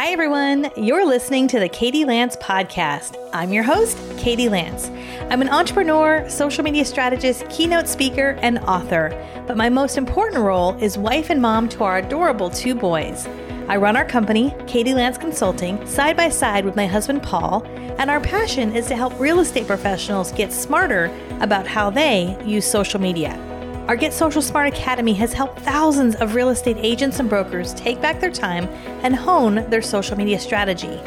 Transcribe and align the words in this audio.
Hi, 0.00 0.10
everyone. 0.10 0.70
You're 0.76 1.04
listening 1.04 1.48
to 1.48 1.58
the 1.58 1.68
Katie 1.68 2.04
Lance 2.04 2.36
podcast. 2.36 3.16
I'm 3.32 3.52
your 3.52 3.64
host, 3.64 3.98
Katie 4.16 4.48
Lance. 4.48 4.90
I'm 5.28 5.42
an 5.42 5.48
entrepreneur, 5.48 6.24
social 6.30 6.62
media 6.62 6.84
strategist, 6.84 7.48
keynote 7.50 7.88
speaker, 7.88 8.38
and 8.40 8.60
author. 8.60 9.10
But 9.48 9.56
my 9.56 9.68
most 9.68 9.98
important 9.98 10.44
role 10.44 10.80
is 10.80 10.96
wife 10.96 11.30
and 11.30 11.42
mom 11.42 11.68
to 11.70 11.82
our 11.82 11.98
adorable 11.98 12.48
two 12.48 12.76
boys. 12.76 13.26
I 13.66 13.76
run 13.76 13.96
our 13.96 14.04
company, 14.04 14.54
Katie 14.68 14.94
Lance 14.94 15.18
Consulting, 15.18 15.84
side 15.84 16.16
by 16.16 16.28
side 16.28 16.64
with 16.64 16.76
my 16.76 16.86
husband, 16.86 17.24
Paul, 17.24 17.66
and 17.98 18.08
our 18.08 18.20
passion 18.20 18.76
is 18.76 18.86
to 18.86 18.94
help 18.94 19.18
real 19.18 19.40
estate 19.40 19.66
professionals 19.66 20.30
get 20.30 20.52
smarter 20.52 21.12
about 21.40 21.66
how 21.66 21.90
they 21.90 22.40
use 22.46 22.64
social 22.64 23.00
media. 23.00 23.47
Our 23.88 23.96
Get 23.96 24.12
Social 24.12 24.42
Smart 24.42 24.68
Academy 24.68 25.14
has 25.14 25.32
helped 25.32 25.60
thousands 25.60 26.14
of 26.16 26.34
real 26.34 26.50
estate 26.50 26.76
agents 26.78 27.20
and 27.20 27.28
brokers 27.28 27.72
take 27.72 28.02
back 28.02 28.20
their 28.20 28.30
time 28.30 28.64
and 29.02 29.16
hone 29.16 29.66
their 29.70 29.80
social 29.80 30.14
media 30.14 30.38
strategy. 30.38 31.00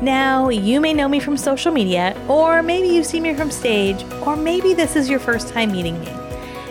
Now, 0.00 0.48
you 0.48 0.80
may 0.80 0.94
know 0.94 1.08
me 1.08 1.18
from 1.18 1.36
social 1.36 1.72
media, 1.72 2.16
or 2.28 2.62
maybe 2.62 2.86
you 2.86 3.02
see 3.02 3.18
me 3.18 3.34
from 3.34 3.50
stage, 3.50 4.04
or 4.24 4.36
maybe 4.36 4.74
this 4.74 4.94
is 4.94 5.10
your 5.10 5.18
first 5.18 5.48
time 5.48 5.72
meeting 5.72 5.98
me. 5.98 6.08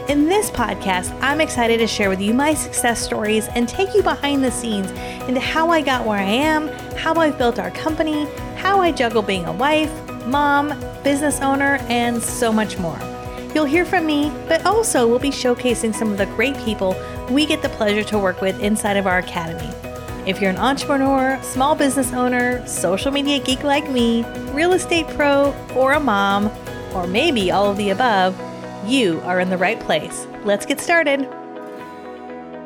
In 0.08 0.30
this 0.30 0.50
podcast, 0.50 1.14
I'm 1.22 1.42
excited 1.42 1.80
to 1.80 1.88
share 1.88 2.08
with 2.08 2.22
you 2.22 2.34
my 2.34 2.54
success 2.54 3.02
stories 3.02 3.50
and 3.50 3.68
take 3.68 3.94
you 3.94 4.02
behind 4.02 4.42
the 4.42 4.52
scenes 4.52 4.90
into 5.28 5.42
how 5.42 5.72
I 5.72 5.82
got 5.82 6.08
where 6.08 6.20
I 6.20 6.24
am, 6.24 6.70
how 6.96 7.16
I've 7.16 7.38
built 7.38 7.60
our 7.60 7.72
company, 7.72 8.30
how 8.56 8.80
I 8.80 8.94
juggle 8.94 9.22
being 9.22 9.44
a 9.44 9.52
wife, 9.52 9.92
mom, 10.26 10.70
business 11.04 11.42
owner, 11.42 11.80
and 11.90 12.24
so 12.24 12.54
much 12.54 12.78
more. 12.78 13.09
You'll 13.54 13.66
hear 13.66 13.84
from 13.84 14.06
me, 14.06 14.32
but 14.48 14.66
also 14.66 15.08
we'll 15.08 15.20
be 15.20 15.32
showcasing 15.32 15.94
some 15.94 16.12
of 16.12 16.18
the 16.18 16.28
great 16.28 16.58
people 16.60 16.96
we 17.30 17.46
get 17.46 17.62
the 17.62 17.70
pleasure 17.70 18.04
to 18.04 18.20
work 18.20 18.42
with 18.42 18.60
inside 18.62 18.98
of 18.98 19.08
our 19.08 19.20
academy. 19.20 19.74
If 20.28 20.40
you're 20.40 20.52
an 20.52 20.58
entrepreneur, 20.58 21.42
small 21.42 21.76
business 21.76 22.14
owner, 22.14 22.66
social 22.68 23.12
media 23.12 23.40
geek 23.40 23.64
like 23.64 23.90
me, 23.90 24.24
real 24.52 24.74
estate 24.74 25.08
pro, 25.10 25.54
or 25.76 25.94
a 25.94 26.00
mom, 26.00 26.52
or 26.94 27.08
maybe 27.08 27.50
all 27.52 27.72
of 27.72 27.78
the 27.78 27.90
above, 27.90 28.40
you 28.86 29.20
are 29.22 29.40
in 29.40 29.50
the 29.50 29.58
right 29.58 29.80
place. 29.80 30.28
Let's 30.44 30.66
get 30.66 30.80
started. 30.80 31.28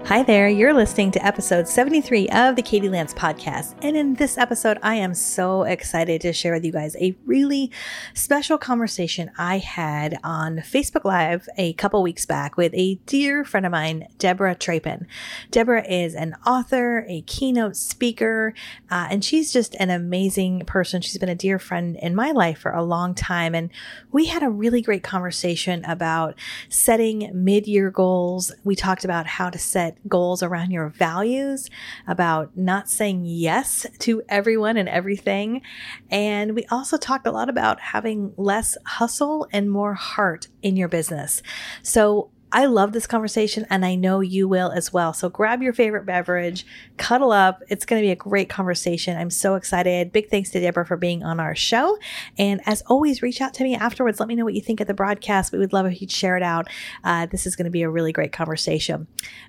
Hi 0.07 0.21
there, 0.21 0.49
you're 0.49 0.73
listening 0.73 1.11
to 1.11 1.25
episode 1.25 1.65
73 1.65 2.27
of 2.27 2.57
the 2.57 2.61
Katie 2.61 2.89
Lance 2.89 3.13
podcast. 3.13 3.73
And 3.81 3.95
in 3.95 4.15
this 4.15 4.37
episode, 4.37 4.77
I 4.83 4.95
am 4.95 5.13
so 5.13 5.63
excited 5.63 6.19
to 6.21 6.33
share 6.33 6.53
with 6.53 6.65
you 6.65 6.73
guys 6.73 6.97
a 6.97 7.15
really 7.25 7.71
special 8.13 8.57
conversation 8.57 9.31
I 9.37 9.59
had 9.59 10.19
on 10.21 10.57
Facebook 10.57 11.05
Live 11.05 11.47
a 11.57 11.71
couple 11.73 12.03
weeks 12.03 12.25
back 12.25 12.57
with 12.57 12.73
a 12.75 12.95
dear 13.05 13.45
friend 13.45 13.65
of 13.65 13.71
mine, 13.71 14.09
Debra 14.17 14.55
Trappen. 14.57 15.05
Debra 15.51 15.87
is 15.87 16.15
an 16.15 16.35
author, 16.45 17.05
a 17.07 17.21
keynote 17.21 17.77
speaker, 17.77 18.53
uh, 18.91 19.07
and 19.09 19.23
she's 19.23 19.53
just 19.53 19.73
an 19.75 19.89
amazing 19.89 20.65
person. 20.65 21.01
She's 21.01 21.17
been 21.17 21.29
a 21.29 21.33
dear 21.33 21.59
friend 21.59 21.97
in 22.01 22.13
my 22.13 22.31
life 22.31 22.59
for 22.59 22.73
a 22.73 22.83
long 22.83 23.15
time. 23.15 23.55
And 23.55 23.69
we 24.11 24.25
had 24.25 24.43
a 24.43 24.49
really 24.49 24.81
great 24.81 25.01
conversation 25.01 25.83
about 25.85 26.35
setting 26.67 27.31
mid 27.33 27.67
year 27.67 27.89
goals. 27.89 28.51
We 28.65 28.75
talked 28.75 29.05
about 29.05 29.27
how 29.27 29.49
to 29.49 29.57
set 29.57 29.92
goals 30.07 30.43
around 30.43 30.71
your 30.71 30.89
values, 30.89 31.69
about 32.07 32.55
not 32.57 32.89
saying 32.89 33.23
yes 33.25 33.85
to 33.99 34.21
everyone 34.29 34.77
and 34.77 34.89
everything. 34.89 35.61
And 36.09 36.55
we 36.55 36.65
also 36.71 36.97
talked 36.97 37.27
a 37.27 37.31
lot 37.31 37.49
about 37.49 37.79
having 37.79 38.33
less 38.37 38.77
hustle 38.85 39.47
and 39.51 39.69
more 39.69 39.93
heart 39.93 40.47
in 40.61 40.75
your 40.75 40.87
business. 40.87 41.41
So 41.81 42.31
I 42.53 42.65
love 42.65 42.93
this 42.93 43.07
conversation 43.07 43.65
and 43.71 43.83
I 43.83 43.95
know 43.95 44.19
you 44.19 44.47
will 44.47 44.71
as 44.71 44.93
well. 44.93 45.11
So 45.11 45.27
grab 45.27 45.63
your 45.63 45.73
favorite 45.73 46.05
beverage, 46.05 46.65
cuddle 46.97 47.31
up. 47.31 47.63
It's 47.67 47.83
going 47.83 47.99
to 47.99 48.05
be 48.05 48.11
a 48.11 48.15
great 48.15 48.47
conversation. 48.47 49.17
I'm 49.17 49.31
so 49.31 49.55
excited. 49.55 50.11
Big 50.11 50.29
thanks 50.29 50.51
to 50.51 50.59
Debra 50.59 50.85
for 50.85 50.95
being 50.95 51.23
on 51.23 51.39
our 51.39 51.55
show. 51.55 51.97
And 52.37 52.61
as 52.67 52.83
always, 52.83 53.23
reach 53.23 53.41
out 53.41 53.55
to 53.55 53.63
me 53.63 53.75
afterwards. 53.75 54.19
Let 54.19 54.29
me 54.29 54.35
know 54.35 54.45
what 54.45 54.53
you 54.53 54.61
think 54.61 54.79
of 54.79 54.87
the 54.87 54.93
broadcast. 54.93 55.51
We 55.51 55.57
would 55.57 55.73
love 55.73 55.87
if 55.87 55.99
you'd 55.99 56.11
share 56.11 56.37
it 56.37 56.43
out. 56.43 56.67
Uh, 57.03 57.25
this 57.25 57.47
is 57.47 57.55
going 57.55 57.65
to 57.65 57.71
be 57.71 57.81
a 57.81 57.89
really 57.89 58.11
great 58.11 58.31
conversation. 58.31 59.07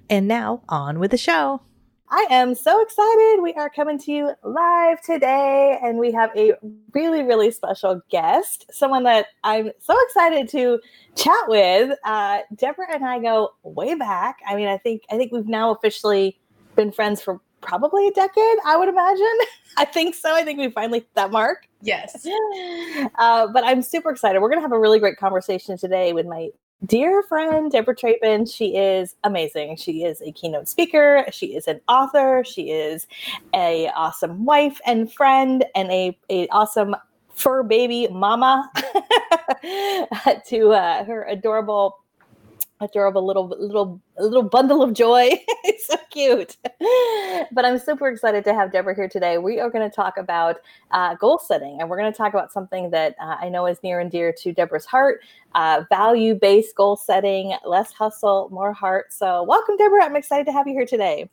And 0.09 0.27
now 0.27 0.63
on 0.67 0.99
with 0.99 1.11
the 1.11 1.19
show. 1.19 1.61
I 2.11 2.27
am 2.31 2.55
so 2.55 2.81
excited. 2.83 3.43
We 3.43 3.55
are 3.55 3.71
coming 3.71 3.99
to 4.01 4.13
you 4.13 4.33
live 4.43 5.01
today, 5.03 5.79
and 5.83 5.99
we 5.99 6.13
have 6.13 6.31
a 6.37 6.53
really, 6.93 7.23
really 7.23 7.51
special 7.51 8.01
guest, 8.11 8.67
someone 8.71 9.05
that 9.05 9.27
I'm 9.43 9.71
so 9.81 9.97
excited 10.07 10.49
to 10.51 10.81
chat 11.17 11.49
with. 11.49 11.99
Uh, 12.05 12.41
Debra 12.55 12.93
and 12.93 13.05
I 13.05 13.19
go 13.21 13.55
way 13.63 13.95
back. 13.95 14.39
I 14.47 14.55
mean, 14.55 14.69
I 14.69 14.77
think 14.79 15.03
I 15.11 15.17
think 15.17 15.33
we've 15.33 15.49
now 15.49 15.73
officially 15.73 16.39
been 16.77 16.93
friends 16.93 17.23
for 17.23 17.41
probably 17.63 18.07
a 18.07 18.13
decade. 18.13 18.59
I 18.67 18.77
would 18.77 18.89
imagine. 18.89 19.39
I 19.77 19.85
think 19.85 20.15
so. 20.15 20.35
I 20.35 20.45
think 20.45 20.59
we 20.59 20.71
finally 20.71 21.01
hit 21.01 21.15
that 21.15 21.31
mark. 21.31 21.69
Yes. 21.83 22.27
Uh, 23.17 23.47
but 23.49 23.65
I'm 23.65 23.83
super 23.83 24.11
excited. 24.11 24.41
We're 24.41 24.49
going 24.49 24.59
to 24.59 24.63
have 24.63 24.73
a 24.73 24.79
really 24.79 24.99
great 24.99 25.17
conversation 25.17 25.77
today 25.77 26.13
with 26.13 26.27
my 26.27 26.49
dear 26.87 27.23
friend 27.23 27.71
Debra 27.71 27.95
Trappen. 27.95 28.47
She 28.53 28.77
is 28.77 29.15
amazing. 29.25 29.77
She 29.77 30.05
is 30.05 30.21
a 30.21 30.33
keynote 30.33 30.69
speaker. 30.69 31.25
She 31.31 31.55
is 31.55 31.67
an 31.67 31.81
author. 31.89 32.45
She 32.45 32.71
is 32.71 33.07
a 33.55 33.89
awesome 33.97 34.45
wife 34.45 34.81
and 34.87 35.13
friend, 35.13 35.65
and 35.75 35.91
a, 35.91 36.17
a 36.31 36.47
awesome 36.49 36.95
fur 37.35 37.63
baby 37.63 38.09
mama 38.09 38.71
to 40.47 40.71
uh, 40.71 41.05
her 41.05 41.25
adorable 41.25 41.99
adorable 42.81 43.25
little 43.25 43.49
little 43.59 44.01
little 44.23 44.43
bundle 44.43 44.83
of 44.83 44.93
joy. 44.93 45.31
it's 45.65 45.87
so 45.87 45.97
cute. 46.11 46.57
But 47.53 47.65
I'm 47.65 47.79
super 47.79 48.09
excited 48.09 48.45
to 48.45 48.55
have 48.55 48.73
Debra 48.73 48.95
here 48.95 49.09
today. 49.09 49.39
We 49.39 49.61
are 49.61 49.71
going 49.71 49.89
to 49.89 49.95
talk 49.95 50.17
about 50.17 50.57
uh, 50.91 51.15
goal 51.17 51.39
setting, 51.39 51.81
and 51.81 51.91
we're 51.91 51.99
going 51.99 52.13
to 52.13 52.17
talk 52.17 52.33
about 52.33 52.53
something 52.53 52.91
that 52.91 53.17
uh, 53.21 53.37
I 53.41 53.49
know 53.49 53.67
is 53.67 53.83
near 53.83 54.01
and 54.01 54.11
dear 54.11 54.33
to 54.33 54.53
Debra's 54.53 54.85
heart: 54.85 55.21
uh, 55.55 55.85
value-based 55.89 56.75
goal 56.77 56.97
setting, 56.97 57.55
less 57.65 57.93
hustle, 57.93 58.49
more 58.51 58.73
heart. 58.73 59.13
So, 59.13 59.43
welcome, 59.43 59.77
Debra. 59.77 60.05
I'm 60.05 60.17
excited 60.17 60.47
to 60.47 60.53
have 60.53 60.67
you 60.67 60.75
here 60.75 60.87
today. 60.87 61.29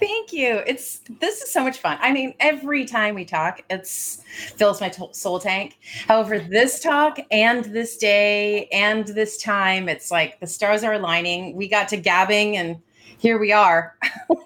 Thank 0.00 0.32
you. 0.32 0.62
It's 0.66 1.00
this 1.20 1.42
is 1.42 1.52
so 1.52 1.62
much 1.62 1.78
fun. 1.78 1.96
I 2.00 2.12
mean, 2.12 2.34
every 2.40 2.84
time 2.84 3.14
we 3.14 3.24
talk, 3.24 3.62
it's 3.70 4.24
fills 4.56 4.80
my 4.80 4.88
t- 4.88 5.06
soul 5.12 5.38
tank. 5.38 5.78
However, 6.08 6.40
this 6.40 6.80
talk 6.80 7.20
and 7.30 7.64
this 7.66 7.96
day 7.98 8.66
and 8.72 9.06
this 9.06 9.40
time, 9.40 9.88
it's 9.88 10.10
like 10.10 10.40
the 10.40 10.46
stars 10.46 10.82
are 10.82 10.94
aligning. 10.94 11.54
We 11.54 11.68
got 11.68 11.86
to 11.88 11.96
and 12.30 12.80
here 13.18 13.38
we 13.38 13.52
are. 13.52 13.96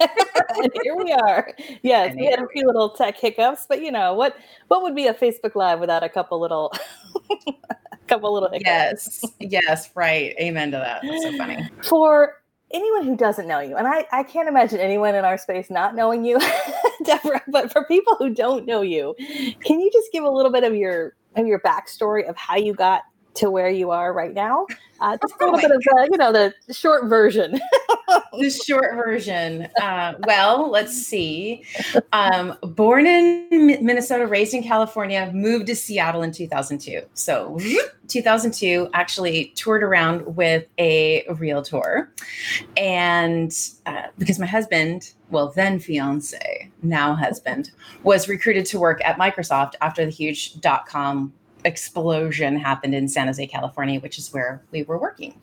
here 0.82 0.96
we 0.96 1.12
are. 1.12 1.52
Yes, 1.82 2.14
we 2.14 2.26
had 2.26 2.40
a 2.40 2.48
few 2.48 2.66
little 2.66 2.90
tech 2.90 3.16
hiccups, 3.18 3.66
but 3.66 3.82
you 3.82 3.90
know 3.90 4.14
what? 4.14 4.36
What 4.68 4.82
would 4.82 4.94
be 4.94 5.06
a 5.06 5.14
Facebook 5.14 5.54
Live 5.54 5.80
without 5.80 6.02
a 6.02 6.08
couple 6.08 6.38
little, 6.40 6.72
a 7.48 7.96
couple 8.06 8.32
little 8.34 8.50
hiccups? 8.50 9.22
Yes, 9.22 9.24
yes, 9.40 9.90
right. 9.94 10.34
Amen 10.40 10.70
to 10.72 10.76
that. 10.76 11.00
That's 11.02 11.22
so 11.22 11.36
funny. 11.36 11.68
For 11.82 12.42
anyone 12.70 13.04
who 13.04 13.16
doesn't 13.16 13.48
know 13.48 13.60
you, 13.60 13.76
and 13.76 13.86
I, 13.86 14.06
I 14.12 14.22
can't 14.22 14.48
imagine 14.48 14.78
anyone 14.78 15.14
in 15.14 15.24
our 15.24 15.38
space 15.38 15.70
not 15.70 15.94
knowing 15.94 16.24
you, 16.24 16.38
Debra, 17.04 17.42
but 17.48 17.72
for 17.72 17.84
people 17.84 18.16
who 18.16 18.34
don't 18.34 18.66
know 18.66 18.82
you, 18.82 19.14
can 19.64 19.80
you 19.80 19.90
just 19.90 20.12
give 20.12 20.24
a 20.24 20.30
little 20.30 20.52
bit 20.52 20.64
of 20.64 20.74
your 20.74 21.14
of 21.36 21.46
your 21.46 21.60
backstory 21.60 22.28
of 22.28 22.36
how 22.36 22.56
you 22.56 22.74
got 22.74 23.02
to 23.36 23.50
where 23.50 23.70
you 23.70 23.90
are 23.90 24.12
right 24.12 24.34
now? 24.34 24.66
Uh, 25.00 25.16
just 25.20 25.34
a 25.40 25.44
little 25.44 25.58
oh 25.58 25.60
bit 25.60 25.70
of 25.70 25.82
the, 25.82 26.08
you 26.10 26.16
know, 26.16 26.32
the 26.32 26.54
short 26.72 27.04
version. 27.04 27.60
the 28.38 28.50
short 28.50 28.94
version. 28.94 29.68
Uh, 29.80 30.14
well, 30.20 30.70
let's 30.70 30.94
see. 30.94 31.64
Um, 32.12 32.56
born 32.62 33.06
in 33.06 33.84
Minnesota, 33.84 34.26
raised 34.26 34.54
in 34.54 34.62
California, 34.62 35.30
moved 35.34 35.66
to 35.66 35.76
Seattle 35.76 36.22
in 36.22 36.32
2002. 36.32 37.02
So 37.12 37.58
2002, 38.08 38.88
actually 38.94 39.52
toured 39.54 39.82
around 39.82 40.36
with 40.36 40.64
a 40.78 41.26
realtor, 41.34 42.12
and 42.76 43.54
uh, 43.84 44.04
because 44.18 44.38
my 44.38 44.46
husband, 44.46 45.12
well 45.30 45.52
then 45.54 45.78
fiance, 45.78 46.70
now 46.82 47.14
husband, 47.14 47.70
was 48.02 48.28
recruited 48.28 48.64
to 48.66 48.80
work 48.80 49.04
at 49.04 49.18
Microsoft 49.18 49.74
after 49.82 50.04
the 50.04 50.10
huge 50.10 50.58
dot 50.60 50.86
com 50.86 51.32
explosion 51.66 52.56
happened 52.56 52.94
in 52.94 53.08
San 53.08 53.26
Jose, 53.26 53.46
California, 53.48 54.00
which 54.00 54.18
is 54.18 54.32
where 54.32 54.62
we 54.70 54.84
were 54.84 54.98
working. 54.98 55.38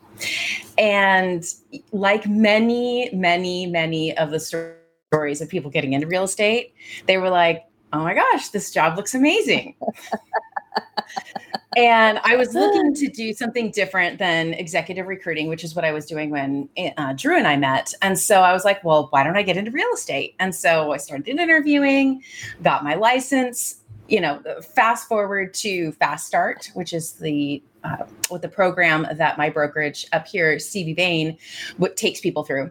And 0.78 1.44
like 1.92 2.26
many, 2.26 3.10
many, 3.12 3.66
many 3.66 4.16
of 4.16 4.30
the 4.30 4.40
stories 4.40 5.40
of 5.40 5.48
people 5.48 5.70
getting 5.70 5.92
into 5.92 6.06
real 6.06 6.24
estate, 6.24 6.74
they 7.06 7.18
were 7.18 7.30
like, 7.30 7.66
oh 7.92 8.02
my 8.02 8.14
gosh, 8.14 8.48
this 8.48 8.72
job 8.72 8.96
looks 8.96 9.14
amazing. 9.14 9.76
and 11.76 12.18
I 12.24 12.36
was 12.36 12.54
looking 12.54 12.94
to 12.94 13.08
do 13.08 13.32
something 13.32 13.70
different 13.70 14.18
than 14.18 14.54
executive 14.54 15.06
recruiting, 15.06 15.48
which 15.48 15.62
is 15.62 15.74
what 15.76 15.84
I 15.84 15.92
was 15.92 16.06
doing 16.06 16.30
when 16.30 16.68
uh, 16.96 17.12
Drew 17.12 17.36
and 17.36 17.46
I 17.46 17.56
met. 17.56 17.92
And 18.02 18.18
so 18.18 18.40
I 18.40 18.52
was 18.52 18.64
like, 18.64 18.82
well, 18.82 19.08
why 19.10 19.22
don't 19.22 19.36
I 19.36 19.42
get 19.42 19.56
into 19.56 19.70
real 19.70 19.92
estate? 19.92 20.34
And 20.40 20.54
so 20.54 20.92
I 20.92 20.96
started 20.96 21.28
interviewing, 21.28 22.22
got 22.62 22.82
my 22.82 22.94
license, 22.94 23.76
you 24.08 24.20
know, 24.20 24.42
fast 24.74 25.08
forward 25.08 25.54
to 25.54 25.92
Fast 25.92 26.26
Start, 26.26 26.70
which 26.74 26.92
is 26.92 27.12
the 27.12 27.62
uh, 27.82 28.06
with 28.30 28.42
the 28.42 28.48
program 28.48 29.06
that 29.14 29.36
my 29.36 29.50
brokerage 29.50 30.06
up 30.12 30.26
here, 30.26 30.56
CB 30.56 30.96
Bain, 30.96 31.38
what 31.76 31.96
takes 31.96 32.20
people 32.20 32.44
through, 32.44 32.70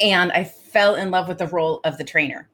and 0.00 0.30
I 0.32 0.44
fell 0.44 0.94
in 0.94 1.10
love 1.10 1.28
with 1.28 1.38
the 1.38 1.48
role 1.48 1.80
of 1.84 1.98
the 1.98 2.04
trainer. 2.04 2.48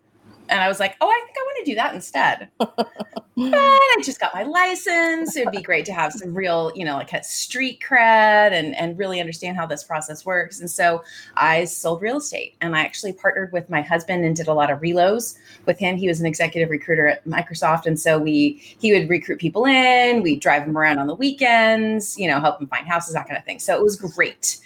And 0.55 0.63
I 0.63 0.69
was 0.69 0.79
like, 0.79 0.95
oh, 1.01 1.09
I 1.09 1.21
think 1.25 1.37
I 1.37 1.43
want 1.43 1.65
to 1.65 1.71
do 1.73 1.75
that 1.75 1.95
instead. 1.97 2.49
but 2.59 2.89
I 3.37 3.97
just 4.05 4.21
got 4.21 4.33
my 4.33 4.45
license. 4.45 5.37
It'd 5.37 5.51
be 5.51 5.61
great 5.61 5.85
to 5.87 5.93
have 5.93 6.13
some 6.13 6.33
real, 6.33 6.71
you 6.77 6.85
know, 6.85 6.95
like 6.95 7.13
street 7.25 7.83
cred 7.85 8.53
and, 8.53 8.73
and 8.77 8.97
really 8.97 9.19
understand 9.19 9.57
how 9.57 9.67
this 9.67 9.83
process 9.83 10.25
works. 10.25 10.61
And 10.61 10.71
so 10.71 11.03
I 11.37 11.65
sold 11.65 12.03
real 12.03 12.19
estate 12.19 12.55
and 12.61 12.77
I 12.77 12.83
actually 12.83 13.15
partnered 13.15 13.51
with 13.51 13.69
my 13.69 13.83
husband 13.83 14.25
and 14.25 14.37
did 14.37 14.47
a 14.47 14.55
lot 14.55 14.71
of 14.71 14.79
relos 14.79 15.37
with 15.67 15.77
him. 15.77 15.97
He 15.97 16.07
was 16.07 16.21
an 16.21 16.27
executive 16.27 16.71
recruiter 16.71 17.09
at 17.09 17.27
Microsoft. 17.27 17.87
And 17.87 17.99
so 17.99 18.21
we, 18.21 18.63
he 18.79 18.93
would 18.93 19.11
recruit 19.11 19.41
people 19.41 19.65
in, 19.65 20.23
we'd 20.23 20.39
drive 20.39 20.67
them 20.67 20.79
around 20.79 21.01
on 21.01 21.09
the 21.09 21.17
weekends, 21.17 22.17
you 22.17 22.29
know, 22.29 22.39
help 22.39 22.61
them 22.61 22.69
find 22.69 22.87
houses, 22.87 23.15
that 23.15 23.27
kind 23.27 23.37
of 23.37 23.45
thing. 23.45 23.59
So 23.59 23.75
it 23.75 23.83
was 23.83 23.97
great. 23.97 24.59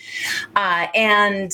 Uh, 0.55 0.89
and 0.95 1.51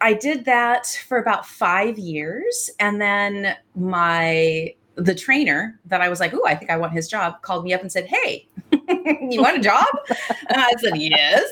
I 0.00 0.14
did 0.14 0.44
that 0.44 0.86
for 1.08 1.18
about 1.18 1.46
five 1.46 1.98
years. 1.98 2.70
And 2.78 3.00
then 3.00 3.56
my 3.74 4.74
the 4.98 5.14
trainer 5.14 5.78
that 5.86 6.00
I 6.00 6.08
was 6.08 6.18
like, 6.18 6.34
oh, 6.34 6.44
I 6.44 6.56
think 6.56 6.72
I 6.72 6.76
want 6.76 6.92
his 6.92 7.06
job, 7.06 7.40
called 7.42 7.64
me 7.64 7.72
up 7.72 7.82
and 7.82 7.90
said, 7.90 8.06
Hey, 8.06 8.48
you 8.72 9.40
want 9.40 9.56
a 9.56 9.60
job? 9.60 9.86
and 10.08 10.60
I 10.60 10.72
said, 10.78 10.96
Yes. 10.96 11.50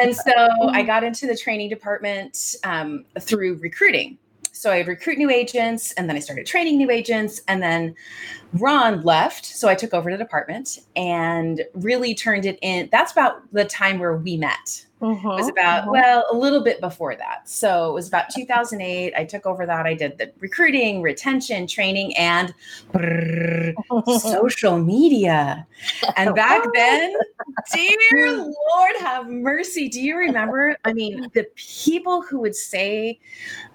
And 0.00 0.14
so 0.14 0.68
I 0.68 0.82
got 0.86 1.02
into 1.02 1.26
the 1.26 1.36
training 1.36 1.68
department 1.68 2.54
um, 2.64 3.04
through 3.20 3.56
recruiting. 3.56 4.18
So 4.60 4.70
I'd 4.70 4.88
recruit 4.88 5.16
new 5.16 5.30
agents 5.30 5.92
and 5.92 6.06
then 6.06 6.16
I 6.16 6.18
started 6.18 6.44
training 6.44 6.76
new 6.76 6.90
agents. 6.90 7.40
And 7.48 7.62
then 7.62 7.94
Ron 8.52 9.00
left. 9.00 9.46
So 9.46 9.70
I 9.70 9.74
took 9.74 9.94
over 9.94 10.10
the 10.10 10.18
department 10.18 10.80
and 10.94 11.64
really 11.72 12.14
turned 12.14 12.44
it 12.44 12.58
in. 12.60 12.90
That's 12.92 13.10
about 13.10 13.40
the 13.54 13.64
time 13.64 13.98
where 13.98 14.18
we 14.18 14.36
met. 14.36 14.84
Mm-hmm, 15.00 15.26
it 15.26 15.34
was 15.34 15.48
about, 15.48 15.84
mm-hmm. 15.84 15.92
well, 15.92 16.26
a 16.30 16.36
little 16.36 16.62
bit 16.62 16.78
before 16.78 17.16
that. 17.16 17.48
So 17.48 17.88
it 17.88 17.94
was 17.94 18.06
about 18.06 18.26
2008. 18.34 19.14
I 19.16 19.24
took 19.24 19.46
over 19.46 19.64
that. 19.64 19.86
I 19.86 19.94
did 19.94 20.18
the 20.18 20.30
recruiting, 20.40 21.00
retention, 21.00 21.66
training, 21.66 22.14
and 22.18 22.52
brrr, 22.92 23.72
social 24.20 24.78
media. 24.78 25.66
And 26.18 26.34
back 26.34 26.62
then, 26.74 27.14
dear 27.72 28.36
Lord 28.36 28.96
have 29.00 29.26
mercy. 29.26 29.88
Do 29.88 30.02
you 30.02 30.18
remember? 30.18 30.76
I 30.84 30.92
mean, 30.92 31.30
the 31.32 31.46
people 31.56 32.20
who 32.20 32.38
would 32.40 32.54
say, 32.54 33.20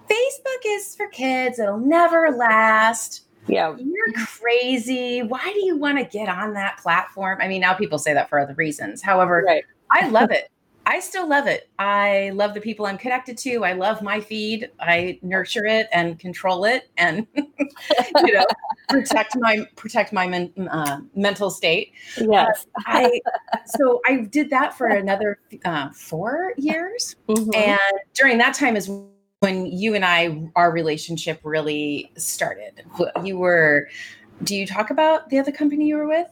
Facebook 0.08 0.60
is 0.66 0.94
for 0.94 1.08
kids, 1.08 1.58
it'll 1.58 1.78
never 1.78 2.30
last. 2.30 3.22
Yeah. 3.48 3.76
You're 3.76 4.26
crazy. 4.26 5.22
Why 5.22 5.52
do 5.52 5.64
you 5.64 5.76
want 5.76 5.98
to 5.98 6.04
get 6.04 6.28
on 6.28 6.54
that 6.54 6.78
platform? 6.78 7.38
I 7.40 7.48
mean, 7.48 7.60
now 7.60 7.74
people 7.74 7.98
say 7.98 8.12
that 8.12 8.28
for 8.28 8.40
other 8.40 8.54
reasons. 8.54 9.02
However, 9.02 9.44
right. 9.46 9.64
I 9.90 10.08
love 10.08 10.30
it. 10.30 10.50
I 10.88 11.00
still 11.00 11.28
love 11.28 11.48
it. 11.48 11.68
I 11.80 12.30
love 12.34 12.54
the 12.54 12.60
people 12.60 12.86
I'm 12.86 12.96
connected 12.96 13.36
to. 13.38 13.64
I 13.64 13.72
love 13.72 14.02
my 14.02 14.20
feed. 14.20 14.70
I 14.78 15.18
nurture 15.20 15.66
it 15.66 15.88
and 15.92 16.16
control 16.16 16.64
it, 16.64 16.88
and 16.96 17.26
you 17.34 18.32
know, 18.32 18.46
protect 18.88 19.36
my 19.36 19.66
protect 19.74 20.12
my 20.12 20.28
men, 20.28 20.52
uh, 20.70 21.00
mental 21.16 21.50
state. 21.50 21.92
Yes. 22.16 22.68
Uh, 22.78 22.82
I 22.86 23.20
so 23.66 24.00
I 24.06 24.28
did 24.30 24.48
that 24.50 24.78
for 24.78 24.86
another 24.86 25.40
uh, 25.64 25.90
four 25.90 26.54
years, 26.56 27.16
mm-hmm. 27.28 27.50
and 27.52 27.80
during 28.14 28.38
that 28.38 28.54
time 28.54 28.76
is 28.76 28.88
when 29.40 29.66
you 29.66 29.94
and 29.94 30.04
I 30.04 30.50
our 30.56 30.70
relationship 30.70 31.40
really 31.44 32.10
started. 32.16 32.84
You 33.22 33.38
were. 33.38 33.88
Do 34.42 34.54
you 34.54 34.66
talk 34.66 34.90
about 34.90 35.30
the 35.30 35.38
other 35.38 35.50
company 35.50 35.86
you 35.86 35.96
were 35.96 36.06
with? 36.06 36.28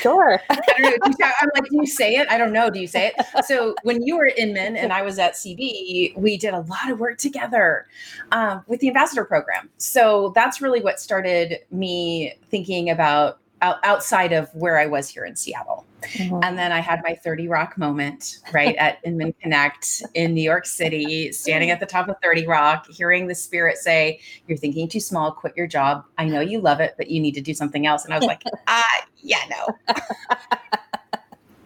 Sure. 0.00 0.40
I 0.50 0.56
don't 0.78 1.20
know. 1.20 1.26
I'm 1.40 1.50
like, 1.54 1.68
do 1.68 1.76
you 1.76 1.86
say 1.86 2.14
it? 2.14 2.26
I 2.30 2.38
don't 2.38 2.50
know. 2.50 2.70
Do 2.70 2.80
you 2.80 2.86
say 2.86 3.12
it? 3.14 3.44
So 3.44 3.74
when 3.82 4.02
you 4.02 4.16
were 4.16 4.24
in 4.24 4.48
Inman 4.48 4.76
and 4.76 4.90
I 4.90 5.02
was 5.02 5.18
at 5.18 5.34
CB, 5.34 6.16
we 6.16 6.38
did 6.38 6.54
a 6.54 6.60
lot 6.60 6.90
of 6.90 6.98
work 6.98 7.18
together 7.18 7.86
um, 8.32 8.64
with 8.68 8.80
the 8.80 8.88
ambassador 8.88 9.26
program. 9.26 9.68
So 9.76 10.32
that's 10.34 10.62
really 10.62 10.80
what 10.80 10.98
started 10.98 11.58
me 11.70 12.34
thinking 12.48 12.88
about 12.88 13.38
outside 13.60 14.32
of 14.32 14.48
where 14.54 14.78
I 14.78 14.86
was 14.86 15.10
here 15.10 15.26
in 15.26 15.36
Seattle. 15.36 15.84
Mm-hmm. 16.02 16.40
And 16.42 16.58
then 16.58 16.72
I 16.72 16.80
had 16.80 17.00
my 17.04 17.14
30 17.14 17.48
Rock 17.48 17.78
moment, 17.78 18.38
right, 18.52 18.76
at 18.76 18.98
Inman 19.04 19.34
Connect 19.42 20.02
in 20.14 20.34
New 20.34 20.42
York 20.42 20.66
City, 20.66 21.32
standing 21.32 21.70
at 21.70 21.80
the 21.80 21.86
top 21.86 22.08
of 22.08 22.16
30 22.22 22.46
Rock, 22.46 22.86
hearing 22.90 23.26
the 23.26 23.34
spirit 23.34 23.78
say, 23.78 24.20
You're 24.46 24.58
thinking 24.58 24.88
too 24.88 25.00
small, 25.00 25.32
quit 25.32 25.56
your 25.56 25.66
job. 25.66 26.04
I 26.18 26.26
know 26.26 26.40
you 26.40 26.60
love 26.60 26.80
it, 26.80 26.94
but 26.96 27.10
you 27.10 27.20
need 27.20 27.34
to 27.34 27.40
do 27.40 27.54
something 27.54 27.86
else. 27.86 28.04
And 28.04 28.14
I 28.14 28.18
was 28.18 28.26
like, 28.26 28.42
Ah, 28.66 29.06
yeah, 29.22 29.40
no. 29.50 29.96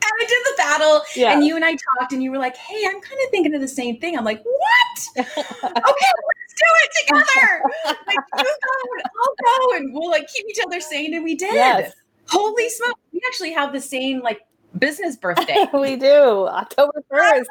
And 0.06 0.12
I 0.22 0.26
did 0.26 0.38
the 0.44 0.54
battle, 0.56 1.02
yeah. 1.16 1.32
and 1.32 1.44
you 1.44 1.56
and 1.56 1.64
I 1.64 1.72
talked, 1.72 2.12
and 2.12 2.22
you 2.22 2.30
were 2.30 2.38
like, 2.38 2.56
"Hey, 2.56 2.80
I'm 2.86 3.00
kind 3.00 3.20
of 3.24 3.30
thinking 3.30 3.54
of 3.54 3.60
the 3.60 3.68
same 3.68 3.98
thing." 3.98 4.16
I'm 4.16 4.24
like, 4.24 4.42
"What? 4.44 5.08
okay, 5.18 5.34
let's 5.34 6.54
do 6.54 6.68
it 6.84 6.90
together. 7.06 7.62
like, 8.06 8.18
you 8.38 8.44
go, 8.44 9.10
I'll 9.20 9.34
go, 9.68 9.76
and 9.76 9.92
we'll 9.92 10.08
like 10.08 10.28
keep 10.28 10.46
each 10.48 10.58
other 10.64 10.80
sane." 10.80 11.12
And 11.12 11.24
we 11.24 11.34
did. 11.34 11.54
Yes. 11.54 11.92
Holy 12.28 12.68
smoke! 12.68 12.98
We 13.12 13.20
actually 13.26 13.52
have 13.52 13.72
the 13.72 13.80
same 13.80 14.20
like 14.20 14.40
business 14.78 15.16
birthday. 15.16 15.66
we 15.74 15.96
do 15.96 16.46
October 16.48 17.02
1st. 17.12 17.44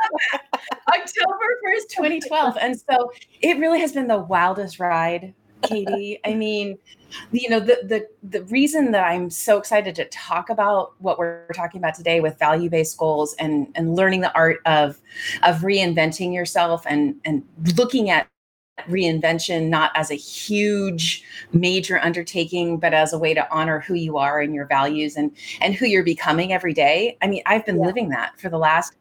October 0.87 1.39
1st, 1.67 1.89
2012. 1.89 2.57
And 2.61 2.79
so 2.79 3.11
it 3.41 3.57
really 3.57 3.79
has 3.79 3.93
been 3.93 4.07
the 4.07 4.19
wildest 4.19 4.79
ride, 4.79 5.33
Katie. 5.63 6.19
I 6.25 6.33
mean, 6.33 6.77
you 7.31 7.49
know 7.49 7.59
the 7.59 7.79
the 7.83 8.07
the 8.23 8.43
reason 8.45 8.91
that 8.91 9.05
i'm 9.05 9.29
so 9.29 9.57
excited 9.57 9.95
to 9.95 10.05
talk 10.05 10.49
about 10.49 10.93
what 10.99 11.17
we're 11.17 11.47
talking 11.53 11.79
about 11.79 11.95
today 11.95 12.19
with 12.19 12.37
value 12.39 12.69
based 12.69 12.97
goals 12.97 13.35
and 13.35 13.67
and 13.75 13.95
learning 13.95 14.21
the 14.21 14.33
art 14.33 14.59
of 14.65 14.99
of 15.43 15.57
reinventing 15.57 16.33
yourself 16.33 16.83
and 16.87 17.15
and 17.25 17.43
looking 17.77 18.09
at 18.09 18.27
reinvention 18.89 19.69
not 19.69 19.91
as 19.95 20.11
a 20.11 20.15
huge 20.15 21.23
major 21.53 21.99
undertaking 21.99 22.77
but 22.77 22.93
as 22.93 23.13
a 23.13 23.17
way 23.17 23.33
to 23.33 23.49
honor 23.51 23.79
who 23.79 23.93
you 23.93 24.17
are 24.17 24.41
and 24.41 24.53
your 24.53 24.65
values 24.65 25.15
and 25.15 25.31
and 25.61 25.75
who 25.75 25.85
you're 25.85 26.03
becoming 26.03 26.51
every 26.51 26.73
day 26.73 27.17
i 27.21 27.27
mean 27.27 27.41
i've 27.45 27.65
been 27.65 27.77
yeah. 27.77 27.85
living 27.85 28.09
that 28.09 28.37
for 28.39 28.49
the 28.49 28.57
last 28.57 28.95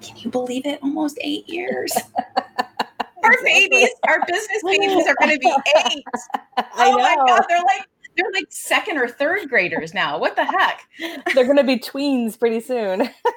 can 0.00 0.16
you 0.16 0.30
believe 0.30 0.64
it 0.64 0.78
almost 0.82 1.18
8 1.20 1.48
years 1.48 1.92
our 3.28 3.42
babies, 3.42 3.90
our 4.06 4.24
business 4.26 4.62
babies 4.64 5.06
are 5.06 5.14
going 5.20 5.32
to 5.32 5.38
be 5.38 5.54
eight. 5.76 6.04
oh 6.76 6.96
my 6.96 7.16
God. 7.26 7.44
They're 7.48 7.62
like, 7.62 7.88
they're 8.18 8.32
like 8.32 8.46
second 8.50 8.98
or 8.98 9.08
third 9.08 9.48
graders 9.48 9.94
now. 9.94 10.18
What 10.18 10.34
the 10.34 10.44
heck? 10.44 10.88
They're 11.34 11.44
going 11.44 11.56
to 11.56 11.64
be 11.64 11.78
tweens 11.78 12.38
pretty 12.38 12.60
soon. 12.60 13.02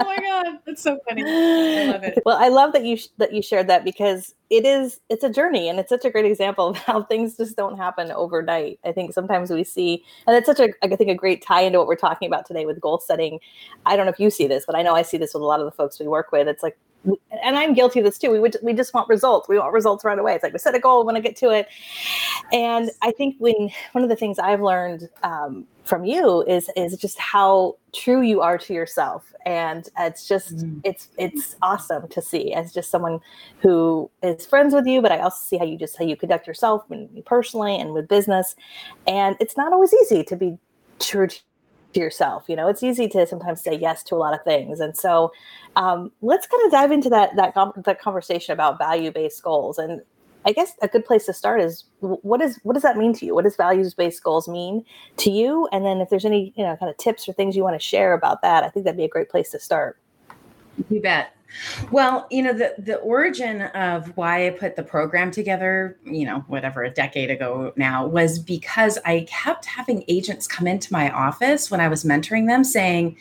oh 0.00 0.04
my 0.04 0.16
god, 0.16 0.58
that's 0.66 0.82
so 0.82 0.98
funny. 1.06 1.22
I 1.22 1.92
love 1.92 2.02
it. 2.02 2.22
Well, 2.24 2.38
I 2.38 2.48
love 2.48 2.72
that 2.72 2.84
you 2.84 2.96
sh- 2.96 3.08
that 3.18 3.34
you 3.34 3.42
shared 3.42 3.68
that 3.68 3.84
because 3.84 4.34
it 4.48 4.64
is 4.64 5.00
it's 5.10 5.22
a 5.22 5.30
journey 5.30 5.68
and 5.68 5.78
it's 5.78 5.90
such 5.90 6.04
a 6.04 6.10
great 6.10 6.24
example 6.24 6.68
of 6.68 6.78
how 6.86 7.02
things 7.02 7.36
just 7.36 7.56
don't 7.56 7.76
happen 7.76 8.10
overnight. 8.10 8.80
I 8.84 8.92
think 8.92 9.12
sometimes 9.12 9.50
we 9.50 9.64
see 9.64 10.02
and 10.26 10.34
it's 10.34 10.46
such 10.46 10.60
a 10.60 10.70
I 10.82 10.88
think 10.88 11.10
a 11.10 11.14
great 11.14 11.42
tie 11.42 11.62
into 11.62 11.78
what 11.78 11.88
we're 11.88 11.96
talking 11.96 12.26
about 12.26 12.46
today 12.46 12.64
with 12.64 12.80
goal 12.80 13.00
setting. 13.00 13.38
I 13.84 13.96
don't 13.96 14.06
know 14.06 14.12
if 14.12 14.20
you 14.20 14.30
see 14.30 14.46
this, 14.46 14.64
but 14.66 14.76
I 14.76 14.82
know 14.82 14.94
I 14.94 15.02
see 15.02 15.18
this 15.18 15.34
with 15.34 15.42
a 15.42 15.46
lot 15.46 15.60
of 15.60 15.66
the 15.66 15.72
folks 15.72 16.00
we 16.00 16.08
work 16.08 16.32
with. 16.32 16.48
It's 16.48 16.62
like 16.62 16.78
and 17.04 17.56
I'm 17.56 17.72
guilty 17.72 18.00
of 18.00 18.04
this 18.04 18.18
too. 18.18 18.30
We 18.30 18.40
would 18.40 18.56
we 18.62 18.74
just 18.74 18.92
want 18.92 19.08
results. 19.08 19.48
We 19.48 19.58
want 19.58 19.72
results 19.72 20.04
right 20.04 20.18
away. 20.18 20.34
It's 20.34 20.42
like 20.42 20.52
we 20.52 20.58
set 20.58 20.74
a 20.74 20.78
goal, 20.78 21.00
we 21.00 21.06
want 21.06 21.16
to 21.16 21.22
get 21.22 21.36
to 21.36 21.50
it. 21.50 21.68
And 22.52 22.90
I 23.02 23.12
think 23.12 23.36
when 23.38 23.70
one 23.92 24.04
of 24.04 24.10
the 24.10 24.16
things 24.16 24.38
I've 24.38 24.60
learned 24.60 25.08
um, 25.22 25.66
from 25.84 26.04
you 26.04 26.42
is 26.42 26.70
is 26.76 26.96
just 26.96 27.18
how 27.18 27.76
true 27.92 28.20
you 28.22 28.40
are 28.42 28.58
to 28.58 28.74
yourself, 28.74 29.32
and 29.46 29.88
it's 29.98 30.28
just 30.28 30.58
mm. 30.58 30.80
it's 30.84 31.08
it's 31.16 31.56
awesome 31.62 32.06
to 32.08 32.20
see 32.20 32.52
as 32.52 32.72
just 32.72 32.90
someone 32.90 33.20
who 33.60 34.10
is 34.22 34.44
friends 34.44 34.74
with 34.74 34.86
you. 34.86 35.00
But 35.00 35.12
I 35.12 35.20
also 35.20 35.42
see 35.42 35.56
how 35.56 35.64
you 35.64 35.78
just 35.78 35.96
how 35.96 36.04
you 36.04 36.16
conduct 36.16 36.46
yourself 36.46 36.84
and 36.90 37.24
personally 37.24 37.76
and 37.76 37.92
with 37.92 38.08
business, 38.08 38.56
and 39.06 39.36
it's 39.40 39.56
not 39.56 39.72
always 39.72 39.94
easy 39.94 40.22
to 40.24 40.36
be 40.36 40.58
true 40.98 41.26
to 41.26 41.40
to 41.92 42.00
yourself. 42.00 42.44
You 42.48 42.56
know, 42.56 42.68
it's 42.68 42.82
easy 42.82 43.08
to 43.08 43.26
sometimes 43.26 43.62
say 43.62 43.74
yes 43.74 44.02
to 44.04 44.14
a 44.14 44.16
lot 44.16 44.34
of 44.34 44.42
things, 44.44 44.80
and 44.80 44.96
so 44.96 45.32
um, 45.76 46.12
let's 46.22 46.46
kind 46.46 46.64
of 46.64 46.72
dive 46.72 46.92
into 46.92 47.08
that 47.10 47.36
that 47.36 47.54
that 47.84 48.00
conversation 48.00 48.52
about 48.52 48.78
value 48.78 49.10
based 49.10 49.42
goals. 49.42 49.78
And 49.78 50.02
I 50.44 50.52
guess 50.52 50.72
a 50.80 50.88
good 50.88 51.04
place 51.04 51.26
to 51.26 51.32
start 51.32 51.60
is 51.60 51.84
what 52.00 52.40
is 52.40 52.58
what 52.62 52.74
does 52.74 52.82
that 52.82 52.96
mean 52.96 53.12
to 53.14 53.26
you? 53.26 53.34
What 53.34 53.44
does 53.44 53.56
values 53.56 53.94
based 53.94 54.22
goals 54.22 54.48
mean 54.48 54.84
to 55.18 55.30
you? 55.30 55.68
And 55.72 55.84
then 55.84 56.00
if 56.00 56.08
there's 56.08 56.24
any 56.24 56.52
you 56.56 56.64
know 56.64 56.76
kind 56.76 56.90
of 56.90 56.96
tips 56.96 57.28
or 57.28 57.32
things 57.32 57.56
you 57.56 57.62
want 57.62 57.80
to 57.80 57.84
share 57.84 58.14
about 58.14 58.42
that, 58.42 58.64
I 58.64 58.68
think 58.68 58.84
that'd 58.84 58.96
be 58.96 59.04
a 59.04 59.08
great 59.08 59.28
place 59.28 59.50
to 59.50 59.60
start. 59.60 59.98
You 60.88 61.00
bet. 61.00 61.34
Well, 61.90 62.26
you 62.30 62.42
know, 62.42 62.52
the 62.52 62.74
the 62.78 62.96
origin 62.98 63.62
of 63.62 64.16
why 64.16 64.46
I 64.46 64.50
put 64.50 64.76
the 64.76 64.82
program 64.82 65.30
together, 65.30 65.98
you 66.04 66.24
know, 66.24 66.44
whatever 66.46 66.84
a 66.84 66.90
decade 66.90 67.30
ago 67.30 67.72
now, 67.76 68.06
was 68.06 68.38
because 68.38 68.98
I 69.04 69.26
kept 69.28 69.64
having 69.64 70.04
agents 70.08 70.46
come 70.46 70.66
into 70.66 70.92
my 70.92 71.10
office 71.10 71.70
when 71.70 71.80
I 71.80 71.88
was 71.88 72.04
mentoring 72.04 72.46
them 72.46 72.62
saying, 72.64 73.16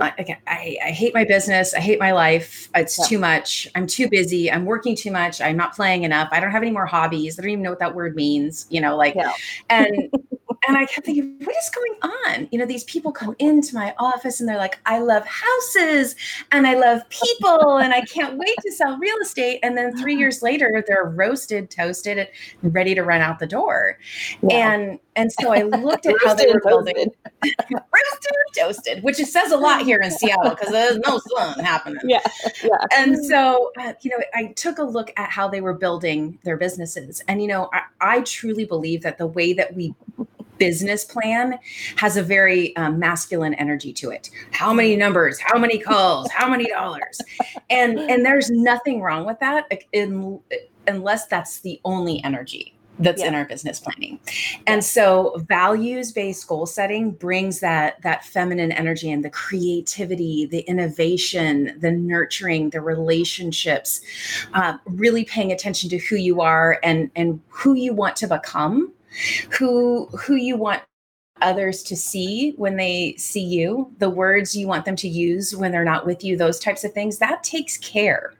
I, 0.00 0.36
I, 0.46 0.78
I 0.84 0.90
hate 0.90 1.14
my 1.14 1.24
business, 1.24 1.74
I 1.74 1.80
hate 1.80 2.00
my 2.00 2.12
life, 2.12 2.68
it's 2.74 2.98
yeah. 2.98 3.04
too 3.06 3.18
much, 3.18 3.68
I'm 3.74 3.86
too 3.86 4.08
busy, 4.08 4.50
I'm 4.50 4.64
working 4.64 4.96
too 4.96 5.12
much, 5.12 5.40
I'm 5.40 5.56
not 5.56 5.74
playing 5.74 6.04
enough, 6.04 6.28
I 6.32 6.40
don't 6.40 6.50
have 6.50 6.62
any 6.62 6.72
more 6.72 6.86
hobbies, 6.86 7.38
I 7.38 7.42
don't 7.42 7.52
even 7.52 7.62
know 7.62 7.70
what 7.70 7.80
that 7.80 7.94
word 7.94 8.16
means, 8.16 8.66
you 8.70 8.80
know, 8.80 8.96
like, 8.96 9.14
yeah. 9.14 9.32
and 9.68 10.10
and 10.68 10.76
I 10.76 10.84
kept 10.84 11.06
thinking, 11.06 11.36
what 11.42 11.56
is 11.56 11.70
going 11.70 12.12
on? 12.26 12.48
You 12.50 12.58
know, 12.58 12.66
these 12.66 12.84
people 12.84 13.12
come 13.12 13.34
into 13.38 13.74
my 13.74 13.94
office 13.98 14.40
and 14.40 14.48
they're 14.48 14.58
like, 14.58 14.78
I 14.84 14.98
love 14.98 15.26
houses 15.26 16.14
and 16.52 16.66
I 16.66 16.74
love 16.74 17.08
people 17.08 17.78
and 17.78 17.94
I 17.94 18.02
can't 18.02 18.36
wait 18.36 18.56
to 18.62 18.72
sell 18.72 18.98
real 18.98 19.16
estate. 19.22 19.60
And 19.62 19.76
then 19.76 19.96
three 19.96 20.16
years 20.16 20.42
later, 20.42 20.84
they're 20.86 21.04
roasted, 21.04 21.70
toasted, 21.70 22.28
and 22.62 22.74
ready 22.74 22.94
to 22.94 23.02
run 23.02 23.22
out 23.22 23.38
the 23.38 23.46
door. 23.46 23.98
Yeah. 24.42 24.72
And 24.72 24.98
and 25.16 25.32
so 25.32 25.52
I 25.52 25.62
looked 25.62 26.06
at 26.06 26.14
how 26.24 26.34
they 26.34 26.46
were 26.46 26.60
building 26.64 27.10
roasted 27.42 28.30
toasted, 28.56 29.02
which 29.02 29.18
it 29.20 29.26
says 29.26 29.52
a 29.52 29.56
lot 29.56 29.82
here 29.82 29.98
in 30.02 30.10
Seattle 30.10 30.50
because 30.50 30.70
there's 30.70 30.98
no 30.98 31.18
sun 31.18 31.58
happening. 31.60 32.00
Yeah. 32.04 32.20
yeah. 32.62 32.70
And 32.96 33.24
so, 33.24 33.70
uh, 33.78 33.92
you 34.02 34.10
know, 34.10 34.18
I 34.34 34.48
took 34.56 34.78
a 34.78 34.82
look 34.82 35.12
at 35.16 35.30
how 35.30 35.48
they 35.48 35.60
were 35.60 35.74
building 35.74 36.38
their 36.44 36.56
businesses. 36.56 37.22
And, 37.28 37.40
you 37.42 37.48
know, 37.48 37.68
I, 37.72 37.82
I 38.00 38.20
truly 38.22 38.64
believe 38.64 39.02
that 39.02 39.18
the 39.18 39.26
way 39.26 39.52
that 39.52 39.74
we 39.74 39.94
business 40.60 41.04
plan 41.04 41.58
has 41.96 42.16
a 42.16 42.22
very 42.22 42.76
um, 42.76 43.00
masculine 43.00 43.54
energy 43.54 43.92
to 43.94 44.10
it. 44.10 44.30
How 44.52 44.72
many 44.72 44.94
numbers? 44.94 45.40
How 45.40 45.58
many 45.58 45.78
calls? 45.78 46.30
How 46.30 46.48
many 46.48 46.68
dollars? 46.68 47.20
And 47.68 47.98
and 47.98 48.24
there's 48.24 48.50
nothing 48.50 49.00
wrong 49.00 49.26
with 49.26 49.40
that 49.40 49.72
in, 49.92 50.38
unless 50.86 51.26
that's 51.26 51.60
the 51.60 51.80
only 51.84 52.22
energy 52.22 52.76
that's 52.98 53.22
yeah. 53.22 53.28
in 53.28 53.34
our 53.34 53.46
business 53.46 53.80
planning. 53.80 54.20
And 54.66 54.84
so 54.84 55.42
values-based 55.48 56.46
goal 56.46 56.66
setting 56.66 57.12
brings 57.12 57.60
that 57.60 58.02
that 58.02 58.26
feminine 58.26 58.72
energy 58.72 59.10
and 59.10 59.24
the 59.24 59.30
creativity, 59.30 60.44
the 60.44 60.60
innovation, 60.60 61.78
the 61.80 61.90
nurturing, 61.90 62.68
the 62.70 62.82
relationships, 62.82 64.02
uh, 64.52 64.76
really 64.84 65.24
paying 65.24 65.50
attention 65.50 65.88
to 65.90 65.98
who 65.98 66.16
you 66.16 66.42
are 66.42 66.78
and 66.82 67.10
and 67.16 67.40
who 67.48 67.72
you 67.74 67.94
want 67.94 68.16
to 68.16 68.26
become, 68.28 68.92
who 69.50 70.06
who 70.06 70.34
you 70.34 70.56
want 70.56 70.82
others 71.42 71.82
to 71.84 71.96
see 71.96 72.52
when 72.56 72.76
they 72.76 73.14
see 73.16 73.42
you, 73.44 73.90
the 73.98 74.10
words 74.10 74.56
you 74.56 74.66
want 74.66 74.84
them 74.84 74.96
to 74.96 75.08
use 75.08 75.56
when 75.56 75.72
they're 75.72 75.84
not 75.84 76.06
with 76.06 76.22
you, 76.22 76.36
those 76.36 76.58
types 76.58 76.84
of 76.84 76.92
things, 76.92 77.18
that 77.18 77.42
takes 77.42 77.76
care. 77.78 78.34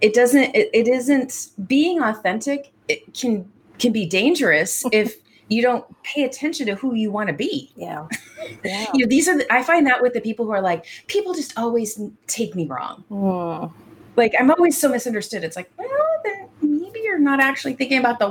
It 0.00 0.14
doesn't, 0.14 0.54
it, 0.54 0.70
it 0.72 0.88
isn't 0.88 1.48
being 1.66 2.02
authentic. 2.02 2.72
It 2.88 3.14
can 3.14 3.50
can 3.78 3.92
be 3.92 4.06
dangerous 4.06 4.84
if 4.92 5.16
you 5.48 5.60
don't 5.60 5.84
pay 6.02 6.24
attention 6.24 6.66
to 6.66 6.74
who 6.74 6.94
you 6.94 7.10
want 7.10 7.28
to 7.28 7.34
be. 7.34 7.70
Yeah. 7.76 8.06
yeah. 8.64 8.86
you 8.94 9.04
know, 9.04 9.08
these 9.08 9.28
are, 9.28 9.36
the, 9.36 9.52
I 9.52 9.62
find 9.62 9.86
that 9.86 10.00
with 10.00 10.14
the 10.14 10.20
people 10.20 10.46
who 10.46 10.52
are 10.52 10.62
like, 10.62 10.86
people 11.08 11.34
just 11.34 11.58
always 11.58 12.00
take 12.26 12.54
me 12.54 12.66
wrong. 12.66 13.04
Mm. 13.10 13.72
Like, 14.16 14.34
I'm 14.38 14.50
always 14.50 14.80
so 14.80 14.88
misunderstood. 14.88 15.44
It's 15.44 15.56
like, 15.56 15.70
well, 15.76 15.88
then 16.24 16.48
maybe 16.62 17.00
you're 17.00 17.18
not 17.18 17.40
actually 17.40 17.74
thinking 17.74 17.98
about 17.98 18.18
the 18.18 18.30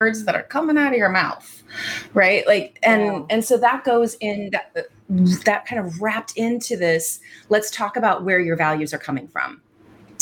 words 0.00 0.24
that 0.24 0.36
are 0.36 0.44
coming 0.44 0.78
out 0.78 0.92
of 0.92 0.98
your 0.98 1.08
mouth. 1.08 1.64
Right. 2.14 2.46
Like, 2.46 2.78
and, 2.84 3.02
yeah. 3.02 3.22
and 3.30 3.44
so 3.44 3.56
that 3.58 3.82
goes 3.82 4.14
in 4.20 4.50
that, 4.50 4.72
that 5.44 5.66
kind 5.66 5.84
of 5.84 6.00
wrapped 6.00 6.36
into 6.36 6.76
this. 6.76 7.18
Let's 7.48 7.68
talk 7.70 7.96
about 7.96 8.22
where 8.22 8.38
your 8.38 8.54
values 8.54 8.94
are 8.94 8.98
coming 8.98 9.26
from. 9.26 9.60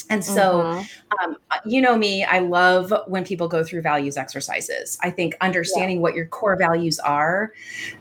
And 0.08 0.24
so, 0.24 0.62
mm-hmm. 0.62 1.30
um, 1.30 1.36
you 1.66 1.80
know 1.80 1.98
me, 1.98 2.24
I 2.24 2.38
love 2.38 2.94
when 3.06 3.24
people 3.24 3.48
go 3.48 3.64
through 3.64 3.82
values 3.82 4.16
exercises. 4.16 4.96
I 5.02 5.10
think 5.10 5.36
understanding 5.40 5.96
yeah. 5.96 6.02
what 6.02 6.14
your 6.14 6.26
core 6.26 6.56
values 6.56 7.00
are 7.00 7.52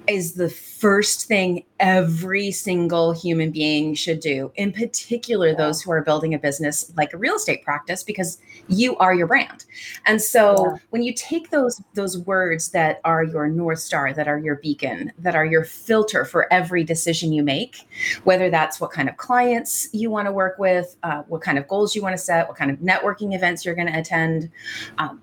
is 0.08 0.36
the 0.36 0.50
first 0.50 1.28
thing 1.28 1.66
every 1.80 2.52
single 2.52 3.12
human 3.12 3.52
being 3.52 3.94
should 3.94 4.20
do, 4.20 4.52
in 4.56 4.72
particular, 4.72 5.50
yeah. 5.50 5.56
those 5.56 5.82
who 5.82 5.92
are 5.92 6.02
building 6.02 6.34
a 6.34 6.40
business 6.40 6.92
like 6.96 7.14
a 7.14 7.18
real 7.18 7.36
estate 7.36 7.64
practice, 7.64 8.02
because 8.04 8.40
you 8.68 8.96
are 8.98 9.14
your 9.14 9.28
brand. 9.28 9.66
And 10.06 10.22
so 10.22 10.66
yeah. 10.66 10.78
when 10.92 11.04
you 11.04 11.14
take 11.14 11.50
those 11.50 11.82
those 11.94 12.18
words 12.20 12.70
that 12.70 13.02
are 13.04 13.24
your 13.24 13.48
north 13.48 13.80
star, 13.80 14.14
that 14.14 14.28
are 14.28 14.40
your 14.40 14.56
beacon, 14.56 15.12
that 15.20 15.36
are 15.36 15.46
your 15.46 15.66
filter 15.66 16.26
for 16.26 16.52
every 16.52 16.84
decision 16.84 17.34
you 17.34 17.44
make, 17.44 17.88
whether 18.24 18.50
that's 18.50 18.80
what 18.80 18.92
kind 18.92 19.10
of 19.10 19.18
clients 19.18 19.90
you 19.94 20.10
want 20.10 20.28
to 20.28 20.32
work 20.32 20.58
with, 20.58 20.96
uh, 21.04 21.24
what 21.28 21.42
kind 21.42 21.58
of 21.58 21.68
goals 21.68 21.96
you 21.96 22.02
want 22.02 22.14
to 22.14 22.24
set, 22.24 22.48
what 22.48 22.58
kind 22.58 22.72
of 22.72 22.78
networking 22.78 23.36
events 23.36 23.66
you're 23.66 23.76
going 23.76 23.92
to 23.92 24.00
attend, 24.00 24.50
um, 24.98 25.20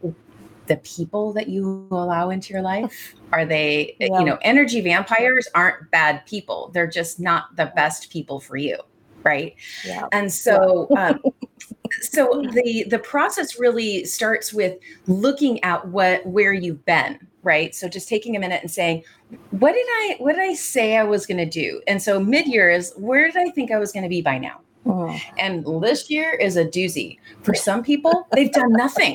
the 0.66 0.76
people 0.78 1.32
that 1.32 1.48
you 1.48 1.88
allow 1.90 2.30
into 2.30 2.52
your 2.52 2.62
life? 2.62 3.14
Are 3.32 3.44
they 3.44 3.96
yeah. 3.98 4.18
you 4.18 4.24
know 4.24 4.38
energy 4.42 4.80
vampires 4.80 5.48
aren't 5.54 5.90
bad 5.90 6.24
people. 6.26 6.70
They're 6.72 6.86
just 6.86 7.20
not 7.20 7.56
the 7.56 7.72
best 7.74 8.10
people 8.10 8.40
for 8.40 8.56
you 8.56 8.78
right? 9.24 9.54
Yeah. 9.84 10.08
and 10.10 10.32
so 10.32 10.88
yeah. 10.90 11.10
um, 11.10 11.22
so 12.00 12.42
the 12.52 12.84
the 12.88 12.98
process 12.98 13.58
really 13.58 14.04
starts 14.04 14.52
with 14.52 14.78
looking 15.06 15.62
at 15.62 15.86
what 15.88 16.26
where 16.26 16.52
you've 16.52 16.84
been 16.84 17.18
right? 17.44 17.74
So 17.74 17.88
just 17.88 18.08
taking 18.08 18.36
a 18.36 18.38
minute 18.38 18.62
and 18.62 18.70
saying 18.70 19.02
what 19.50 19.72
did 19.72 19.86
i 19.86 20.16
what 20.18 20.36
did 20.36 20.42
i 20.42 20.54
say 20.54 20.96
i 20.96 21.02
was 21.02 21.26
going 21.26 21.38
to 21.38 21.46
do? 21.46 21.82
And 21.86 22.00
so 22.00 22.20
mid-year 22.20 22.70
is 22.70 22.92
where 22.96 23.26
did 23.26 23.36
i 23.36 23.50
think 23.50 23.70
i 23.70 23.78
was 23.78 23.92
going 23.92 24.04
to 24.04 24.08
be 24.08 24.22
by 24.22 24.38
now 24.38 24.60
oh. 24.86 25.18
and 25.38 25.64
this 25.82 26.10
year 26.10 26.32
is 26.32 26.56
a 26.56 26.64
doozy 26.64 27.18
for 27.42 27.54
some 27.54 27.82
people 27.82 28.26
they've 28.32 28.52
done 28.52 28.72
nothing 28.72 29.14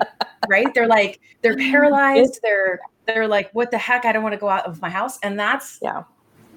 right 0.50 0.74
they're 0.74 0.88
like 0.88 1.20
they're 1.42 1.58
paralyzed 1.72 2.40
they're 2.44 2.80
they're 3.06 3.28
like 3.28 3.50
what 3.52 3.72
the 3.72 3.78
heck 3.78 4.06
i 4.06 4.12
don't 4.12 4.24
want 4.24 4.34
to 4.34 4.40
go 4.40 4.50
out 4.50 4.66
of 4.66 4.82
my 4.82 4.90
house 4.90 5.20
and 5.24 5.40
that's 5.40 5.80
yeah 5.82 6.04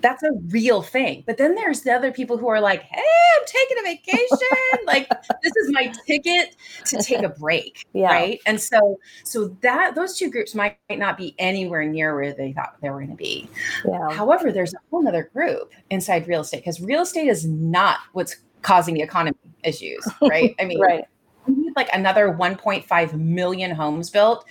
that's 0.02 0.22
a 0.22 0.32
real 0.48 0.82
thing. 0.82 1.22
But 1.26 1.36
then 1.36 1.54
there's 1.54 1.82
the 1.82 1.92
other 1.92 2.12
people 2.12 2.36
who 2.36 2.48
are 2.48 2.60
like, 2.60 2.82
hey, 2.82 3.02
I'm 3.36 3.46
taking 3.46 3.78
a 3.78 3.82
vacation. 3.82 4.38
like 4.86 5.08
this 5.42 5.56
is 5.56 5.72
my 5.72 5.92
ticket 6.06 6.56
to 6.86 7.02
take 7.02 7.22
a 7.22 7.28
break. 7.28 7.86
Yeah. 7.92 8.06
Right. 8.06 8.40
And 8.46 8.60
so 8.60 8.98
so 9.24 9.48
that 9.62 9.94
those 9.94 10.16
two 10.16 10.30
groups 10.30 10.54
might, 10.54 10.78
might 10.88 10.98
not 10.98 11.18
be 11.18 11.34
anywhere 11.38 11.84
near 11.84 12.14
where 12.14 12.32
they 12.32 12.52
thought 12.52 12.76
they 12.80 12.88
were 12.88 12.98
going 12.98 13.10
to 13.10 13.16
be. 13.16 13.48
Yeah. 13.84 14.10
However, 14.10 14.52
there's 14.52 14.72
a 14.72 14.78
whole 14.90 15.06
other 15.06 15.28
group 15.34 15.72
inside 15.90 16.28
real 16.28 16.42
estate 16.42 16.58
because 16.58 16.80
real 16.80 17.02
estate 17.02 17.26
is 17.26 17.44
not 17.46 17.98
what's 18.12 18.36
causing 18.62 18.94
the 18.94 19.02
economy 19.02 19.36
issues. 19.64 20.06
Right. 20.22 20.54
I 20.60 20.64
mean, 20.64 20.80
right. 20.80 21.04
We 21.46 21.54
need 21.54 21.72
like 21.76 21.88
another 21.92 22.28
1.5 22.28 23.14
million 23.14 23.70
homes 23.70 24.10
built 24.10 24.44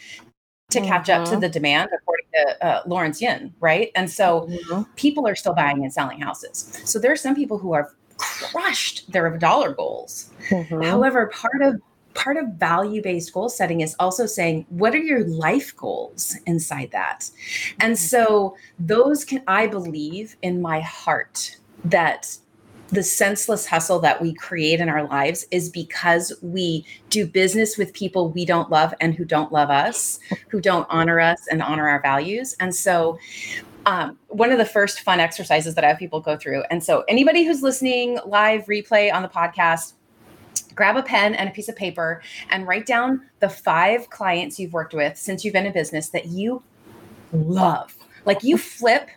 to 0.72 0.82
catch 0.82 1.08
mm-hmm. 1.08 1.22
up 1.22 1.26
to 1.26 1.32
mm-hmm. 1.32 1.42
the 1.42 1.50
demand 1.50 1.90
according 1.94 2.26
to 2.34 2.66
uh, 2.66 2.82
Lawrence 2.86 3.22
Yun, 3.22 3.54
right? 3.60 3.92
And 3.96 4.10
so 4.10 4.48
mm-hmm. 4.50 4.84
people 4.96 5.28
are 5.28 5.36
still 5.36 5.54
buying 5.54 5.84
and 5.84 5.94
selling 5.94 6.22
houses. 6.22 6.80
So 6.86 7.00
there 7.00 7.12
are 7.12 7.18
some 7.18 7.36
people 7.36 7.58
who 7.58 7.74
have 7.74 7.88
crushed 8.18 9.12
their 9.12 9.38
dollar 9.38 9.74
goals. 9.74 10.30
Mm-hmm. 10.50 10.82
However, 10.82 11.28
part 11.28 11.62
of 11.62 11.82
part 12.16 12.38
of 12.38 12.48
value-based 12.56 13.32
goal 13.32 13.48
setting 13.48 13.82
is 13.82 13.96
also 14.00 14.26
saying 14.26 14.66
what 14.70 14.94
are 14.94 15.00
your 15.00 15.26
life 15.26 15.76
goals 15.78 16.36
inside 16.46 16.90
that. 16.92 17.30
And 17.80 17.94
mm-hmm. 17.94 17.96
so 17.96 18.58
those 18.78 19.24
can 19.24 19.42
I 19.48 19.68
believe 19.68 20.36
in 20.42 20.62
my 20.62 20.82
heart 20.82 21.58
that 21.86 22.38
the 22.92 23.04
senseless 23.04 23.66
hustle 23.66 24.00
that 24.00 24.22
we 24.22 24.34
create 24.34 24.80
in 24.80 24.90
our 24.90 25.08
lives 25.08 25.46
is 25.52 25.70
because 25.70 26.34
we 26.42 26.86
do 27.10 27.28
business 27.28 27.78
with 27.78 27.94
people 27.94 28.30
we 28.30 28.46
don't 28.46 28.72
love 28.72 28.94
and 29.00 29.14
who 29.14 29.26
don't 29.26 29.52
love 29.52 29.70
us, 29.70 30.20
who 30.48 30.60
don't 30.60 30.88
honor 30.90 31.20
us 31.20 31.48
and 31.52 31.62
honor 31.62 31.88
our 31.88 32.02
values. 32.02 32.56
And 32.60 32.76
so, 32.76 33.20
um, 33.86 34.18
one 34.28 34.52
of 34.52 34.58
the 34.58 34.66
first 34.66 35.02
fun 35.02 35.20
exercises 35.20 35.74
that 35.76 35.84
I 35.84 35.88
have 35.90 35.98
people 35.98 36.20
go 36.20 36.36
through. 36.36 36.64
And 36.70 36.84
so, 36.84 37.04
anybody 37.08 37.46
who's 37.46 37.62
listening 37.62 38.20
live, 38.26 38.66
replay 38.66 39.14
on 39.14 39.22
the 39.22 39.30
podcast, 39.30 39.94
grab 40.76 40.98
a 40.98 41.04
pen 41.04 41.36
and 41.36 41.50
a 41.50 41.52
piece 41.52 41.70
of 41.70 41.76
paper 41.76 42.22
and 42.50 42.68
write 42.68 42.86
down 42.86 43.22
the 43.40 43.50
five 43.50 44.10
clients 44.10 44.60
you've 44.60 44.74
worked 44.74 44.94
with 44.94 45.18
since 45.18 45.46
you've 45.46 45.54
been 45.54 45.66
in 45.66 45.74
business 45.74 46.10
that 46.10 46.28
you 46.28 46.64
love. 47.32 47.96
Like 48.26 48.44
you 48.44 48.58
flip 48.58 49.10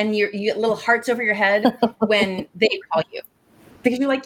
and 0.00 0.16
your 0.16 0.30
you 0.32 0.54
little 0.54 0.76
hearts 0.76 1.08
over 1.08 1.22
your 1.22 1.34
head 1.34 1.78
when 1.98 2.48
they 2.54 2.80
call 2.90 3.02
you 3.12 3.20
because 3.82 3.98
you're 3.98 4.08
like, 4.08 4.24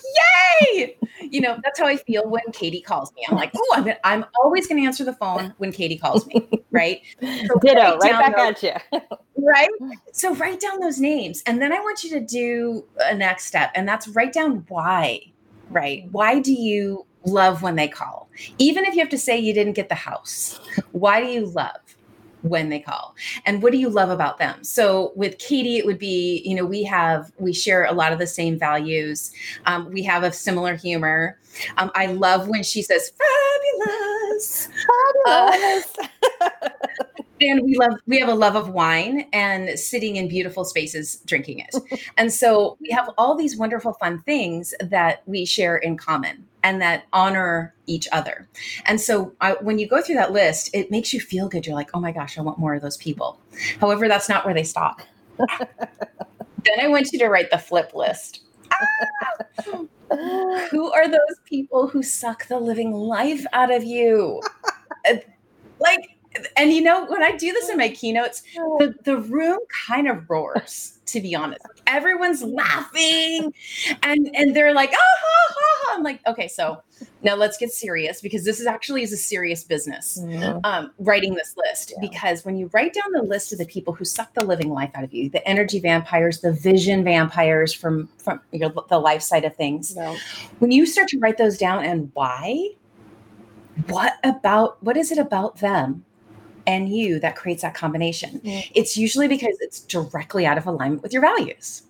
yay! 0.72 0.96
You 1.20 1.40
know, 1.40 1.58
that's 1.62 1.78
how 1.78 1.86
I 1.86 1.96
feel 1.96 2.28
when 2.28 2.42
Katie 2.52 2.80
calls 2.80 3.12
me. 3.14 3.24
I'm 3.28 3.36
like, 3.36 3.52
oh, 3.56 3.74
I'm, 3.76 3.94
I'm 4.04 4.24
always 4.42 4.66
going 4.66 4.80
to 4.80 4.86
answer 4.86 5.04
the 5.04 5.12
phone 5.12 5.54
when 5.58 5.72
Katie 5.72 5.98
calls 5.98 6.26
me, 6.26 6.48
right? 6.70 7.00
So 7.20 7.58
Ditto, 7.60 7.98
right 7.98 8.12
back 8.12 8.36
those, 8.36 8.64
at 8.64 8.82
you. 8.92 9.00
right? 9.36 9.68
So 10.12 10.34
write 10.34 10.60
down 10.60 10.80
those 10.80 10.98
names. 10.98 11.42
And 11.46 11.62
then 11.62 11.72
I 11.72 11.78
want 11.78 12.02
you 12.04 12.10
to 12.10 12.20
do 12.20 12.84
a 13.00 13.14
next 13.14 13.46
step, 13.46 13.70
and 13.74 13.88
that's 13.88 14.08
write 14.08 14.32
down 14.32 14.64
why, 14.68 15.20
right? 15.70 16.08
Why 16.10 16.40
do 16.40 16.52
you 16.52 17.06
love 17.24 17.62
when 17.62 17.76
they 17.76 17.88
call? 17.88 18.28
Even 18.58 18.84
if 18.84 18.94
you 18.94 19.00
have 19.00 19.08
to 19.10 19.18
say 19.18 19.38
you 19.38 19.54
didn't 19.54 19.74
get 19.74 19.88
the 19.88 19.94
house, 19.94 20.60
why 20.92 21.20
do 21.20 21.28
you 21.28 21.46
love? 21.46 21.80
When 22.44 22.68
they 22.68 22.78
call. 22.78 23.14
And 23.46 23.62
what 23.62 23.72
do 23.72 23.78
you 23.78 23.88
love 23.88 24.10
about 24.10 24.38
them? 24.38 24.62
So 24.62 25.12
with 25.16 25.38
katie 25.38 25.78
it 25.78 25.86
would 25.86 25.98
be 25.98 26.42
you 26.44 26.54
know 26.54 26.64
we 26.64 26.84
have 26.84 27.32
we 27.38 27.52
share 27.52 27.86
a 27.86 27.92
lot 27.92 28.12
of 28.12 28.18
the 28.18 28.26
same 28.26 28.58
values. 28.58 29.32
Um, 29.66 29.90
we 29.90 30.02
have 30.02 30.22
a 30.22 30.32
similar 30.32 30.76
humor. 30.76 31.38
Um, 31.76 31.90
i 31.94 32.06
love 32.06 32.48
when 32.48 32.62
she 32.62 32.82
says 32.82 33.12
fabulous. 33.18 34.68
Fabulous. 35.24 35.96
Uh, 36.40 36.68
and 37.48 37.62
we 37.62 37.76
love 37.76 37.92
we 38.06 38.18
have 38.18 38.28
a 38.28 38.34
love 38.34 38.56
of 38.56 38.70
wine 38.70 39.26
and 39.32 39.78
sitting 39.78 40.16
in 40.16 40.28
beautiful 40.28 40.64
spaces 40.64 41.16
drinking 41.26 41.60
it. 41.60 41.74
And 42.16 42.32
so 42.32 42.76
we 42.80 42.90
have 42.90 43.10
all 43.18 43.36
these 43.36 43.56
wonderful 43.56 43.94
fun 43.94 44.22
things 44.22 44.74
that 44.80 45.22
we 45.26 45.44
share 45.44 45.76
in 45.76 45.96
common 45.96 46.46
and 46.62 46.80
that 46.80 47.04
honor 47.12 47.74
each 47.86 48.08
other. 48.12 48.48
And 48.86 49.00
so 49.00 49.32
I, 49.40 49.54
when 49.60 49.78
you 49.78 49.88
go 49.88 50.00
through 50.00 50.16
that 50.16 50.32
list 50.32 50.70
it 50.74 50.90
makes 50.90 51.12
you 51.12 51.20
feel 51.20 51.48
good. 51.48 51.66
You're 51.66 51.74
like 51.74 51.90
oh 51.94 52.00
my 52.00 52.12
gosh 52.12 52.38
i 52.38 52.42
want 52.42 52.58
more 52.58 52.74
of 52.74 52.82
those 52.82 52.96
people. 52.96 53.40
However 53.80 54.08
that's 54.08 54.28
not 54.28 54.44
where 54.44 54.54
they 54.54 54.64
stop. 54.64 55.02
Then 56.66 56.80
i 56.80 56.88
want 56.88 57.12
you 57.12 57.18
to 57.18 57.28
write 57.28 57.50
the 57.50 57.58
flip 57.58 57.92
list. 57.94 58.40
Ah! 58.72 59.84
Who 60.70 60.92
are 60.92 61.08
those 61.08 61.38
people 61.44 61.88
who 61.88 62.02
suck 62.02 62.46
the 62.48 62.58
living 62.58 62.92
life 62.92 63.44
out 63.52 63.72
of 63.72 63.84
you? 63.84 64.40
Like 65.80 66.13
and 66.56 66.72
you 66.72 66.80
know 66.82 67.04
when 67.06 67.22
i 67.22 67.32
do 67.36 67.52
this 67.52 67.68
in 67.68 67.76
my 67.76 67.88
keynotes 67.88 68.42
the, 68.78 68.94
the 69.04 69.16
room 69.18 69.58
kind 69.86 70.08
of 70.08 70.28
roars 70.28 70.98
to 71.06 71.20
be 71.20 71.34
honest 71.34 71.64
everyone's 71.86 72.42
laughing 72.42 73.52
and 74.02 74.30
and 74.34 74.56
they're 74.56 74.74
like 74.74 74.90
ah, 74.92 74.96
ha, 74.98 75.54
ha, 75.54 75.78
ha. 75.86 75.94
i'm 75.96 76.02
like 76.02 76.20
okay 76.26 76.48
so 76.48 76.80
now 77.22 77.34
let's 77.34 77.56
get 77.58 77.70
serious 77.70 78.20
because 78.20 78.44
this 78.44 78.58
is 78.58 78.66
actually 78.66 79.02
is 79.02 79.12
a 79.12 79.16
serious 79.16 79.62
business 79.64 80.18
Mhm. 80.22 80.60
um, 80.64 80.90
writing 80.98 81.34
this 81.34 81.54
list 81.56 81.92
Yeah. 81.92 82.08
because 82.08 82.44
when 82.44 82.56
you 82.56 82.70
write 82.72 82.94
down 82.94 83.12
the 83.12 83.22
list 83.22 83.52
of 83.52 83.58
the 83.58 83.66
people 83.66 83.92
who 83.94 84.04
suck 84.04 84.32
the 84.34 84.44
living 84.44 84.70
life 84.70 84.90
out 84.94 85.04
of 85.04 85.12
you 85.12 85.28
the 85.28 85.46
energy 85.46 85.78
vampires 85.78 86.40
the 86.40 86.52
vision 86.52 87.04
vampires 87.04 87.72
from 87.72 88.08
from 88.18 88.40
your, 88.52 88.72
the 88.88 88.98
life 88.98 89.22
side 89.22 89.44
of 89.44 89.54
things 89.56 89.94
No. 89.94 90.16
when 90.58 90.70
you 90.72 90.86
start 90.86 91.08
to 91.08 91.18
write 91.18 91.36
those 91.38 91.58
down 91.58 91.84
and 91.84 92.10
why 92.14 92.70
what 93.88 94.14
about 94.24 94.82
what 94.82 94.96
is 94.96 95.10
it 95.12 95.18
about 95.18 95.58
them 95.58 96.04
and 96.66 96.88
you 96.88 97.20
that 97.20 97.36
creates 97.36 97.62
that 97.62 97.74
combination. 97.74 98.40
It's 98.74 98.96
usually 98.96 99.28
because 99.28 99.56
it's 99.60 99.80
directly 99.80 100.46
out 100.46 100.58
of 100.58 100.66
alignment 100.66 101.02
with 101.02 101.12
your 101.12 101.22
values. 101.22 101.82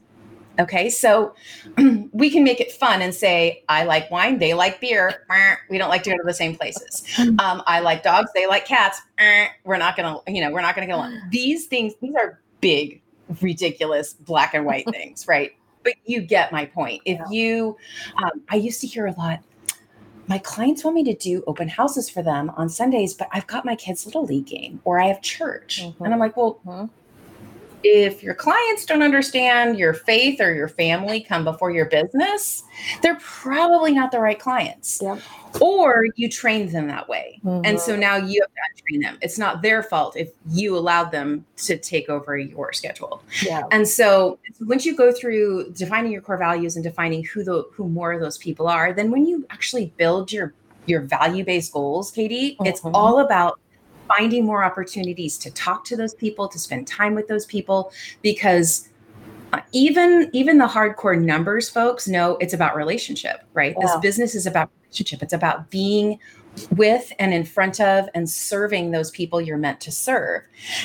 Okay 0.59 0.89
so 0.89 1.35
we 2.13 2.31
can 2.31 2.45
make 2.45 2.61
it 2.61 2.71
fun 2.71 3.03
and 3.03 3.13
say 3.13 3.65
i 3.69 3.83
like 3.83 4.09
wine 4.11 4.39
they 4.39 4.55
like 4.55 4.81
beer. 4.81 5.27
We 5.69 5.79
don't 5.79 5.89
like 5.89 6.05
to 6.05 6.11
go 6.11 6.17
to 6.17 6.23
the 6.25 6.35
same 6.35 6.57
places. 6.57 7.05
Um, 7.45 7.63
i 7.67 7.81
like 7.81 8.03
dogs 8.03 8.31
they 8.35 8.47
like 8.47 8.65
cats. 8.65 9.01
We're 9.65 9.79
not 9.79 9.97
gonna 9.97 10.19
you 10.29 10.41
know 10.41 10.53
we're 10.53 10.61
not 10.61 10.75
gonna 10.75 10.87
get 10.87 10.95
along 10.95 11.19
these 11.31 11.67
things 11.67 11.95
these 12.01 12.15
are 12.15 12.41
big 12.61 13.03
ridiculous 13.41 14.13
black 14.15 14.55
and 14.55 14.65
white 14.65 14.87
things 14.91 15.27
right? 15.27 15.53
But 15.83 15.95
you 16.07 16.23
get 16.23 16.51
my 16.51 16.65
point. 16.65 17.03
If 17.05 17.21
you 17.31 17.77
um, 18.23 18.43
i 18.51 18.57
used 18.57 18.81
to 18.83 18.87
hear 18.87 19.07
a 19.07 19.13
lot 19.19 19.41
my 20.29 20.39
clients 20.39 20.85
want 20.85 20.95
me 20.95 21.05
to 21.05 21.15
do 21.15 21.43
open 21.47 21.69
houses 21.69 22.09
for 22.09 22.23
them 22.23 22.51
on 22.57 22.69
sundays 22.69 23.15
but 23.15 23.29
i've 23.33 23.47
got 23.47 23.65
my 23.65 23.75
kids 23.77 24.07
little 24.07 24.25
league 24.25 24.47
game 24.47 24.81
or 24.85 25.01
i 25.01 25.07
have 25.07 25.21
church 25.23 25.83
Mhm. 25.83 25.95
and 26.05 26.13
i'm 26.15 26.21
like 26.21 26.37
well 26.37 26.59
Mhm. 26.67 26.91
If 27.87 28.23
your 28.23 28.35
clients 28.35 28.87
don't 28.87 29.03
understand 29.03 29.79
your 29.79 29.93
faith 29.93 30.41
or 30.41 30.55
your 30.55 30.69
family 30.69 31.21
come 31.21 31.45
before 31.45 31.71
your 31.71 31.85
business 31.85 32.65
they're 33.03 33.19
probably 33.21 33.93
not 33.93 34.11
the 34.11 34.19
right 34.19 34.39
clients 34.41 35.01
Yep. 35.03 35.21
or 35.61 36.07
you 36.17 36.29
trained 36.31 36.71
them 36.71 36.89
that 36.89 37.09
way 37.09 37.41
and 37.45 37.79
so 37.79 37.95
Mhm. 37.95 37.99
now 38.01 38.17
you 38.17 38.41
have 38.43 38.77
to 38.77 38.83
train 38.83 39.01
them 39.03 39.19
it's 39.21 39.39
not 39.39 39.61
their 39.63 39.83
fault 39.83 40.17
if 40.17 40.31
you 40.51 40.77
allowed 40.77 41.13
them 41.13 41.45
to 41.59 41.77
take 41.77 42.09
over 42.09 42.37
your 42.39 42.73
schedule 42.73 43.23
yeah. 43.43 43.63
and 43.71 43.87
so 43.87 44.39
once 44.61 44.87
you 44.87 44.97
go 44.97 45.13
through 45.13 45.71
defining 45.73 46.11
your 46.11 46.23
core 46.23 46.39
values 46.39 46.77
and 46.77 46.83
defining 46.85 47.23
who 47.25 47.45
the 47.45 47.65
who 47.75 47.87
more 47.89 48.13
of 48.13 48.21
those 48.21 48.39
people 48.39 48.67
are, 48.67 48.93
then 48.93 49.11
when 49.11 49.27
you 49.27 49.47
actually 49.51 49.93
build 49.97 50.33
your 50.33 50.55
your 50.87 51.01
value-based 51.01 51.73
goals, 51.73 52.11
Katie, 52.11 52.57
it's 52.65 52.83
Mhm. 52.83 52.91
all 52.93 53.21
about 53.21 53.59
finding 54.09 54.45
more 54.45 54.65
opportunities 54.65 55.39
to 55.39 55.51
talk 55.51 55.85
to 55.85 55.97
those 55.97 56.15
people, 56.15 56.49
to 56.49 56.59
spend 56.59 56.87
time 56.87 57.15
with 57.15 57.29
those 57.29 57.47
people 57.47 57.93
because 58.23 58.89
uh, 59.53 59.61
even 59.73 60.31
even 60.33 60.59
the 60.59 60.67
hardcore 60.67 61.21
numbers 61.21 61.69
folks 61.69 62.09
know 62.09 62.37
it's 62.41 62.55
about 62.55 62.77
relationship, 62.77 63.45
right? 63.53 63.75
This 63.81 63.97
business 64.03 64.35
is 64.35 64.47
about 64.47 64.71
relationship. 64.83 65.23
It's 65.23 65.33
about 65.33 65.71
being 65.71 66.19
with 66.77 67.13
and 67.19 67.33
in 67.35 67.45
front 67.45 67.81
of 67.81 68.09
and 68.15 68.29
serving 68.29 68.91
those 68.91 69.11
people 69.11 69.41
you're 69.41 69.57
meant 69.59 69.81
to 69.81 69.91
serve. 69.93 70.43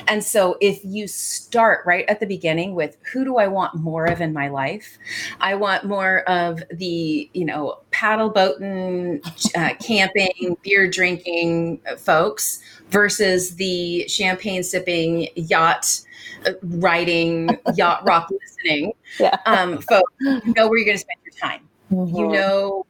And 0.07 0.23
so 0.23 0.57
if 0.61 0.83
you 0.83 1.07
start 1.07 1.85
right 1.85 2.05
at 2.07 2.19
the 2.19 2.25
beginning 2.25 2.75
with 2.75 2.97
who 3.11 3.23
do 3.23 3.37
I 3.37 3.47
want 3.47 3.75
more 3.75 4.05
of 4.05 4.19
in 4.21 4.33
my 4.33 4.47
life? 4.47 4.97
I 5.39 5.55
want 5.55 5.85
more 5.85 6.21
of 6.29 6.61
the, 6.71 7.29
you 7.33 7.45
know, 7.45 7.79
paddle 7.91 8.29
boating, 8.29 9.21
uh, 9.55 9.73
camping, 9.81 10.57
beer 10.63 10.89
drinking 10.89 11.81
folks 11.97 12.61
versus 12.89 13.55
the 13.55 14.07
champagne 14.07 14.63
sipping, 14.63 15.27
yacht 15.35 16.01
uh, 16.45 16.51
riding, 16.63 17.57
yacht 17.75 18.03
rock 18.05 18.29
listening 18.31 18.93
Yeah. 19.19 19.37
um, 19.45 19.79
folks. 19.81 20.11
You 20.19 20.41
know 20.55 20.67
where 20.67 20.77
you're 20.77 20.85
going 20.85 20.97
to 20.97 21.01
spend 21.01 21.19
your 21.23 21.33
time. 21.39 21.61
You 21.91 22.25
Mhm. 22.27 22.33
know 22.33 22.85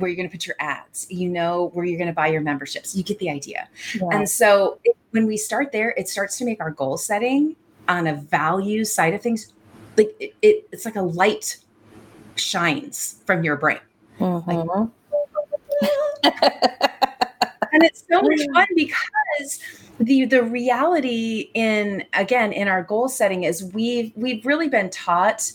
where 0.00 0.08
you're 0.10 0.16
going 0.16 0.28
to 0.28 0.32
put 0.32 0.46
your 0.46 0.56
ads. 0.58 1.06
You 1.10 1.28
know 1.28 1.70
where 1.72 1.84
you're 1.84 1.98
going 1.98 2.08
to 2.08 2.14
buy 2.14 2.28
your 2.28 2.40
memberships. 2.40 2.96
You 2.96 3.02
get 3.02 3.18
the 3.18 3.30
idea. 3.30 3.68
Yeah. 3.94 4.08
And 4.12 4.28
so 4.28 4.78
it, 4.84 4.96
when 5.10 5.26
we 5.26 5.36
start 5.36 5.72
there, 5.72 5.94
it 5.96 6.08
starts 6.08 6.38
to 6.38 6.44
make 6.44 6.60
our 6.60 6.70
goal 6.70 6.96
setting 6.96 7.56
on 7.88 8.06
a 8.06 8.14
value 8.14 8.84
side 8.84 9.14
of 9.14 9.22
things 9.22 9.52
like 9.96 10.14
it, 10.20 10.34
it 10.42 10.66
it's 10.72 10.84
like 10.84 10.96
a 10.96 11.02
light 11.02 11.58
shines 12.36 13.16
from 13.26 13.44
your 13.44 13.56
brain. 13.56 13.80
Mhm. 14.18 14.90
And 17.72 17.84
it's 17.84 18.04
so 18.10 18.20
much 18.20 18.40
fun 18.52 18.66
because 18.74 19.60
the 20.00 20.24
the 20.24 20.42
reality 20.42 21.50
in 21.54 22.04
again 22.14 22.52
in 22.52 22.66
our 22.66 22.82
goal 22.82 23.08
setting 23.08 23.44
is 23.44 23.62
we've 23.72 24.12
we've 24.16 24.44
really 24.44 24.68
been 24.68 24.90
taught 24.90 25.52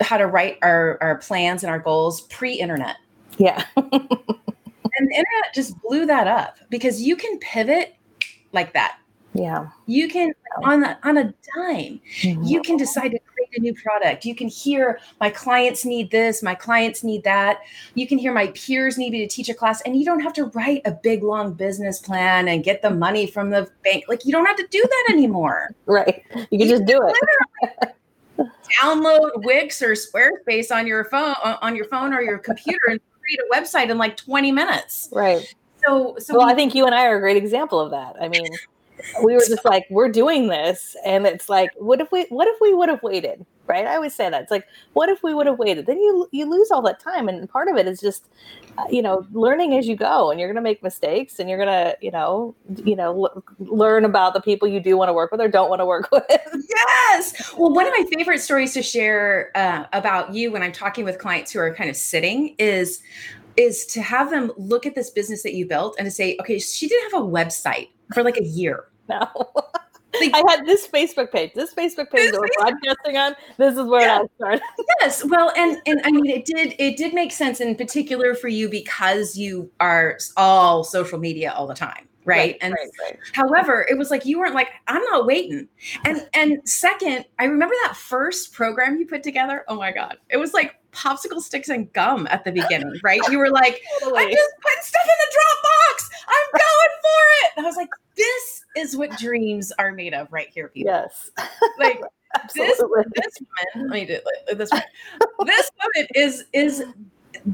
how 0.00 0.16
to 0.16 0.26
write 0.26 0.58
our, 0.62 0.98
our 1.00 1.18
plans 1.18 1.62
and 1.62 1.70
our 1.70 1.78
goals 1.78 2.22
pre-internet. 2.22 2.96
Yeah. 3.38 3.64
And 4.98 5.08
the 5.08 5.14
internet 5.14 5.54
just 5.54 5.80
blew 5.82 6.06
that 6.06 6.26
up 6.26 6.56
because 6.70 7.02
you 7.02 7.16
can 7.16 7.38
pivot 7.38 7.96
like 8.52 8.72
that. 8.72 8.98
Yeah. 9.34 9.68
You 9.86 10.08
can 10.08 10.32
on 10.64 10.84
a, 10.84 10.98
on 11.02 11.18
a 11.18 11.24
dime. 11.24 12.00
Mm-hmm. 12.22 12.44
you 12.44 12.62
can 12.62 12.78
decide 12.78 13.10
to 13.10 13.18
create 13.18 13.50
a 13.58 13.60
new 13.60 13.74
product 13.74 14.24
you 14.24 14.34
can 14.34 14.48
hear 14.48 14.98
my 15.20 15.28
clients 15.28 15.84
need 15.84 16.10
this 16.10 16.42
my 16.42 16.54
clients 16.54 17.04
need 17.04 17.22
that 17.24 17.60
you 17.94 18.06
can 18.06 18.16
hear 18.16 18.32
my 18.32 18.46
peers 18.48 18.96
need 18.96 19.12
me 19.12 19.18
to 19.18 19.28
teach 19.28 19.50
a 19.50 19.54
class 19.54 19.82
and 19.82 19.96
you 19.96 20.04
don't 20.06 20.20
have 20.20 20.32
to 20.32 20.46
write 20.46 20.80
a 20.86 20.92
big 20.92 21.22
long 21.22 21.52
business 21.52 21.98
plan 21.98 22.48
and 22.48 22.64
get 22.64 22.80
the 22.80 22.88
money 22.88 23.26
from 23.26 23.50
the 23.50 23.68
bank 23.84 24.04
like 24.08 24.24
you 24.24 24.32
don't 24.32 24.46
have 24.46 24.56
to 24.56 24.66
do 24.70 24.82
that 24.82 25.12
anymore 25.12 25.74
Right. 25.86 26.24
You 26.50 26.58
can 26.58 26.68
just 26.68 26.86
do 26.86 26.98
it. 27.02 27.94
download 28.80 29.30
wix 29.36 29.82
or 29.82 29.92
squarespace 29.92 30.74
on 30.74 30.86
your 30.86 31.04
phone 31.04 31.34
on 31.62 31.76
your 31.76 31.86
phone 31.86 32.14
or 32.14 32.22
your 32.22 32.38
computer 32.38 32.80
and 32.88 33.00
create 33.26 33.40
a 33.40 33.54
website 33.54 33.90
in 33.90 33.98
like 33.98 34.16
20 34.16 34.52
minutes 34.52 35.08
Right. 35.12 35.42
so 35.84 36.16
so 36.18 36.36
Well, 36.36 36.46
we- 36.46 36.52
I 36.52 36.54
think 36.56 36.74
you 36.74 36.86
and 36.86 36.94
I 36.94 37.06
are 37.06 37.16
a 37.16 37.20
great 37.20 37.36
example 37.36 37.80
of 37.80 37.90
that. 37.90 38.16
I 38.20 38.28
mean, 38.28 38.46
we 39.22 39.34
were 39.34 39.40
just 39.40 39.64
like, 39.64 39.86
we're 39.90 40.08
doing 40.08 40.48
this, 40.48 40.96
and 41.04 41.26
it's 41.26 41.48
like, 41.48 41.70
what 41.76 42.00
if 42.00 42.10
we, 42.12 42.24
what 42.28 42.48
if 42.48 42.56
we 42.60 42.74
would 42.74 42.88
have 42.88 43.02
waited? 43.02 43.44
Right? 43.66 43.86
I 43.86 43.96
always 43.96 44.14
say 44.14 44.30
that. 44.30 44.42
It's 44.42 44.50
like, 44.50 44.64
what 44.92 45.08
if 45.08 45.22
we 45.24 45.34
would 45.34 45.46
have 45.46 45.58
waited? 45.58 45.86
Then 45.86 45.98
you 45.98 46.28
you 46.30 46.48
lose 46.48 46.70
all 46.70 46.82
that 46.82 47.00
time, 47.00 47.28
and 47.28 47.48
part 47.48 47.68
of 47.68 47.76
it 47.76 47.88
is 47.88 48.00
just, 48.00 48.26
uh, 48.78 48.84
you 48.88 49.02
know, 49.02 49.26
learning 49.32 49.76
as 49.76 49.88
you 49.88 49.96
go, 49.96 50.30
and 50.30 50.38
you're 50.38 50.48
going 50.48 50.56
to 50.56 50.62
make 50.62 50.82
mistakes, 50.82 51.40
and 51.40 51.48
you're 51.48 51.58
going 51.58 51.68
to, 51.68 51.96
you 52.00 52.10
know, 52.10 52.54
you 52.84 52.94
know, 52.94 53.24
l- 53.24 53.42
learn 53.58 54.04
about 54.04 54.34
the 54.34 54.40
people 54.40 54.68
you 54.68 54.78
do 54.78 54.96
want 54.96 55.08
to 55.08 55.12
work 55.12 55.32
with 55.32 55.40
or 55.40 55.48
don't 55.48 55.68
want 55.68 55.80
to 55.80 55.86
work 55.86 56.08
with. 56.12 56.26
Yes. 56.30 57.54
Well, 57.58 57.72
one 57.72 57.86
of 57.86 57.92
my 57.96 58.04
favorite 58.16 58.40
stories 58.40 58.72
to 58.74 58.82
share 58.82 59.50
uh, 59.56 59.84
about 59.92 60.32
you 60.32 60.52
when 60.52 60.62
I'm 60.62 60.72
talking 60.72 61.04
with 61.04 61.18
clients 61.18 61.50
who 61.52 61.58
are 61.58 61.74
kind 61.74 61.90
of 61.90 61.96
sitting 61.96 62.54
is 62.58 63.02
is 63.56 63.86
to 63.86 64.02
have 64.02 64.30
them 64.30 64.52
look 64.56 64.86
at 64.86 64.94
this 64.94 65.10
business 65.10 65.42
that 65.42 65.54
you 65.54 65.66
built 65.66 65.96
and 65.98 66.06
to 66.06 66.10
say, 66.10 66.36
okay, 66.40 66.58
she 66.58 66.86
didn't 66.86 67.10
have 67.10 67.22
a 67.22 67.26
website 67.26 67.88
for 68.14 68.22
like 68.22 68.36
a 68.36 68.44
year. 68.44 68.84
No. 69.08 69.28
Like, 70.20 70.34
I 70.34 70.42
had 70.48 70.66
this 70.66 70.88
Facebook 70.88 71.30
page. 71.30 71.52
This 71.54 71.72
Facebook 71.72 72.10
page 72.10 72.32
that 72.32 72.40
we're 72.40 72.48
broadcasting 72.58 73.16
on. 73.18 73.36
This 73.56 73.76
is 73.76 73.84
where 73.86 74.00
Yeah. 74.00 74.22
I 74.22 74.26
started. 74.36 74.62
yes. 75.00 75.24
Well, 75.24 75.52
and 75.56 75.80
and 75.86 76.00
I 76.04 76.10
mean, 76.10 76.26
it 76.26 76.44
did 76.44 76.74
it 76.80 76.96
did 76.96 77.14
make 77.14 77.30
sense 77.30 77.60
in 77.60 77.76
particular 77.76 78.34
for 78.34 78.48
you 78.48 78.68
because 78.68 79.36
you 79.36 79.70
are 79.78 80.18
all 80.36 80.82
social 80.82 81.20
media 81.20 81.52
all 81.52 81.68
the 81.68 81.74
time, 81.74 82.08
right? 82.24 82.56
and 82.60 82.74
right, 82.74 82.90
right. 83.00 83.18
However, 83.32 83.86
it 83.88 83.96
was 83.96 84.10
like 84.10 84.24
you 84.26 84.40
weren't 84.40 84.54
like, 84.54 84.70
I'm 84.88 85.04
not 85.04 85.24
waiting. 85.26 85.68
And 86.04 86.26
and 86.34 86.68
second, 86.68 87.26
I 87.38 87.44
remember 87.44 87.74
that 87.84 87.94
first 87.94 88.52
program 88.54 88.98
you 88.98 89.06
put 89.06 89.22
together. 89.22 89.64
Oh 89.68 89.76
my 89.76 89.92
God. 89.92 90.16
It 90.30 90.38
was 90.38 90.52
like 90.52 90.74
popsicle 90.92 91.42
sticks 91.42 91.68
and 91.68 91.92
gum 91.92 92.26
at 92.30 92.42
the 92.44 92.50
beginning, 92.52 92.98
right? 93.04 93.20
You 93.30 93.38
were 93.38 93.50
like, 93.50 93.80
I'm 94.02 94.30
just 94.32 94.52
putting 94.62 94.82
stuff 94.82 95.04
in 95.04 95.18
the 95.20 95.36
Dropbox. 95.36 96.08
I'm 96.28 96.52
going 96.52 96.96
for 97.02 97.22
it. 97.44 97.52
And 97.58 97.66
I 97.66 97.68
was 97.68 97.76
like, 97.76 97.90
this 98.16 98.64
is 98.86 98.96
what 98.96 99.10
dreams 99.18 99.72
are 99.78 99.92
made 99.92 100.14
of 100.14 100.32
right 100.32 100.48
here, 100.52 100.68
people. 100.68 100.92
Yes. 100.92 101.30
Like 101.78 102.00
this 102.54 102.54
this 102.54 102.80
woman, 102.80 103.04
let 103.76 103.90
me 103.90 104.04
do 104.06 104.14
it 104.14 104.24
like 104.48 104.58
this 104.58 104.70
way. 104.70 104.82
This 105.44 105.70
woman 105.82 106.08
is 106.14 106.44
is 106.52 106.84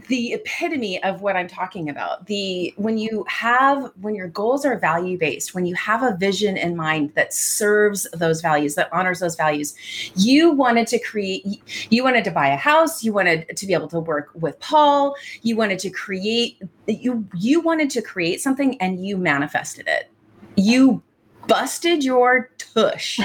the 0.08 0.32
epitome 0.32 1.02
of 1.02 1.22
what 1.22 1.36
I'm 1.36 1.48
talking 1.48 1.88
about. 1.88 2.26
The 2.26 2.72
when 2.76 2.98
you 2.98 3.24
have 3.28 3.92
when 4.00 4.14
your 4.14 4.28
goals 4.28 4.64
are 4.64 4.78
value 4.78 5.18
based, 5.18 5.54
when 5.54 5.66
you 5.66 5.74
have 5.74 6.02
a 6.02 6.16
vision 6.16 6.56
in 6.56 6.76
mind 6.76 7.12
that 7.14 7.32
serves 7.32 8.06
those 8.12 8.40
values, 8.40 8.74
that 8.76 8.92
honors 8.92 9.20
those 9.20 9.36
values, 9.36 9.74
you 10.14 10.52
wanted 10.52 10.86
to 10.88 10.98
create 10.98 11.44
you 11.90 12.04
wanted 12.04 12.24
to 12.24 12.30
buy 12.30 12.48
a 12.48 12.56
house, 12.56 13.02
you 13.02 13.12
wanted 13.12 13.54
to 13.56 13.66
be 13.66 13.74
able 13.74 13.88
to 13.88 14.00
work 14.00 14.30
with 14.34 14.58
Paul, 14.60 15.16
you 15.42 15.56
wanted 15.56 15.78
to 15.80 15.90
create 15.90 16.60
you 16.86 17.26
you 17.34 17.60
wanted 17.60 17.90
to 17.90 18.02
create 18.02 18.40
something 18.40 18.80
and 18.80 19.04
you 19.04 19.16
manifested 19.16 19.88
it. 19.88 20.10
You 20.56 21.02
busted 21.46 22.04
your 22.04 22.50
tush. 22.58 23.18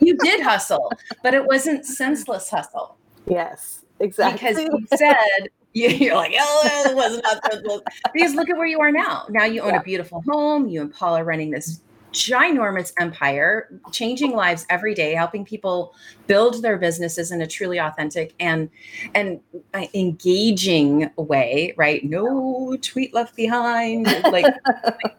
you 0.00 0.16
did 0.18 0.42
hustle, 0.42 0.92
but 1.22 1.34
it 1.34 1.44
wasn't 1.46 1.84
senseless 1.84 2.50
hustle. 2.50 2.96
Yes, 3.26 3.84
exactly. 4.00 4.52
Because 4.54 4.58
you 4.58 4.86
said 4.96 5.48
you're 5.74 6.14
like, 6.14 6.34
oh, 6.38 6.84
it 6.86 6.94
was 6.94 7.20
not 7.22 7.44
senseless. 7.50 7.80
Because 8.12 8.34
look 8.34 8.48
at 8.48 8.56
where 8.56 8.66
you 8.66 8.80
are 8.80 8.92
now. 8.92 9.26
Now 9.28 9.44
you 9.44 9.60
own 9.60 9.70
yeah. 9.70 9.80
a 9.80 9.82
beautiful 9.82 10.22
home. 10.28 10.68
You 10.68 10.82
and 10.82 10.92
Paul 10.92 11.16
are 11.16 11.24
running 11.24 11.50
this 11.50 11.80
ginormous 12.14 12.92
empire, 12.98 13.80
changing 13.90 14.32
lives 14.32 14.64
every 14.70 14.94
day, 14.94 15.14
helping 15.14 15.44
people 15.44 15.94
build 16.26 16.62
their 16.62 16.78
businesses 16.78 17.32
in 17.32 17.42
a 17.42 17.46
truly 17.46 17.78
authentic 17.78 18.34
and 18.40 18.70
and 19.14 19.40
uh, 19.74 19.86
engaging 19.92 21.10
way. 21.16 21.74
Right? 21.76 22.04
No 22.04 22.76
tweet 22.80 23.12
left 23.12 23.36
behind. 23.36 24.06
Like, 24.06 24.46
like 24.46 24.54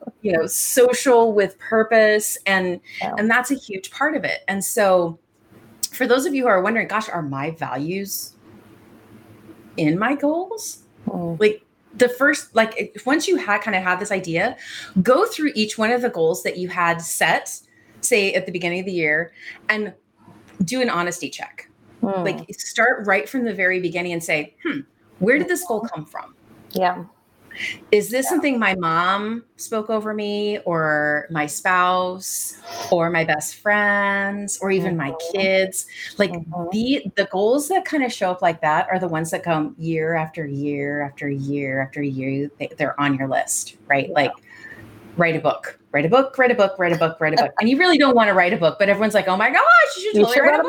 you 0.21 0.31
know, 0.31 0.47
social 0.47 1.33
with 1.33 1.59
purpose, 1.59 2.37
and 2.45 2.79
yeah. 3.01 3.13
and 3.17 3.29
that's 3.29 3.51
a 3.51 3.55
huge 3.55 3.91
part 3.91 4.15
of 4.15 4.23
it. 4.23 4.39
And 4.47 4.63
so, 4.63 5.19
for 5.91 6.07
those 6.07 6.25
of 6.25 6.33
you 6.33 6.43
who 6.43 6.49
are 6.49 6.61
wondering, 6.61 6.87
gosh, 6.87 7.09
are 7.09 7.21
my 7.21 7.51
values 7.51 8.33
in 9.75 9.99
my 9.99 10.15
goals? 10.15 10.83
Mm. 11.07 11.39
Like 11.39 11.64
the 11.97 12.09
first 12.09 12.53
like 12.55 12.95
once 13.05 13.27
you 13.27 13.37
had 13.37 13.61
kind 13.61 13.75
of 13.75 13.83
had 13.83 13.99
this 13.99 14.11
idea 14.11 14.57
go 15.01 15.25
through 15.25 15.51
each 15.55 15.77
one 15.77 15.91
of 15.91 16.01
the 16.01 16.09
goals 16.09 16.43
that 16.43 16.57
you 16.57 16.67
had 16.67 17.01
set 17.01 17.59
say 18.01 18.33
at 18.33 18.45
the 18.45 18.51
beginning 18.51 18.79
of 18.79 18.85
the 18.85 18.91
year 18.91 19.33
and 19.69 19.93
do 20.63 20.81
an 20.81 20.89
honesty 20.89 21.29
check. 21.29 21.69
Mm. 22.01 22.23
like 22.23 22.53
start 22.53 23.07
right 23.07 23.27
from 23.27 23.45
the 23.45 23.53
very 23.53 23.79
beginning 23.79 24.13
and 24.13 24.23
say 24.23 24.55
hmm 24.63 24.81
where 25.19 25.37
did 25.39 25.47
this 25.47 25.63
goal 25.65 25.79
come 25.81 26.05
from? 26.05 26.35
Yeah 26.71 27.05
is 27.91 28.09
this 28.09 28.25
yeah. 28.25 28.29
something 28.29 28.59
my 28.59 28.75
mom 28.75 29.43
spoke 29.57 29.89
over 29.89 30.13
me 30.13 30.59
or 30.59 31.27
my 31.29 31.45
spouse 31.45 32.57
or 32.91 33.09
my 33.09 33.23
best 33.23 33.55
friends 33.55 34.59
or 34.61 34.71
even 34.71 34.95
mm-hmm. 34.95 35.09
my 35.09 35.13
kids 35.31 35.87
like 36.17 36.31
mm-hmm. 36.31 36.69
the 36.71 37.05
the 37.15 37.25
goals 37.31 37.67
that 37.67 37.85
kind 37.85 38.03
of 38.03 38.11
show 38.11 38.31
up 38.31 38.41
like 38.41 38.61
that 38.61 38.87
are 38.91 38.99
the 38.99 39.07
ones 39.07 39.31
that 39.31 39.43
come 39.43 39.75
year 39.77 40.15
after 40.15 40.45
year 40.45 41.01
after 41.01 41.29
year 41.29 41.81
after 41.81 42.01
year 42.01 42.49
they, 42.59 42.69
they're 42.77 42.99
on 42.99 43.15
your 43.15 43.27
list 43.27 43.77
right 43.87 44.07
yeah. 44.09 44.15
like 44.15 44.31
write 45.17 45.35
a 45.35 45.39
book 45.39 45.79
write 45.91 46.05
a 46.05 46.09
book 46.09 46.37
write 46.37 46.51
a 46.51 46.55
book 46.55 46.77
write 46.77 46.91
a 46.91 46.97
book 46.97 47.17
write 47.19 47.33
a 47.33 47.37
book 47.37 47.51
and 47.59 47.69
you 47.69 47.77
really 47.77 47.97
don't 47.97 48.15
want 48.15 48.27
to 48.27 48.33
write 48.33 48.53
a 48.53 48.57
book 48.57 48.77
but 48.77 48.89
everyone's 48.89 49.13
like 49.13 49.27
oh 49.27 49.37
my 49.37 49.49
gosh 49.49 49.61
you 49.97 50.13
should 50.13 50.25
totally 50.25 50.35
you 50.35 50.43
write, 50.43 50.59
a 50.59 50.63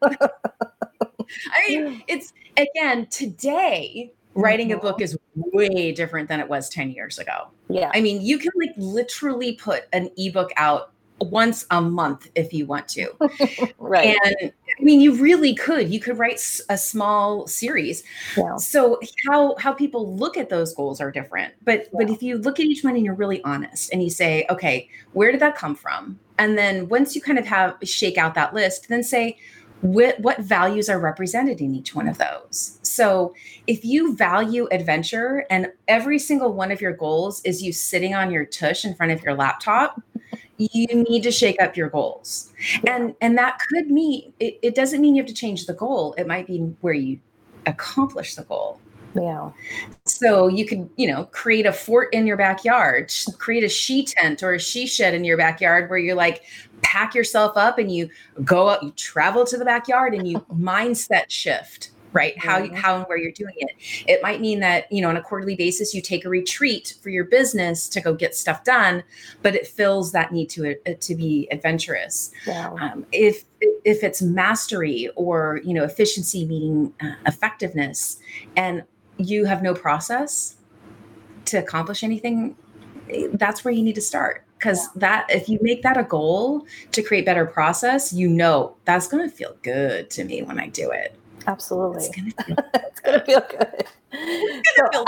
book, 0.00 0.20
book. 0.20 0.30
i 1.54 1.68
mean 1.68 2.02
it's 2.08 2.32
again 2.56 3.06
today 3.06 4.12
writing 4.34 4.72
a 4.72 4.78
book 4.78 4.96
mm-hmm. 4.96 5.04
is 5.04 5.18
way 5.34 5.92
different 5.92 6.28
than 6.28 6.40
it 6.40 6.48
was 6.48 6.68
10 6.68 6.90
years 6.90 7.18
ago. 7.18 7.48
Yeah. 7.68 7.90
I 7.94 8.00
mean, 8.00 8.22
you 8.22 8.38
can 8.38 8.52
like 8.56 8.72
literally 8.76 9.54
put 9.54 9.84
an 9.92 10.10
ebook 10.16 10.50
out 10.56 10.92
once 11.20 11.64
a 11.70 11.80
month 11.80 12.28
if 12.34 12.52
you 12.52 12.66
want 12.66 12.88
to. 12.88 13.08
right. 13.78 14.16
And 14.24 14.52
I 14.78 14.82
mean, 14.82 15.00
you 15.00 15.14
really 15.14 15.54
could. 15.54 15.92
You 15.92 16.00
could 16.00 16.18
write 16.18 16.40
a 16.68 16.76
small 16.76 17.46
series. 17.46 18.02
Yeah. 18.36 18.56
So 18.56 19.00
how 19.28 19.56
how 19.56 19.72
people 19.72 20.16
look 20.16 20.36
at 20.36 20.48
those 20.48 20.74
goals 20.74 21.00
are 21.00 21.10
different. 21.10 21.54
But 21.64 21.80
yeah. 21.80 21.98
but 21.98 22.10
if 22.10 22.22
you 22.22 22.38
look 22.38 22.58
at 22.58 22.66
each 22.66 22.82
one 22.82 22.96
and 22.96 23.04
you're 23.04 23.14
really 23.14 23.42
honest 23.44 23.92
and 23.92 24.02
you 24.02 24.10
say, 24.10 24.46
okay, 24.50 24.88
where 25.12 25.30
did 25.30 25.40
that 25.40 25.56
come 25.56 25.74
from? 25.74 26.18
And 26.38 26.58
then 26.58 26.88
once 26.88 27.14
you 27.14 27.20
kind 27.20 27.38
of 27.38 27.46
have 27.46 27.76
shake 27.84 28.18
out 28.18 28.34
that 28.34 28.54
list, 28.54 28.88
then 28.88 29.02
say, 29.02 29.38
what, 29.82 30.18
what 30.20 30.40
values 30.40 30.88
are 30.88 30.98
represented 30.98 31.60
in 31.60 31.74
each 31.74 31.94
one 31.94 32.08
of 32.08 32.16
those. 32.18 32.78
So, 32.82 33.34
if 33.66 33.84
you 33.84 34.16
value 34.16 34.68
adventure 34.70 35.44
and 35.50 35.72
every 35.88 36.18
single 36.18 36.52
one 36.52 36.70
of 36.72 36.80
your 36.80 36.92
goals 36.92 37.42
is 37.44 37.62
you 37.62 37.72
sitting 37.72 38.14
on 38.14 38.30
your 38.30 38.44
tush 38.44 38.84
in 38.84 38.94
front 38.94 39.12
of 39.12 39.22
your 39.22 39.34
laptop, 39.34 40.00
you 40.58 40.86
need 40.86 41.22
to 41.22 41.30
shake 41.30 41.60
up 41.60 41.76
your 41.76 41.88
goals. 41.88 42.52
And 42.86 43.14
and 43.20 43.36
that 43.38 43.58
could 43.68 43.90
mean 43.90 44.32
it, 44.38 44.58
it 44.62 44.74
doesn't 44.74 45.00
mean 45.00 45.14
you 45.16 45.22
have 45.22 45.28
to 45.28 45.34
change 45.34 45.66
the 45.66 45.74
goal. 45.74 46.14
It 46.16 46.26
might 46.26 46.46
be 46.46 46.58
where 46.80 46.94
you 46.94 47.18
accomplish 47.66 48.34
the 48.34 48.44
goal. 48.44 48.78
Yeah. 49.14 49.50
So 50.04 50.48
you 50.48 50.66
could, 50.66 50.88
you 50.96 51.06
know, 51.08 51.24
create 51.26 51.66
a 51.66 51.72
fort 51.72 52.12
in 52.12 52.26
your 52.26 52.36
backyard, 52.36 53.12
create 53.38 53.64
a 53.64 53.68
she 53.68 54.04
tent 54.04 54.42
or 54.42 54.54
a 54.54 54.58
she 54.58 54.86
shed 54.86 55.14
in 55.14 55.24
your 55.24 55.36
backyard 55.36 55.90
where 55.90 55.98
you're 55.98 56.14
like, 56.14 56.42
pack 56.82 57.14
yourself 57.14 57.56
up 57.56 57.78
and 57.78 57.94
you 57.94 58.08
go 58.44 58.68
out, 58.68 58.82
you 58.82 58.90
travel 58.92 59.44
to 59.46 59.56
the 59.56 59.64
backyard 59.64 60.14
and 60.14 60.26
you 60.28 60.38
mindset 60.52 61.24
shift 61.28 61.90
right 62.12 62.38
how 62.38 62.58
you, 62.58 62.74
how 62.74 62.96
and 62.96 63.04
where 63.06 63.16
you're 63.16 63.32
doing 63.32 63.54
it 63.56 63.70
it 64.06 64.22
might 64.22 64.40
mean 64.40 64.60
that 64.60 64.90
you 64.92 65.00
know 65.00 65.08
on 65.08 65.16
a 65.16 65.22
quarterly 65.22 65.56
basis 65.56 65.94
you 65.94 66.00
take 66.00 66.24
a 66.24 66.28
retreat 66.28 66.94
for 67.02 67.08
your 67.08 67.24
business 67.24 67.88
to 67.88 68.00
go 68.00 68.14
get 68.14 68.34
stuff 68.34 68.62
done 68.64 69.02
but 69.42 69.54
it 69.54 69.66
fills 69.66 70.12
that 70.12 70.32
need 70.32 70.48
to 70.48 70.76
uh, 70.86 70.92
to 71.00 71.14
be 71.14 71.48
adventurous 71.50 72.30
yeah. 72.46 72.70
um, 72.80 73.06
if 73.12 73.44
if 73.84 74.02
it's 74.02 74.22
mastery 74.22 75.08
or 75.16 75.60
you 75.64 75.74
know 75.74 75.84
efficiency 75.84 76.44
meaning 76.44 76.92
uh, 77.00 77.14
effectiveness 77.26 78.18
and 78.56 78.82
you 79.18 79.44
have 79.44 79.62
no 79.62 79.74
process 79.74 80.56
to 81.46 81.58
accomplish 81.58 82.02
anything 82.02 82.56
that's 83.34 83.64
where 83.64 83.72
you 83.72 83.82
need 83.82 83.94
to 83.94 84.00
start. 84.00 84.44
Because 84.58 84.88
yeah. 84.94 85.00
that 85.00 85.26
if 85.28 85.48
you 85.48 85.58
make 85.60 85.82
that 85.82 85.96
a 85.96 86.04
goal 86.04 86.64
to 86.92 87.02
create 87.02 87.26
better 87.26 87.44
process 87.44 88.12
you 88.12 88.28
know 88.28 88.76
that's 88.84 89.08
going 89.08 89.28
to 89.28 89.34
feel 89.34 89.56
good 89.62 90.08
to 90.10 90.24
me 90.24 90.42
when 90.42 90.60
i 90.60 90.68
do 90.68 90.90
it. 90.90 91.18
Absolutely. 91.48 92.04
It's 92.04 93.00
going 93.00 93.18
to 93.18 93.26
feel 93.26 93.44
good, 93.50 93.86
so, 94.76 95.04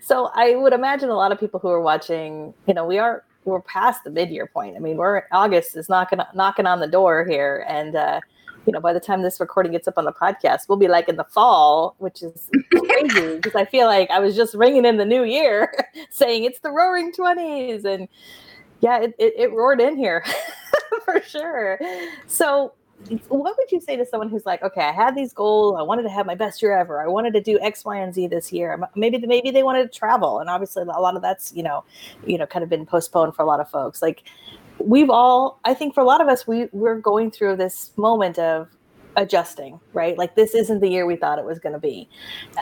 so 0.00 0.30
i 0.36 0.54
would 0.54 0.72
imagine 0.72 1.08
a 1.08 1.16
lot 1.16 1.32
of 1.32 1.40
people 1.40 1.58
who 1.58 1.68
are 1.68 1.80
watching 1.80 2.54
you 2.68 2.74
know 2.74 2.86
we 2.86 2.98
are 2.98 3.24
we're 3.44 3.60
past 3.62 4.04
the 4.04 4.10
mid-year 4.10 4.46
point. 4.46 4.76
I 4.76 4.78
mean 4.78 4.96
we're 4.96 5.22
august 5.32 5.76
is 5.76 5.88
knocking 5.88 6.20
knocking 6.34 6.66
on 6.66 6.78
the 6.78 6.86
door 6.86 7.24
here 7.24 7.64
and 7.68 7.96
uh 7.96 8.20
you 8.66 8.72
know, 8.72 8.80
by 8.80 8.92
the 8.92 9.00
time 9.00 9.22
this 9.22 9.38
recording 9.38 9.72
gets 9.72 9.86
up 9.86 9.96
on 9.96 10.04
the 10.04 10.12
podcast, 10.12 10.68
we'll 10.68 10.76
be 10.76 10.88
like 10.88 11.08
in 11.08 11.16
the 11.16 11.24
fall, 11.24 11.94
which 11.98 12.22
is 12.22 12.50
crazy 13.00 13.36
because 13.36 13.54
I 13.54 13.64
feel 13.64 13.86
like 13.86 14.10
I 14.10 14.18
was 14.18 14.36
just 14.36 14.54
ringing 14.54 14.84
in 14.84 14.96
the 14.96 15.04
new 15.04 15.24
year 15.24 15.72
saying 16.10 16.44
it's 16.44 16.60
the 16.60 16.70
roaring 16.70 17.12
20s. 17.12 17.84
And 17.84 18.08
yeah, 18.80 19.00
it, 19.00 19.14
it, 19.18 19.34
it 19.36 19.52
roared 19.52 19.80
in 19.80 19.96
here 19.96 20.24
for 21.04 21.20
sure. 21.22 21.78
So, 22.26 22.72
what 23.28 23.56
would 23.58 23.70
you 23.70 23.80
say 23.80 23.96
to 23.96 24.06
someone 24.06 24.30
who's 24.30 24.46
like, 24.46 24.62
okay, 24.62 24.80
I 24.80 24.90
had 24.90 25.14
these 25.14 25.34
goals. 25.34 25.76
I 25.78 25.82
wanted 25.82 26.04
to 26.04 26.08
have 26.08 26.24
my 26.24 26.34
best 26.34 26.62
year 26.62 26.76
ever. 26.76 27.02
I 27.02 27.06
wanted 27.06 27.34
to 27.34 27.42
do 27.42 27.58
X, 27.60 27.84
Y, 27.84 27.94
and 27.94 28.14
Z 28.14 28.28
this 28.28 28.50
year. 28.50 28.82
Maybe 28.94 29.18
maybe 29.18 29.50
they 29.50 29.62
wanted 29.62 29.92
to 29.92 29.98
travel, 29.98 30.38
and 30.40 30.48
obviously 30.48 30.82
a 30.82 30.86
lot 30.86 31.14
of 31.14 31.20
that's 31.20 31.54
you 31.54 31.62
know, 31.62 31.84
you 32.26 32.38
know, 32.38 32.46
kind 32.46 32.62
of 32.62 32.70
been 32.70 32.86
postponed 32.86 33.34
for 33.34 33.42
a 33.42 33.46
lot 33.46 33.60
of 33.60 33.70
folks. 33.70 34.00
Like 34.00 34.22
we've 34.78 35.10
all, 35.10 35.60
I 35.64 35.74
think, 35.74 35.94
for 35.94 36.00
a 36.00 36.04
lot 36.04 36.22
of 36.22 36.28
us, 36.28 36.46
we 36.46 36.68
we're 36.72 36.98
going 36.98 37.30
through 37.30 37.56
this 37.56 37.92
moment 37.96 38.38
of 38.38 38.68
adjusting, 39.16 39.80
right? 39.92 40.16
Like 40.16 40.36
this 40.36 40.54
isn't 40.54 40.80
the 40.80 40.88
year 40.88 41.06
we 41.06 41.16
thought 41.16 41.38
it 41.38 41.44
was 41.44 41.58
going 41.58 41.72
to 41.72 41.78
be, 41.78 42.08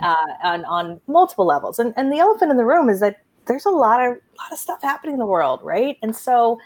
uh, 0.03 0.15
on 0.43 0.65
on 0.65 1.01
multiple 1.07 1.47
levels. 1.47 1.79
And 1.79 1.93
and 1.97 2.13
the 2.13 2.19
elephant 2.19 2.51
in 2.51 2.57
the 2.57 2.65
room 2.65 2.89
is 2.89 3.01
that 3.01 3.21
there's 3.47 3.67
a 3.67 3.71
lot 3.71 4.01
of 4.01 4.17
lot 4.39 4.53
of 4.53 4.59
stuff 4.59 4.83
happening 4.83 5.15
in 5.15 5.19
the 5.19 5.27
world, 5.27 5.61
right? 5.63 5.99
And 6.03 6.15
so, 6.15 6.59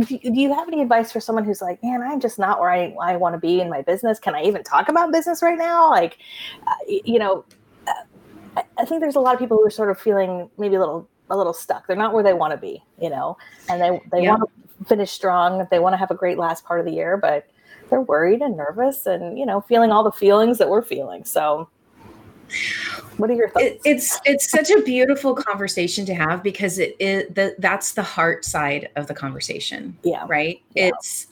do 0.00 0.18
you 0.20 0.52
have 0.54 0.68
any 0.68 0.82
advice 0.82 1.12
for 1.12 1.20
someone 1.20 1.44
who's 1.44 1.62
like, 1.62 1.82
man, 1.82 2.02
I'm 2.02 2.20
just 2.20 2.38
not 2.38 2.60
where 2.60 2.70
I, 2.70 2.94
I 3.00 3.16
want 3.16 3.34
to 3.34 3.38
be 3.38 3.60
in 3.60 3.70
my 3.70 3.82
business? 3.82 4.18
Can 4.18 4.34
I 4.34 4.42
even 4.42 4.62
talk 4.64 4.88
about 4.88 5.12
business 5.12 5.42
right 5.42 5.58
now? 5.58 5.90
Like, 5.90 6.18
uh, 6.66 6.74
you 6.86 7.18
know, 7.18 7.44
uh, 7.86 8.62
I 8.78 8.84
think 8.84 9.00
there's 9.00 9.16
a 9.16 9.20
lot 9.20 9.34
of 9.34 9.40
people 9.40 9.58
who 9.58 9.66
are 9.66 9.70
sort 9.70 9.90
of 9.90 9.98
feeling 9.98 10.50
maybe 10.58 10.74
a 10.76 10.80
little 10.80 11.08
a 11.30 11.36
little 11.36 11.52
stuck. 11.52 11.86
They're 11.86 11.96
not 11.96 12.12
where 12.12 12.22
they 12.22 12.34
want 12.34 12.52
to 12.52 12.56
be, 12.56 12.82
you 13.00 13.10
know, 13.10 13.36
and 13.68 13.80
they 13.80 14.00
they 14.12 14.24
yeah. 14.24 14.30
want 14.30 14.42
to 14.42 14.84
finish 14.84 15.10
strong. 15.10 15.66
They 15.70 15.78
want 15.78 15.92
to 15.92 15.98
have 15.98 16.10
a 16.10 16.14
great 16.14 16.38
last 16.38 16.64
part 16.64 16.80
of 16.80 16.86
the 16.86 16.92
year, 16.92 17.16
but 17.16 17.46
they're 17.90 18.00
worried 18.00 18.42
and 18.42 18.56
nervous 18.56 19.06
and 19.06 19.38
you 19.38 19.46
know 19.46 19.60
feeling 19.62 19.90
all 19.90 20.04
the 20.04 20.12
feelings 20.12 20.58
that 20.58 20.68
we're 20.68 20.82
feeling. 20.82 21.24
So 21.24 21.68
what 23.16 23.30
are 23.30 23.34
your 23.34 23.48
thoughts? 23.48 23.64
It, 23.64 23.80
it's 23.84 24.20
it's 24.24 24.50
such 24.50 24.70
a 24.70 24.82
beautiful 24.82 25.34
conversation 25.34 26.06
to 26.06 26.14
have 26.14 26.42
because 26.42 26.78
it 26.78 26.96
is 27.00 27.32
the 27.34 27.54
that's 27.58 27.92
the 27.92 28.02
heart 28.02 28.44
side 28.44 28.90
of 28.96 29.06
the 29.06 29.14
conversation. 29.14 29.96
Yeah. 30.02 30.24
Right. 30.28 30.62
Yeah. 30.74 30.90
It's 30.94 31.26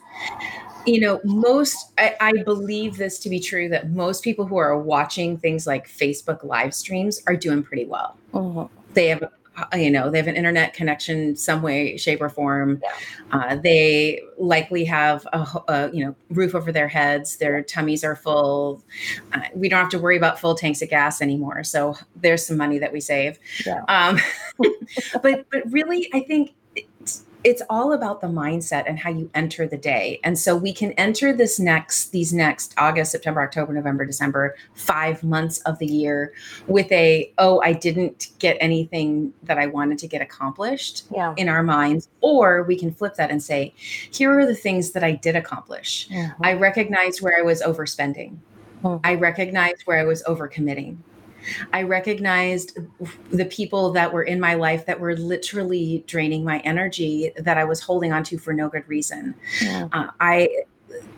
you 0.87 1.01
know 1.01 1.21
most 1.25 1.93
I, 1.99 2.15
I, 2.21 2.33
believe 2.45 2.97
this 2.97 3.19
to 3.21 3.29
be 3.29 3.41
true 3.41 3.69
that 3.71 3.91
most 3.91 4.23
people 4.23 4.47
who 4.47 4.57
are 4.57 4.79
watching 4.79 5.39
things 5.39 5.67
like 5.67 5.89
facebook 5.89 6.45
live 6.45 6.75
streams 6.75 7.23
are 7.27 7.37
doing 7.37 7.63
pretty 7.63 7.87
well 7.87 8.17
mm-hmm. 8.33 8.73
they 8.93 9.09
have 9.09 9.23
uh, 9.23 9.29
you 9.75 9.91
know, 9.91 10.11
they 10.11 10.19
have 10.19 10.27
an 10.27 10.37
internet 10.37 10.75
connection 10.75 11.37
some 11.37 11.63
way, 11.63 11.97
shape, 11.97 12.21
or 12.21 12.29
form. 12.29 12.81
Yeah. 12.83 12.93
Uh, 13.33 13.57
they 13.57 14.21
likely 14.39 14.85
have 14.85 15.27
a, 15.33 15.47
a, 15.69 15.91
you 15.93 16.05
know 16.05 16.15
roof 16.31 16.55
over 16.55 16.73
their 16.73 16.89
heads. 16.89 17.37
Their 17.37 17.63
tummies 17.63 18.05
are 18.05 18.17
full. 18.17 18.83
Uh, 19.33 19.41
we 19.55 19.69
don't 19.69 19.81
have 19.81 19.91
to 19.91 19.99
worry 19.99 20.17
about 20.17 20.39
full 20.39 20.55
tanks 20.55 20.83
of 20.83 20.91
gas 20.91 21.23
anymore. 21.23 21.65
So 21.65 21.97
there's 22.17 22.45
some 22.45 22.57
money 22.57 22.79
that 22.79 22.93
we 22.93 23.01
save. 23.01 23.39
Yeah. 23.65 23.83
Um, 23.89 24.19
but 25.23 25.47
but 25.51 25.63
really, 25.71 26.09
I 26.13 26.21
think 26.21 26.55
it's 27.45 27.63
all 27.69 27.93
about 27.93 28.23
the 28.23 28.27
mindset 28.27 28.85
and 28.87 28.99
how 28.99 29.11
you 29.11 29.31
enter 29.35 29.67
the 29.67 29.77
day. 29.77 30.19
And 30.25 30.39
so 30.39 30.57
we 30.57 30.73
can 30.73 30.93
enter 30.93 31.33
this 31.35 31.61
next, 31.61 32.11
these 32.11 32.33
next 32.33 32.75
August, 32.79 33.13
September, 33.13 33.43
October, 33.43 33.75
November, 33.75 34.07
December, 34.07 34.57
five 34.75 35.23
months 35.23 35.59
of 35.61 35.79
the 35.79 35.87
year 35.87 36.33
with 36.67 36.91
a, 36.91 37.31
oh, 37.37 37.61
I 37.61 37.75
didn't 37.75 38.31
get 38.39 38.57
anything 38.61 39.35
that 39.43 39.59
I 39.59 39.67
wanted 39.67 39.99
to 39.99 40.09
get 40.09 40.23
accomplished 40.23 41.05
Yeah. 41.15 41.35
in 41.37 41.51
our 41.51 41.63
minds. 41.63 42.09
Or 42.23 42.63
we 42.63 42.79
can 42.79 42.91
flip 42.93 43.15
that 43.17 43.31
and 43.31 43.43
say, 43.43 43.75
here 43.77 44.37
are 44.39 44.47
the 44.47 44.55
things 44.55 44.93
that 44.93 45.05
I 45.05 45.13
did 45.13 45.37
accomplish. 45.37 46.09
Mhm. 46.09 46.35
I 46.43 46.55
recognized 46.55 47.21
where 47.21 47.39
I 47.39 47.43
was 47.43 47.63
overspending. 47.63 48.39
Mhm. 48.83 49.01
I 49.05 49.15
recognized 49.17 49.83
where 49.85 49.99
I 49.99 50.05
was 50.05 50.23
overcommitting. 50.25 50.97
I 51.73 51.83
recognized 51.83 52.79
the 53.31 53.45
people 53.47 53.93
that 53.93 54.13
were 54.13 54.23
in 54.23 54.41
my 54.41 54.55
life 54.55 54.87
that 54.87 54.99
were 54.99 55.17
literally 55.17 56.05
draining 56.07 56.45
my 56.45 56.59
energy 56.61 57.33
that 57.37 57.59
I 57.59 57.65
was 57.65 57.81
holding 57.81 58.13
on 58.13 58.25
to 58.25 58.39
for 58.39 58.53
no 58.53 58.69
good 58.69 58.89
reason. 58.89 59.35
Yeah. 59.63 59.89
Uh, 59.93 60.09
I 60.21 60.49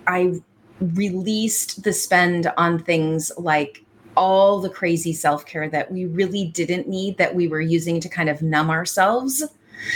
I 0.07 0.41
released 0.81 1.83
the 1.83 1.93
spend 1.93 2.53
on 2.57 2.79
things 2.83 3.33
like 3.39 3.85
all 4.17 4.61
the 4.61 4.71
crazy 4.71 5.13
self-care 5.13 5.69
that 5.71 5.91
we 5.91 6.07
really 6.07 6.47
didn't 6.47 6.89
need 6.89 7.19
that 7.19 7.35
we 7.35 7.49
were 7.49 7.61
using 7.61 8.01
to 8.01 8.09
kind 8.09 8.29
of 8.29 8.43
numb 8.43 8.71
ourselves 8.71 9.43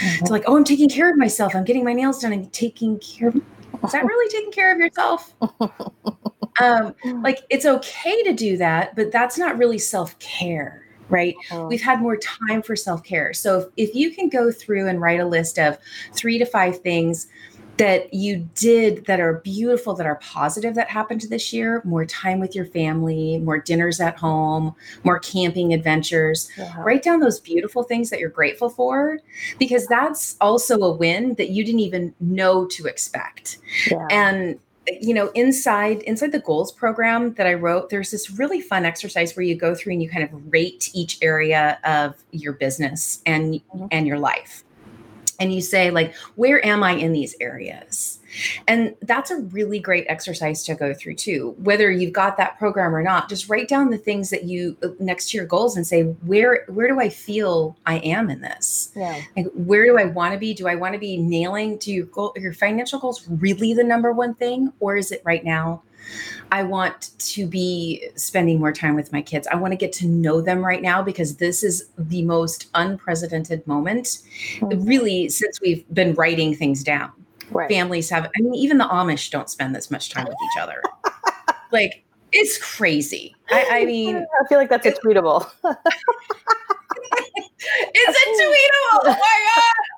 Mhm. 0.02 0.26
to 0.26 0.32
like 0.32 0.44
oh 0.46 0.56
i'm 0.56 0.64
taking 0.64 0.90
care 0.90 1.10
of 1.10 1.16
myself 1.16 1.54
i'm 1.54 1.64
getting 1.64 1.84
my 1.84 1.94
nails 1.94 2.20
done 2.20 2.32
i'm 2.34 2.46
taking 2.48 2.98
care 2.98 3.28
of 3.28 3.40
is 3.84 3.92
that 3.92 4.04
really 4.04 4.30
taking 4.30 4.52
care 4.52 4.72
of 4.72 4.78
yourself? 4.78 5.34
Um 6.60 6.94
like 7.22 7.38
it's 7.48 7.64
okay 7.64 8.22
to 8.24 8.34
do 8.34 8.58
that 8.58 8.94
but 8.94 9.10
that's 9.10 9.38
not 9.38 9.56
really 9.56 9.78
self-care 9.78 10.84
right? 11.08 11.34
Mhm. 11.48 11.68
we've 11.68 11.82
had 11.82 12.00
more 12.00 12.16
time 12.16 12.62
for 12.62 12.76
self-care. 12.76 13.32
So 13.34 13.58
if, 13.76 13.88
if 13.88 13.94
you 13.94 14.10
can 14.12 14.28
go 14.28 14.52
through 14.52 14.88
and 14.88 15.00
write 15.00 15.20
a 15.20 15.24
list 15.24 15.58
of 15.58 15.78
three 16.12 16.38
to 16.38 16.44
five 16.44 16.80
things 16.80 17.28
that 17.80 18.12
you 18.12 18.46
did 18.54 19.06
that 19.06 19.20
are 19.20 19.34
beautiful 19.40 19.94
that 19.94 20.06
are 20.06 20.16
positive 20.16 20.74
that 20.74 20.88
happened 20.88 21.22
this 21.30 21.52
year 21.52 21.80
more 21.84 22.04
time 22.04 22.38
with 22.38 22.54
your 22.54 22.66
family 22.66 23.38
more 23.38 23.58
dinners 23.58 24.00
at 24.00 24.16
home 24.16 24.74
more 25.02 25.18
camping 25.18 25.72
adventures 25.72 26.50
Yeah. 26.58 26.74
write 26.82 27.02
down 27.02 27.20
those 27.20 27.40
beautiful 27.40 27.82
things 27.82 28.10
that 28.10 28.20
you're 28.20 28.28
grateful 28.28 28.68
for 28.68 29.18
because 29.58 29.86
that's 29.86 30.36
also 30.40 30.78
a 30.82 30.92
win 30.92 31.34
that 31.34 31.50
you 31.50 31.64
didn't 31.64 31.80
even 31.80 32.14
know 32.20 32.66
to 32.66 32.84
expect 32.86 33.58
Yeah. 33.90 34.06
and 34.10 34.58
you 35.00 35.14
know 35.14 35.28
inside 35.34 36.02
inside 36.02 36.32
the 36.32 36.40
goals 36.40 36.72
program 36.72 37.32
that 37.34 37.46
i 37.46 37.54
wrote 37.54 37.90
there's 37.90 38.10
this 38.10 38.30
really 38.30 38.60
fun 38.60 38.84
exercise 38.84 39.36
where 39.36 39.44
you 39.44 39.54
go 39.54 39.74
through 39.74 39.92
and 39.92 40.02
you 40.02 40.08
kind 40.08 40.24
of 40.24 40.30
rate 40.52 40.90
each 40.94 41.18
area 41.22 41.78
of 41.84 42.14
your 42.32 42.52
business 42.52 43.22
and 43.26 43.54
Mhm. 43.74 43.88
and 43.92 44.06
your 44.06 44.18
life 44.18 44.64
and 45.40 45.52
you 45.52 45.60
say 45.60 45.90
like 45.90 46.14
where 46.36 46.64
am 46.64 46.82
i 46.82 46.92
in 46.92 47.12
these 47.12 47.34
areas? 47.40 48.18
And 48.68 48.94
that's 49.02 49.32
a 49.32 49.38
really 49.38 49.80
great 49.80 50.06
exercise 50.08 50.62
to 50.64 50.74
go 50.76 50.94
through 50.94 51.16
too 51.16 51.56
whether 51.58 51.90
you've 51.90 52.12
got 52.12 52.36
that 52.36 52.58
program 52.58 52.94
or 52.94 53.02
not. 53.02 53.28
Just 53.28 53.48
write 53.48 53.66
down 53.66 53.90
the 53.90 53.98
things 53.98 54.30
that 54.30 54.44
you 54.44 54.76
uh, 54.84 54.88
next 55.00 55.30
to 55.30 55.36
your 55.36 55.46
goals 55.46 55.76
and 55.76 55.86
say 55.86 56.02
where 56.02 56.64
where 56.68 56.86
do 56.86 57.00
i 57.00 57.08
feel 57.08 57.76
i 57.86 57.96
am 57.98 58.30
in 58.30 58.40
this? 58.40 58.92
Yeah. 58.94 59.20
like 59.36 59.46
where 59.54 59.84
do 59.84 59.98
i 59.98 60.04
want 60.04 60.32
to 60.32 60.38
be? 60.38 60.54
Do 60.54 60.68
i 60.68 60.74
want 60.76 60.92
to 60.92 61.00
be 61.00 61.16
nailing 61.16 61.78
to 61.80 61.90
your 61.90 62.06
goal 62.06 62.32
your 62.36 62.52
financial 62.52 63.00
goals 63.00 63.26
really 63.28 63.74
the 63.74 63.84
number 63.84 64.12
one 64.12 64.34
thing 64.34 64.72
or 64.78 64.96
is 64.96 65.10
it 65.10 65.22
right 65.24 65.44
now 65.44 65.82
i 66.52 66.62
want 66.62 67.10
to 67.18 67.46
be 67.46 68.08
spending 68.16 68.58
more 68.58 68.72
time 68.72 68.94
with 68.94 69.12
my 69.12 69.22
kids 69.22 69.46
i 69.52 69.56
want 69.56 69.72
to 69.72 69.76
get 69.76 69.92
to 69.92 70.06
know 70.06 70.40
them 70.40 70.64
right 70.64 70.82
now 70.82 71.02
because 71.02 71.36
this 71.36 71.62
is 71.62 71.88
the 71.98 72.22
most 72.22 72.68
unprecedented 72.74 73.66
moment 73.66 74.18
Mhm. 74.60 74.86
really 74.88 75.28
since 75.28 75.60
we've 75.60 75.84
been 75.94 76.14
writing 76.14 76.54
things 76.54 76.82
down 76.84 77.12
Right. 77.50 77.68
families 77.70 78.08
have 78.10 78.30
i 78.36 78.40
mean 78.40 78.54
even 78.54 78.78
the 78.78 78.84
amish 78.84 79.30
don't 79.30 79.50
spend 79.50 79.74
this 79.74 79.90
much 79.90 80.10
time 80.10 80.24
with 80.24 80.36
each 80.52 80.62
other 80.62 80.82
like 81.72 82.04
it's 82.32 82.58
crazy 82.58 83.34
i, 83.50 83.66
I 83.70 83.84
mean 83.84 84.16
I 84.16 84.46
feel 84.48 84.58
like 84.58 84.68
that's 84.70 84.86
a 84.86 84.92
tweetable. 84.92 85.50
It's 87.02 88.18
a 88.18 88.26
tweetable. 88.42 89.00
Oh 89.04 89.18
my 89.18 89.46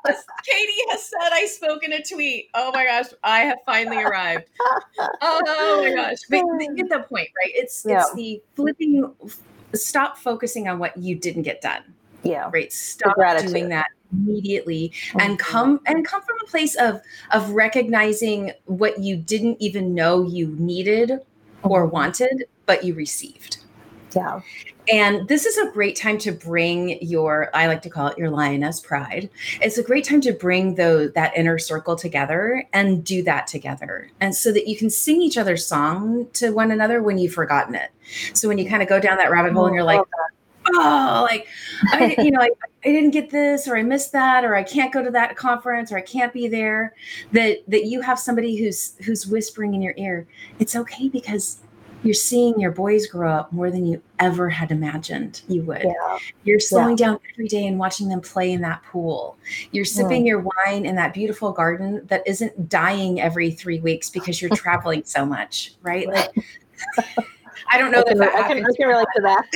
god. 0.07 0.17
Katie 0.45 0.73
has 0.91 1.03
said 1.03 1.31
I 1.33 1.47
spoke 1.47 1.85
in 1.85 1.93
a 1.93 2.03
tweet. 2.03 2.49
Oh 2.55 2.73
my 2.73 2.85
gosh. 2.85 3.07
I 3.23 3.41
have 3.41 3.59
finally 3.67 4.03
arrived. 4.03 4.45
Oh 5.21 5.81
my 5.83 5.95
gosh. 5.95 6.19
But 6.29 6.39
you 6.39 6.75
get 6.77 6.89
the 6.89 7.01
point, 7.01 7.29
right? 7.37 7.53
It's 7.55 7.85
Yeah. 7.89 8.01
it's 8.01 8.15
the 8.15 8.43
flipping 8.57 9.13
stop 9.75 10.19
focusing 10.19 10.69
on 10.69 10.79
what 10.79 10.97
you 10.97 11.15
didn't 11.17 11.43
get 11.43 11.61
done. 11.61 11.83
yeah. 12.25 12.49
Right. 12.53 12.73
Stop 12.73 13.17
doing 13.47 13.69
that 13.71 13.87
immediately 14.13 14.93
and 15.19 15.39
Mhm. 15.39 15.39
come 15.39 15.81
and 15.87 16.05
come 16.05 16.21
from 16.23 16.37
a 16.43 16.47
place 16.47 16.75
of 16.77 17.01
of 17.31 17.51
recognizing 17.51 18.53
what 18.67 18.99
you 19.01 19.17
didn't 19.17 19.57
even 19.61 19.95
know 19.95 20.23
you 20.27 20.55
needed 20.59 21.21
or 21.63 21.87
Mhm. 21.89 21.93
wanted, 21.93 22.45
but 22.67 22.85
you 22.85 22.93
received. 22.95 23.59
Yeah. 24.15 24.41
And 24.93 25.29
this 25.29 25.47
is 25.47 25.57
a 25.59 25.71
great 25.71 25.95
time 25.95 26.19
to 26.19 26.33
bring 26.33 27.01
your, 27.01 27.51
I 27.55 27.69
like 27.69 27.83
to 27.83 27.91
call 27.91 28.09
it 28.09 28.19
your 28.19 28.31
lioness 28.31 28.81
pride. 28.81 29.31
It's 29.61 29.79
a 29.79 29.83
great 29.83 30.05
time 30.05 30.21
to 30.23 30.33
bring 30.33 30.75
those 30.75 31.13
that 31.13 31.37
inner 31.37 31.59
circle 31.59 31.95
together 31.95 32.65
and 32.73 33.05
do 33.05 33.23
that 33.23 33.47
together. 33.47 34.11
And 34.21 34.35
so 34.35 34.53
that 34.53 34.67
you 34.67 34.77
can 34.77 34.91
sing 34.91 35.23
each 35.23 35.39
other's 35.39 35.65
song 35.65 36.27
to 36.35 36.51
one 36.51 36.73
another 36.73 37.01
when 37.01 37.17
you've 37.17 37.33
forgotten 37.33 37.77
it. 37.77 37.91
So 38.35 38.49
when 38.49 38.59
you 38.59 38.69
kind 38.69 38.83
of 38.83 38.89
go 38.89 38.99
down 38.99 39.19
that 39.19 39.31
rabbit 39.31 39.53
hole 39.53 39.67
and 39.67 39.75
you're 39.75 39.85
like, 39.85 40.03
oh, 40.75 41.27
like 41.31 41.47
I, 41.93 42.17
you 42.19 42.33
know, 42.33 42.41
I, 42.41 42.51
I 42.85 42.89
didn't 42.89 43.11
get 43.11 43.31
this, 43.31 43.69
or 43.69 43.77
I 43.77 43.83
missed 43.83 44.13
that, 44.13 44.45
or 44.45 44.57
I 44.57 44.63
can't 44.63 44.93
go 44.93 45.03
to 45.03 45.11
that 45.11 45.37
conference, 45.37 45.93
or 45.93 45.97
I 45.97 46.03
can't 46.03 46.33
be 46.33 46.49
there. 46.49 46.95
That 47.33 47.59
that 47.69 47.87
you 47.87 48.01
have 48.01 48.19
somebody 48.19 48.57
who's 48.57 48.95
who's 49.05 49.27
whispering 49.27 49.75
in 49.75 49.83
your 49.83 49.95
ear. 49.97 50.27
It's 50.59 50.77
okay 50.77 51.09
because 51.09 51.61
you're 52.03 52.15
seeing 52.15 52.59
your 52.59 52.73
boys 52.73 53.07
grow 53.07 53.31
up 53.31 53.53
more 53.53 53.71
than 53.71 53.87
you 53.87 54.03
ever 54.19 54.49
had 54.49 54.71
imagined 54.71 55.43
you 55.49 55.63
would. 55.63 55.83
Yeah. 55.85 56.19
You're 56.45 56.61
slowing 56.61 56.97
down 56.97 57.19
every 57.33 57.49
day 57.49 57.67
and 57.67 57.79
watching 57.79 58.09
them 58.09 58.21
play 58.21 58.53
in 58.53 58.61
that 58.63 58.83
pool. 58.85 59.37
You're 59.71 59.85
hmm. 59.85 59.89
sipping 59.89 60.27
your 60.27 60.41
wine 60.41 60.87
in 60.87 60.97
that 60.97 61.15
beautiful 61.15 61.53
garden 61.53 62.05
that 62.07 62.23
isn't 62.27 62.69
dying 62.69 63.21
every 63.21 63.51
three 63.51 63.81
weeks 63.81 64.11
because 64.11 64.41
you're 64.41 64.51
traveling 64.57 65.03
so 65.05 65.25
much, 65.25 65.75
right? 65.83 66.09
Like, 66.09 66.35
I 67.71 67.79
don't 67.79 67.93
know 67.93 68.01
I 68.01 68.03
that 68.03 68.09
can, 68.09 68.19
that 68.19 68.35
I, 68.35 68.49
can, 68.49 68.65
I 68.65 68.69
can 68.77 68.89
relate 68.89 69.07
to 69.17 69.23
that. 69.23 69.45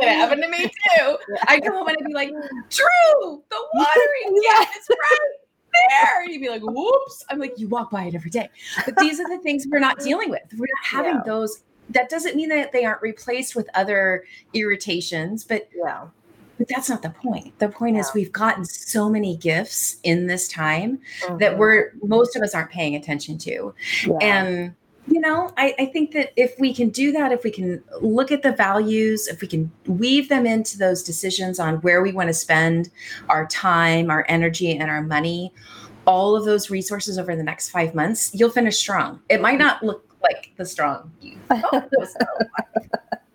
it 0.00 0.08
happened 0.08 0.42
to 0.42 0.48
me 0.48 0.64
too. 0.64 1.16
I'd 1.48 1.62
come 1.62 1.74
home 1.74 1.88
and 1.88 1.96
I'd 1.98 2.06
be 2.06 2.12
like, 2.12 2.30
Drew, 2.30 3.42
the 3.48 3.64
watering 3.74 4.42
can 4.42 4.68
is 4.78 4.88
right 4.90 5.41
there. 5.88 6.22
And 6.22 6.32
you'd 6.32 6.40
be 6.40 6.48
like, 6.48 6.62
whoops. 6.62 7.24
I'm 7.30 7.38
like, 7.38 7.58
you 7.58 7.68
walk 7.68 7.90
by 7.90 8.04
it 8.04 8.14
every 8.14 8.30
day. 8.30 8.48
But 8.84 8.96
these 8.98 9.20
are 9.20 9.28
the 9.28 9.38
things 9.42 9.66
we're 9.70 9.78
not 9.78 9.98
dealing 9.98 10.30
with. 10.30 10.42
We're 10.56 10.66
not 10.66 10.84
having 10.84 11.14
Yeah. 11.16 11.22
those. 11.26 11.62
That 11.90 12.08
doesn't 12.08 12.36
mean 12.36 12.48
that 12.50 12.72
they 12.72 12.84
aren't 12.84 13.02
replaced 13.02 13.56
with 13.56 13.68
other 13.74 14.24
irritations, 14.54 15.44
but 15.44 15.68
Yeah. 15.74 16.06
but 16.58 16.68
that's 16.68 16.88
not 16.88 17.02
the 17.02 17.10
point. 17.10 17.58
The 17.58 17.68
point 17.68 17.96
is 17.96 18.10
we've 18.14 18.30
gotten 18.32 18.64
so 18.64 19.08
many 19.08 19.36
gifts 19.36 19.96
in 20.04 20.26
this 20.28 20.46
time 20.46 21.00
that 21.38 21.54
Mhm. 21.54 21.58
we're 21.58 21.92
most 22.02 22.36
of 22.36 22.42
us 22.42 22.54
aren't 22.54 22.70
paying 22.70 22.94
attention 22.94 23.36
to. 23.38 23.74
Yeah. 24.06 24.16
And 24.20 24.74
you 25.06 25.20
know, 25.20 25.50
I, 25.56 25.74
I 25.78 25.86
think 25.86 26.12
that 26.12 26.32
if 26.36 26.54
we 26.58 26.72
can 26.72 26.90
do 26.90 27.12
that, 27.12 27.32
if 27.32 27.42
we 27.42 27.50
can 27.50 27.82
look 28.00 28.30
at 28.30 28.42
the 28.42 28.52
values, 28.52 29.26
if 29.26 29.40
we 29.40 29.48
can 29.48 29.70
weave 29.86 30.28
them 30.28 30.46
into 30.46 30.78
those 30.78 31.02
decisions 31.02 31.58
on 31.58 31.76
where 31.76 32.02
we 32.02 32.12
want 32.12 32.28
to 32.28 32.34
spend 32.34 32.90
our 33.28 33.46
time, 33.46 34.10
our 34.10 34.24
energy, 34.28 34.76
and 34.76 34.90
our 34.90 35.02
money, 35.02 35.52
all 36.06 36.36
of 36.36 36.44
those 36.44 36.70
resources 36.70 37.18
over 37.18 37.34
the 37.34 37.42
next 37.42 37.70
five 37.70 37.94
months, 37.94 38.30
you'll 38.34 38.50
finish 38.50 38.76
strong. 38.76 39.20
It 39.28 39.40
might 39.40 39.58
not 39.58 39.82
look 39.82 40.06
like 40.22 40.52
the 40.56 40.64
strong 40.64 41.10
you 41.20 41.36
thought 41.48 41.90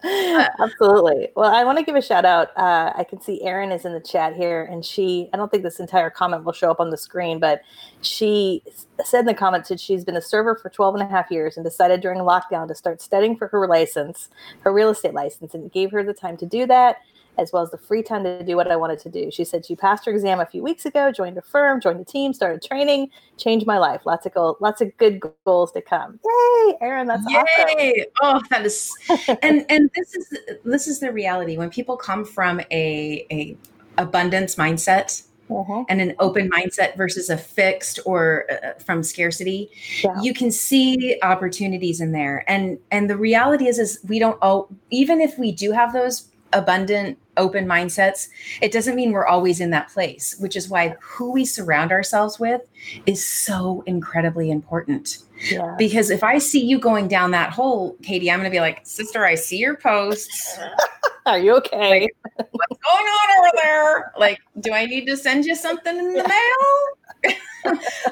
look 0.03 0.49
Absolutely. 0.59 1.29
Well, 1.35 1.53
I 1.53 1.63
want 1.63 1.77
to 1.77 1.83
give 1.83 1.95
a 1.95 2.01
shout 2.01 2.25
out. 2.25 2.49
Uh, 2.57 2.93
I 2.95 3.03
can 3.03 3.19
see 3.21 3.41
Erin 3.41 3.71
is 3.71 3.85
in 3.85 3.93
the 3.93 3.99
chat 3.99 4.35
here, 4.35 4.63
and 4.65 4.85
she, 4.85 5.29
I 5.33 5.37
don't 5.37 5.49
think 5.49 5.63
this 5.63 5.79
entire 5.79 6.09
comment 6.09 6.43
will 6.43 6.53
show 6.53 6.69
up 6.69 6.79
on 6.79 6.89
the 6.89 6.97
screen, 6.97 7.39
but 7.39 7.61
she 8.01 8.63
said 9.03 9.21
in 9.21 9.25
the 9.25 9.33
comments 9.33 9.69
that 9.69 9.79
she's 9.79 10.03
been 10.03 10.17
a 10.17 10.21
server 10.21 10.55
for 10.55 10.69
12 10.69 10.95
and 10.95 11.03
a 11.03 11.07
half 11.07 11.31
years 11.31 11.57
and 11.57 11.63
decided 11.63 12.01
during 12.01 12.19
lockdown 12.19 12.67
to 12.67 12.75
start 12.75 13.01
studying 13.01 13.35
for 13.35 13.47
her 13.47 13.67
license, 13.67 14.29
her 14.61 14.73
real 14.73 14.89
estate 14.89 15.13
license, 15.13 15.53
and 15.53 15.65
it 15.65 15.73
gave 15.73 15.91
her 15.91 16.03
the 16.03 16.13
time 16.13 16.37
to 16.37 16.45
do 16.45 16.65
that 16.67 16.97
as 17.37 17.51
well 17.51 17.63
as 17.63 17.71
the 17.71 17.77
free 17.77 18.01
time 18.01 18.23
to 18.23 18.43
do 18.43 18.55
what 18.55 18.69
I 18.69 18.75
wanted 18.75 18.99
to 18.99 19.09
do. 19.09 19.29
She 19.31 19.43
said 19.43 19.65
she 19.65 19.75
passed 19.75 20.05
her 20.05 20.11
exam 20.11 20.39
a 20.39 20.45
few 20.45 20.63
weeks 20.63 20.85
ago, 20.85 21.11
joined 21.11 21.37
a 21.37 21.41
firm, 21.41 21.79
joined 21.79 21.99
a 21.99 22.05
team, 22.05 22.33
started 22.33 22.61
training, 22.61 23.09
changed 23.37 23.65
my 23.65 23.77
life. 23.77 24.05
Lots 24.05 24.25
of 24.25 24.33
goal, 24.33 24.57
lots 24.59 24.81
of 24.81 24.95
good 24.97 25.21
goals 25.45 25.71
to 25.73 25.81
come. 25.81 26.19
Yay, 26.25 26.77
Erin, 26.81 27.07
that's 27.07 27.25
awesome. 27.25 27.79
Yay! 27.79 28.05
Oh, 28.21 28.41
that 28.49 28.65
is 28.65 28.91
and 29.41 29.65
and 29.69 29.89
this 29.95 30.15
is 30.15 30.37
this 30.63 30.87
is 30.87 30.99
the 30.99 31.11
reality 31.11 31.57
when 31.57 31.69
people 31.69 31.97
come 31.97 32.25
from 32.25 32.59
a 32.71 33.25
a 33.31 33.57
abundance 33.97 34.55
mindset 34.55 35.23
uh-huh. 35.49 35.85
and 35.89 36.01
an 36.01 36.13
open 36.19 36.49
mindset 36.49 36.95
versus 36.97 37.29
a 37.29 37.37
fixed 37.37 37.99
or 38.05 38.45
uh, 38.51 38.73
from 38.79 39.01
scarcity 39.01 39.69
yeah. 40.03 40.21
you 40.21 40.33
can 40.33 40.51
see 40.51 41.17
opportunities 41.23 42.01
in 42.01 42.11
there 42.11 42.43
and 42.47 42.77
and 42.91 43.09
the 43.09 43.17
reality 43.17 43.67
is 43.67 43.79
is 43.79 43.99
we 44.07 44.19
don't 44.19 44.37
oh 44.41 44.67
even 44.89 45.21
if 45.21 45.37
we 45.37 45.51
do 45.51 45.71
have 45.71 45.93
those 45.93 46.29
abundant 46.53 47.17
open 47.35 47.65
mindsets 47.65 48.29
it 48.61 48.71
doesn't 48.71 48.95
mean 48.95 49.11
we're 49.11 49.25
always 49.25 49.59
in 49.59 49.69
that 49.69 49.89
place 49.89 50.35
which 50.39 50.55
is 50.55 50.69
why 50.69 50.95
who 51.01 51.31
we 51.31 51.45
surround 51.45 51.91
ourselves 51.91 52.39
with 52.39 52.61
is 53.05 53.23
so 53.23 53.83
incredibly 53.85 54.49
important. 54.49 55.19
Yeah. 55.51 55.75
because 55.77 56.09
if 56.09 56.23
i 56.23 56.39
see 56.39 56.65
you 56.65 56.79
going 56.79 57.07
down 57.07 57.29
that 57.31 57.51
hole 57.51 57.95
katie 58.01 58.31
i'm 58.31 58.39
going 58.39 58.49
to 58.49 58.55
be 58.55 58.59
like 58.59 58.81
sister 58.83 59.23
i 59.23 59.35
see 59.35 59.57
your 59.57 59.77
posts. 59.77 60.57
Are 61.27 61.37
you 61.37 61.57
okay? 61.57 62.07
Like, 62.37 62.47
what's 62.51 62.81
going 62.81 63.05
on 63.05 63.39
over 63.39 63.51
there? 63.61 64.13
Like 64.17 64.39
do 64.61 64.73
i 64.73 64.85
need 64.85 65.05
to 65.05 65.15
send 65.15 65.45
you 65.45 65.55
something 65.55 65.97
in 65.97 66.13
the 66.13 66.27
mail? 66.27 67.35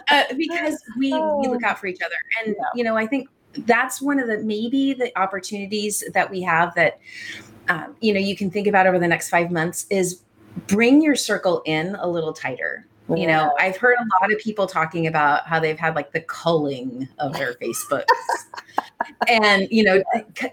Uh, 0.10 0.24
because 0.36 0.84
we 0.98 1.14
we 1.14 1.48
look 1.48 1.64
out 1.64 1.80
for 1.80 1.88
each 1.88 2.02
other. 2.02 2.16
And 2.40 2.56
yeah. 2.58 2.66
you 2.76 2.84
know 2.84 2.98
i 2.98 3.08
think 3.08 3.30
that's 3.60 4.02
one 4.02 4.20
of 4.20 4.28
the 4.28 4.40
maybe 4.40 4.94
the 4.94 5.18
opportunities 5.18 6.04
that 6.14 6.30
we 6.30 6.42
have 6.42 6.76
that 6.76 7.00
um, 7.70 7.96
you 8.02 8.14
know 8.14 8.20
you 8.20 8.36
can 8.36 8.50
think 8.50 8.68
about 8.68 8.88
over 8.88 9.00
the 9.00 9.08
next 9.08 9.30
five 9.30 9.52
months 9.52 9.86
is 9.90 10.22
bring 10.68 11.02
your 11.02 11.16
circle 11.16 11.62
in 11.66 11.96
a 11.96 12.08
little 12.08 12.34
tighter. 12.34 12.88
Yeah. 13.08 13.16
you 13.18 13.28
know 13.28 13.54
i've 13.60 13.78
heard 13.78 13.98
a 14.00 14.06
lot 14.20 14.34
of 14.34 14.40
people 14.40 14.66
talking 14.66 15.06
about 15.06 15.46
how 15.46 15.60
they've 15.60 15.78
had 15.78 15.94
like 15.94 16.12
the 16.12 16.22
culling 16.22 17.08
of 17.20 17.34
their 17.34 17.54
facebooks. 17.62 18.06
And 19.28 19.68
you 19.70 19.84
know 19.84 20.04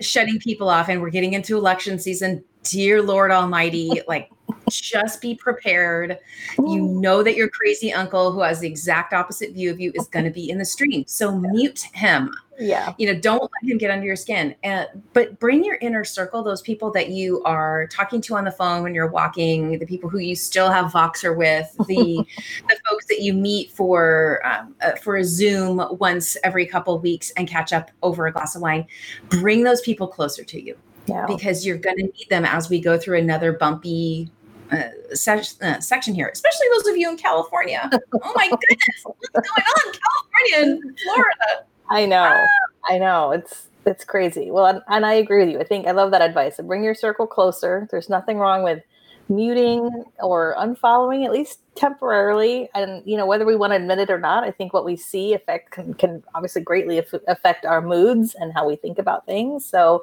shutting 0.01 0.39
people 0.39 0.69
off 0.69 0.91
and 0.91 1.01
we're 1.01 1.09
getting 1.11 1.33
into 1.33 1.57
election 1.57 1.99
season. 1.99 2.45
Dear 2.63 3.01
lord 3.03 3.31
almighty 3.31 4.03
like 4.07 4.31
just 4.71 5.21
be 5.21 5.35
prepared. 5.35 6.19
You 6.59 6.83
know 6.83 7.23
that 7.23 7.37
your 7.37 7.49
crazy 7.49 7.93
uncle 7.93 8.33
who 8.33 8.41
has 8.41 8.61
the 8.61 8.69
exact 8.69 9.13
opposite 9.13 9.53
view 9.53 9.71
of 9.71 9.81
you 9.81 9.93
is 9.95 10.07
going 10.09 10.25
to 10.25 10.31
be 10.31 10.51
in 10.51 10.59
the 10.59 10.65
stream. 10.65 11.05
So 11.07 11.39
mute 11.39 11.83
him. 11.93 12.33
Yeah. 12.59 12.95
You 12.99 13.13
know, 13.13 13.19
don't 13.19 13.41
let 13.41 13.71
him 13.71 13.79
get 13.79 13.91
under 13.91 14.07
your 14.07 14.17
skin. 14.17 14.55
And 14.63 14.87
but 15.13 15.39
bring 15.39 15.65
your 15.65 15.79
inner 15.81 16.05
circle, 16.05 16.43
those 16.43 16.63
people 16.63 16.91
that 16.93 17.09
you 17.09 17.43
are 17.45 17.87
talking 17.89 18.21
to 18.23 18.37
on 18.37 18.45
the 18.45 18.51
phone 18.51 18.83
when 18.83 18.95
you're 18.95 19.11
walking, 19.11 19.79
the 19.79 19.87
people 19.87 20.09
who 20.09 20.19
you 20.19 20.37
still 20.37 20.71
have 20.71 20.93
Voxer 20.93 21.37
with, 21.37 21.75
the 21.89 22.25
the 22.69 22.77
folks 22.89 23.07
that 23.07 23.21
you 23.21 23.33
meet 23.33 23.71
for 23.71 24.41
um, 24.45 24.75
uh, 24.81 24.93
for 24.97 25.17
a 25.17 25.25
Zoom 25.25 25.83
once 25.99 26.37
every 26.45 26.67
couple 26.67 26.95
of 26.95 27.03
weeks 27.03 27.31
and 27.37 27.49
catch 27.49 27.73
up 27.73 27.91
over 28.03 28.27
a 28.27 28.33
glass 28.33 28.55
of 28.55 28.63
wine. 28.63 28.87
Bring 29.29 29.65
those 29.65 29.81
people 29.81 30.07
closer 30.07 30.45
to 30.45 30.63
you. 30.63 30.77
Yeah. 31.07 31.27
Because 31.27 31.67
you're 31.67 31.79
going 31.79 31.97
to 31.97 32.05
need 32.05 32.27
them 32.31 32.45
as 32.45 32.71
we 32.71 32.81
go 32.81 32.97
through 32.97 33.19
another 33.19 33.53
bumpy 33.53 34.31
uh, 34.73 35.15
se- 35.15 35.57
uh, 35.63 35.81
section 35.81 36.15
here, 36.15 36.29
especially 36.33 36.67
those 36.73 36.87
of 36.89 36.97
you 36.97 37.11
in 37.11 37.17
California. 37.17 37.89
oh 38.23 38.33
my 38.35 38.49
goodness, 38.49 39.05
what's 39.05 39.49
going 39.49 39.67
on, 39.67 39.93
California 39.93 40.83
and 40.83 41.01
Florida? 41.01 41.67
I 41.91 42.07
know, 42.07 42.33
ah! 42.35 42.93
I 42.95 42.99
know. 42.99 43.33
It's 43.33 43.69
it's 43.85 44.05
crazy. 44.05 44.51
Well, 44.51 44.67
and, 44.67 44.83
and 44.89 45.05
I 45.05 45.15
agree 45.15 45.45
with 45.45 45.53
you. 45.53 45.61
I 45.61 45.65
think 45.65 45.87
I 45.87 45.91
love 45.93 46.11
that 46.13 46.23
advice. 46.23 46.59
bring 46.63 46.85
your 46.85 46.95
circle 46.95 47.27
closer. 47.27 47.89
There's 47.91 48.09
nothing 48.09 48.39
wrong 48.39 48.63
with 48.63 48.83
muting 49.29 50.05
or 50.21 50.55
unfollowing 50.59 51.25
at 51.25 51.33
least 51.33 51.61
temporarily 51.75 52.69
and 52.75 53.03
you 53.07 53.17
know 53.17 53.25
whether 53.25 53.47
we 53.47 53.57
want 53.57 53.71
to 53.71 53.77
admit 53.77 53.99
it 53.99 54.11
or 54.11 54.19
not 54.19 54.45
i 54.45 54.51
think 54.51 54.73
what 54.73 54.85
we 54.85 54.97
see 54.97 55.33
affect 55.33 55.71
can, 55.71 55.95
can 55.95 56.23
obviously 56.35 56.61
greatly 56.61 57.03
affect 57.29 57.65
our 57.65 57.81
moods 57.81 58.35
and 58.39 58.53
how 58.53 58.67
we 58.67 58.77
think 58.77 58.99
about 58.99 59.25
things 59.25 59.65
so 59.65 60.03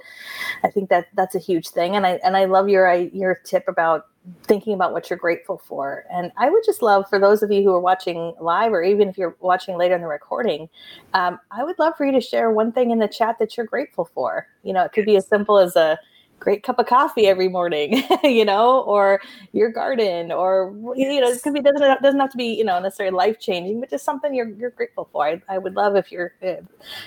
i 0.64 0.70
think 0.70 0.90
that 0.90 1.08
that's 1.14 1.36
a 1.36 1.40
huge 1.40 1.68
thing 1.70 1.96
and 1.96 2.08
i 2.08 2.12
and 2.24 2.36
i 2.36 2.46
love 2.46 2.70
your 2.70 2.92
your 2.94 3.36
tip 3.46 3.66
about 3.68 4.08
thinking 4.44 4.74
about 4.74 4.94
what 4.94 5.10
you're 5.10 5.20
grateful 5.20 5.58
for. 5.58 6.06
And 6.12 6.32
I 6.38 6.50
would 6.50 6.64
just 6.66 6.82
love 6.82 7.10
for 7.10 7.20
those 7.20 7.44
of 7.44 7.52
you 7.52 7.64
who 7.64 7.72
are 7.72 7.80
watching 7.80 8.34
live, 8.40 8.72
or 8.72 8.84
even 8.84 9.10
if 9.10 9.18
you're 9.18 9.36
watching 9.40 9.78
later 9.78 9.96
in 9.96 10.02
the 10.02 10.08
recording, 10.08 10.70
um, 11.14 11.40
I 11.52 11.64
would 11.64 11.80
love 11.80 11.94
for 11.98 12.06
you 12.06 12.12
to 12.12 12.22
share 12.22 12.52
one 12.52 12.72
thing 12.72 12.92
in 12.92 13.00
the 13.00 13.08
chat 13.08 13.38
that 13.40 13.58
you're 13.58 13.66
grateful 13.66 14.10
for. 14.14 14.48
You 14.64 14.74
know, 14.74 14.84
it 14.84 14.94
could 14.94 15.06
be 15.06 15.18
as 15.18 15.28
simple 15.28 15.58
as 15.58 15.76
a 15.76 15.98
great 16.40 16.64
cup 16.64 16.80
of 16.80 16.86
coffee 16.86 17.28
every 17.28 17.50
morning, 17.50 18.04
you 18.24 18.46
know, 18.46 18.82
or 18.82 19.22
your 19.52 19.70
garden, 19.70 20.32
or 20.32 20.74
you 20.96 21.22
know, 21.22 21.28
it 21.28 21.42
could 21.44 21.54
be 21.54 21.62
doesn't 21.62 22.02
doesn't 22.02 22.20
have 22.20 22.32
to 22.32 22.38
be 22.38 22.54
you 22.54 22.64
know 22.64 22.80
necessarily 22.80 23.16
life 23.16 23.40
changing, 23.40 23.80
but 23.80 23.90
just 23.90 24.06
something 24.06 24.34
you're 24.34 24.50
you're 24.50 24.72
grateful 24.72 25.10
for. 25.12 25.28
I, 25.28 25.42
I 25.50 25.58
would 25.58 25.76
love 25.76 25.96
if 25.96 26.12
you're 26.12 26.34
if 26.42 26.64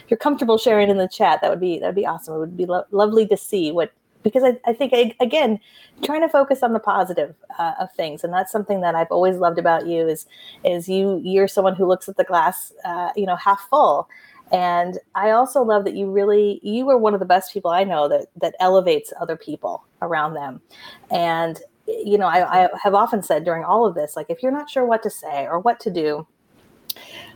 you're 0.08 0.18
comfortable 0.18 0.58
sharing 0.58 0.90
in 0.90 0.98
the 0.98 1.08
chat. 1.08 1.40
That 1.40 1.50
would 1.50 1.60
be 1.60 1.78
that 1.78 1.86
would 1.86 1.94
be 1.94 2.06
awesome. 2.06 2.34
It 2.34 2.38
would 2.38 2.56
be 2.56 2.66
lo- 2.66 2.84
lovely 2.90 3.26
to 3.26 3.36
see 3.36 3.72
what 3.72 3.92
because 4.22 4.42
I, 4.42 4.58
I 4.64 4.72
think 4.72 5.16
again 5.20 5.60
trying 6.02 6.20
to 6.22 6.28
focus 6.28 6.62
on 6.62 6.72
the 6.72 6.78
positive 6.78 7.34
uh, 7.58 7.74
of 7.80 7.92
things. 7.92 8.24
And 8.24 8.32
that's 8.32 8.52
something 8.52 8.80
that 8.80 8.94
i've 8.94 9.10
always 9.10 9.36
loved 9.36 9.58
about 9.58 9.86
you 9.86 10.06
is 10.08 10.26
is 10.64 10.88
you 10.88 11.20
you're 11.24 11.48
someone 11.48 11.74
who 11.74 11.86
looks 11.86 12.08
at 12.08 12.16
the 12.16 12.24
glass 12.24 12.72
uh, 12.84 13.10
you 13.16 13.26
know 13.26 13.36
half 13.36 13.68
full. 13.68 14.08
And 14.50 14.98
i 15.14 15.30
also 15.30 15.62
love 15.62 15.84
that 15.84 15.94
you 15.94 16.10
really 16.10 16.60
you 16.62 16.88
are 16.90 16.98
one 16.98 17.14
of 17.14 17.20
the 17.20 17.26
best 17.26 17.52
people 17.52 17.70
i 17.70 17.84
know 17.84 18.08
that 18.08 18.26
that 18.40 18.54
elevates 18.60 19.12
other 19.20 19.36
people 19.36 19.84
around 20.00 20.34
them. 20.34 20.60
And 21.10 21.60
you 21.86 22.18
know 22.18 22.26
I, 22.26 22.64
I 22.64 22.68
have 22.82 22.94
often 22.94 23.22
said 23.22 23.44
during 23.44 23.64
all 23.64 23.86
of 23.86 23.94
this 23.94 24.16
like 24.16 24.26
if 24.28 24.42
you're 24.42 24.52
not 24.52 24.70
sure 24.70 24.84
what 24.84 25.02
to 25.02 25.10
say 25.10 25.46
or 25.46 25.58
what 25.58 25.80
to 25.80 25.90
do 25.90 26.26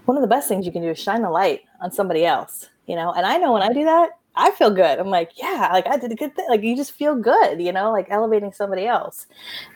one 0.04 0.16
of 0.16 0.20
the 0.20 0.28
best 0.28 0.48
things 0.48 0.64
you 0.64 0.72
can 0.72 0.82
do 0.82 0.90
is 0.90 0.98
shine 1.00 1.24
a 1.24 1.30
light 1.30 1.62
on 1.80 1.90
somebody 1.90 2.24
else 2.24 2.68
you 2.86 2.94
know? 2.94 3.12
And 3.12 3.26
i 3.26 3.36
know 3.36 3.52
when 3.52 3.62
i 3.62 3.72
do 3.72 3.84
that 3.84 4.10
I 4.36 4.50
feel 4.52 4.70
good. 4.70 4.98
I'm 4.98 5.08
like, 5.08 5.32
yeah, 5.36 5.70
like 5.72 5.86
I 5.86 5.96
did 5.96 6.12
a 6.12 6.14
good 6.14 6.34
thing. 6.36 6.46
Like 6.48 6.62
you 6.62 6.76
just 6.76 6.92
feel 6.92 7.16
good, 7.16 7.60
you 7.60 7.72
know, 7.72 7.90
like 7.90 8.06
elevating 8.10 8.52
somebody 8.52 8.86
else. 8.86 9.26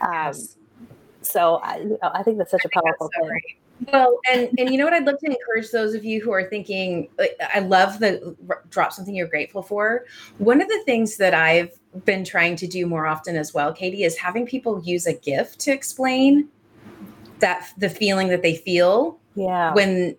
Um, 0.00 0.12
yes. 0.12 0.56
So 1.22 1.60
I, 1.62 1.86
I 2.02 2.22
think 2.22 2.38
that's 2.38 2.50
such 2.50 2.62
I 2.64 2.68
a 2.68 2.82
powerful 2.82 3.10
so 3.14 3.20
thing. 3.20 3.30
Right. 3.30 3.42
Well, 3.92 4.18
and 4.30 4.50
and 4.58 4.70
you 4.70 4.76
know 4.76 4.84
what? 4.84 4.92
I'd 4.92 5.06
love 5.06 5.18
to 5.20 5.26
encourage 5.26 5.70
those 5.70 5.94
of 5.94 6.04
you 6.04 6.20
who 6.20 6.32
are 6.32 6.44
thinking, 6.44 7.08
like, 7.18 7.34
I 7.54 7.60
love 7.60 7.98
the 7.98 8.36
drop 8.68 8.92
something 8.92 9.14
you're 9.14 9.26
grateful 9.26 9.62
for. 9.62 10.04
One 10.36 10.60
of 10.60 10.68
the 10.68 10.82
things 10.84 11.16
that 11.16 11.32
I've 11.32 11.72
been 12.04 12.24
trying 12.24 12.56
to 12.56 12.66
do 12.66 12.86
more 12.86 13.06
often 13.06 13.36
as 13.36 13.54
well, 13.54 13.72
Katie, 13.72 14.04
is 14.04 14.18
having 14.18 14.44
people 14.44 14.82
use 14.84 15.06
a 15.06 15.14
gift 15.14 15.60
to 15.60 15.72
explain 15.72 16.48
that 17.38 17.68
the 17.78 17.88
feeling 17.88 18.28
that 18.28 18.42
they 18.42 18.54
feel 18.54 19.18
yeah. 19.34 19.72
when 19.72 20.14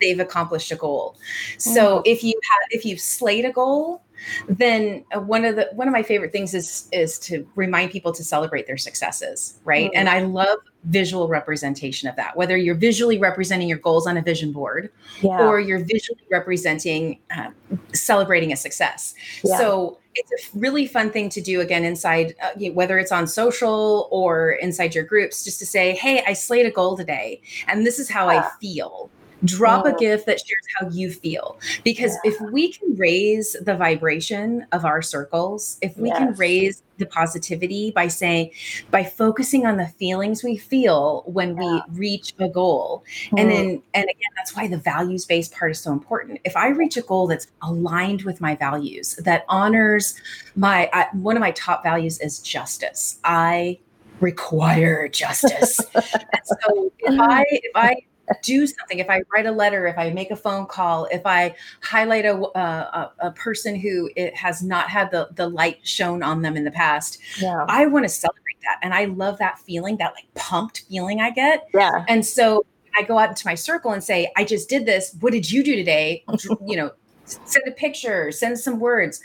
they've 0.00 0.20
accomplished 0.20 0.70
a 0.72 0.76
goal. 0.76 1.16
So 1.58 1.98
mm. 1.98 2.02
if 2.04 2.22
you 2.22 2.38
have 2.50 2.68
if 2.70 2.84
you've 2.84 3.00
slayed 3.00 3.44
a 3.44 3.52
goal, 3.52 4.02
then 4.48 5.04
uh, 5.14 5.20
one 5.20 5.44
of 5.44 5.56
the 5.56 5.68
one 5.72 5.88
of 5.88 5.92
my 5.92 6.02
favorite 6.02 6.32
things 6.32 6.54
is 6.54 6.88
is 6.92 7.18
to 7.20 7.46
remind 7.54 7.90
people 7.90 8.12
to 8.12 8.24
celebrate 8.24 8.66
their 8.66 8.76
successes, 8.76 9.58
right? 9.64 9.90
Mm. 9.90 9.96
And 9.96 10.08
I 10.08 10.20
love 10.20 10.58
visual 10.84 11.28
representation 11.28 12.08
of 12.08 12.16
that. 12.16 12.36
Whether 12.36 12.56
you're 12.56 12.74
visually 12.74 13.18
representing 13.18 13.68
your 13.68 13.78
goals 13.78 14.06
on 14.06 14.16
a 14.16 14.22
vision 14.22 14.52
board, 14.52 14.90
yeah. 15.20 15.40
or 15.40 15.60
you're 15.60 15.84
visually 15.84 16.24
representing 16.30 17.20
uh, 17.36 17.50
celebrating 17.92 18.52
a 18.52 18.56
success. 18.56 19.14
Yeah. 19.42 19.58
So 19.58 19.98
it's 20.14 20.54
a 20.54 20.58
really 20.58 20.86
fun 20.86 21.10
thing 21.10 21.28
to 21.28 21.40
do 21.40 21.60
again 21.60 21.84
inside 21.84 22.34
uh, 22.42 22.50
whether 22.70 22.98
it's 22.98 23.12
on 23.12 23.26
social 23.26 24.08
or 24.12 24.52
inside 24.52 24.94
your 24.94 25.04
groups 25.04 25.44
just 25.44 25.58
to 25.58 25.66
say 25.66 25.92
hey 25.94 26.22
i 26.26 26.32
slayed 26.32 26.66
a 26.66 26.70
goal 26.70 26.96
today 26.96 27.40
and 27.66 27.84
this 27.84 27.98
is 27.98 28.08
how 28.08 28.30
yeah. 28.30 28.38
i 28.38 28.50
feel 28.60 29.10
drop 29.44 29.84
a 29.86 29.94
gift 29.94 30.26
that 30.26 30.38
shares 30.38 30.66
how 30.78 30.88
you 30.90 31.10
feel 31.10 31.58
because 31.82 32.12
yeah. 32.24 32.32
if 32.32 32.40
we 32.52 32.72
can 32.72 32.94
raise 32.96 33.56
the 33.62 33.74
vibration 33.74 34.66
of 34.72 34.84
our 34.84 35.02
circles 35.02 35.78
if 35.82 35.96
we 35.96 36.08
yes. 36.08 36.18
can 36.18 36.32
raise 36.34 36.82
the 36.98 37.06
positivity 37.06 37.90
by 37.90 38.06
saying 38.06 38.50
by 38.90 39.02
focusing 39.02 39.66
on 39.66 39.76
the 39.76 39.86
feelings 39.86 40.44
we 40.44 40.56
feel 40.56 41.22
when 41.26 41.56
yeah. 41.56 41.80
we 41.88 41.98
reach 41.98 42.32
a 42.38 42.48
goal 42.48 43.04
mm. 43.30 43.40
and 43.40 43.50
then 43.50 43.82
and 43.94 44.04
again 44.04 44.30
that's 44.36 44.54
why 44.56 44.68
the 44.68 44.78
values 44.78 45.24
based 45.24 45.52
part 45.52 45.70
is 45.70 45.80
so 45.80 45.92
important 45.92 46.38
if 46.44 46.56
i 46.56 46.68
reach 46.68 46.96
a 46.96 47.02
goal 47.02 47.26
that's 47.26 47.48
aligned 47.62 48.22
with 48.22 48.40
my 48.40 48.54
values 48.54 49.16
that 49.16 49.44
honors 49.48 50.14
my 50.54 50.88
I, 50.92 51.08
one 51.12 51.36
of 51.36 51.40
my 51.40 51.50
top 51.52 51.82
values 51.82 52.20
is 52.20 52.38
justice 52.38 53.18
i 53.24 53.78
require 54.20 55.08
justice 55.08 55.76
so 55.94 56.92
if 57.00 57.20
i 57.20 57.44
if 57.50 57.72
i 57.74 57.96
do 58.42 58.66
something. 58.66 58.98
If 58.98 59.10
i 59.10 59.22
write 59.32 59.46
a 59.46 59.52
letter 59.52 59.86
if 59.86 59.98
i 59.98 60.10
make 60.10 60.30
a 60.30 60.36
phone 60.36 60.66
call 60.66 61.06
if 61.10 61.22
i 61.24 61.54
highlight 61.82 62.24
a, 62.24 62.34
uh, 62.34 63.10
a, 63.20 63.28
a 63.28 63.30
person 63.32 63.74
who 63.74 64.10
it 64.16 64.34
has 64.36 64.62
not 64.62 64.88
had 64.88 65.10
the, 65.10 65.28
the 65.34 65.48
light 65.48 65.78
shown 65.82 66.22
on 66.22 66.42
them 66.42 66.56
in 66.56 66.64
the 66.64 66.70
past 66.70 67.18
yeah. 67.40 67.64
i 67.68 67.86
want 67.86 68.04
to 68.04 68.08
celebrate 68.08 68.56
that 68.62 68.78
and 68.82 68.94
i 68.94 69.04
love 69.06 69.38
that 69.38 69.58
feeling 69.58 69.96
that 69.98 70.12
like 70.14 70.32
pumped 70.34 70.84
feeling 70.88 71.20
i 71.20 71.30
get. 71.30 71.68
Yeah. 71.74 72.04
And 72.08 72.24
so 72.24 72.64
i 72.96 73.02
go 73.02 73.18
out 73.18 73.28
into 73.28 73.46
my 73.46 73.54
circle 73.54 73.92
and 73.92 74.02
say 74.02 74.30
i 74.36 74.44
just 74.44 74.68
did 74.68 74.86
this. 74.86 75.16
What 75.20 75.32
did 75.32 75.50
you 75.50 75.62
do 75.62 75.76
today? 75.76 76.24
You 76.66 76.76
know 76.76 76.90
send 77.26 77.64
a 77.66 77.72
picture 77.72 78.30
send 78.30 78.58
some 78.58 78.78
words. 78.80 79.20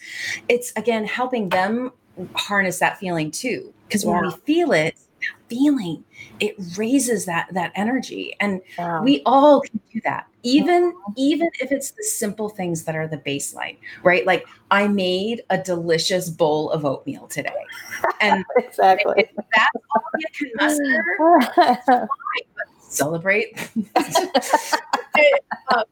It's 0.47 0.71
again 0.75 1.05
helping 1.05 1.49
them 1.49 1.91
harness 2.33 2.79
that 2.79 2.97
feeling 2.97 3.31
too 3.31 3.73
because 3.87 4.05
when 4.05 4.21
we 4.21 4.31
feel 4.45 4.71
it 4.71 4.97
feeling. 5.49 6.03
It 6.39 6.55
raises 6.77 7.25
that 7.25 7.47
that 7.53 7.71
energy. 7.75 8.35
And 8.39 8.61
wow. 8.77 9.03
we 9.03 9.21
all 9.25 9.61
can 9.61 9.79
do 9.91 10.01
that. 10.03 10.27
Even 10.43 10.93
even 11.17 11.49
if 11.59 11.71
it's 11.71 11.91
the 11.91 12.03
simple 12.03 12.49
things 12.49 12.83
that 12.83 12.95
are 12.95 13.07
the 13.07 13.17
baseline 13.17 13.77
right? 14.03 14.25
Like 14.25 14.45
i 14.71 14.87
made 14.87 15.43
a 15.49 15.57
delicious 15.57 16.29
bowl 16.29 16.69
of 16.71 16.85
oatmeal 16.85 17.27
today. 17.27 17.49
And 18.21 18.45
exactly. 18.57 19.15
if 19.17 19.29
that's 19.35 19.85
all 19.95 20.01
you 20.17 20.27
can 20.33 20.51
muster 20.55 21.05
fine, 22.07 22.07
celebrate. 22.79 23.69
It, 25.15 25.43
um, 25.75 25.83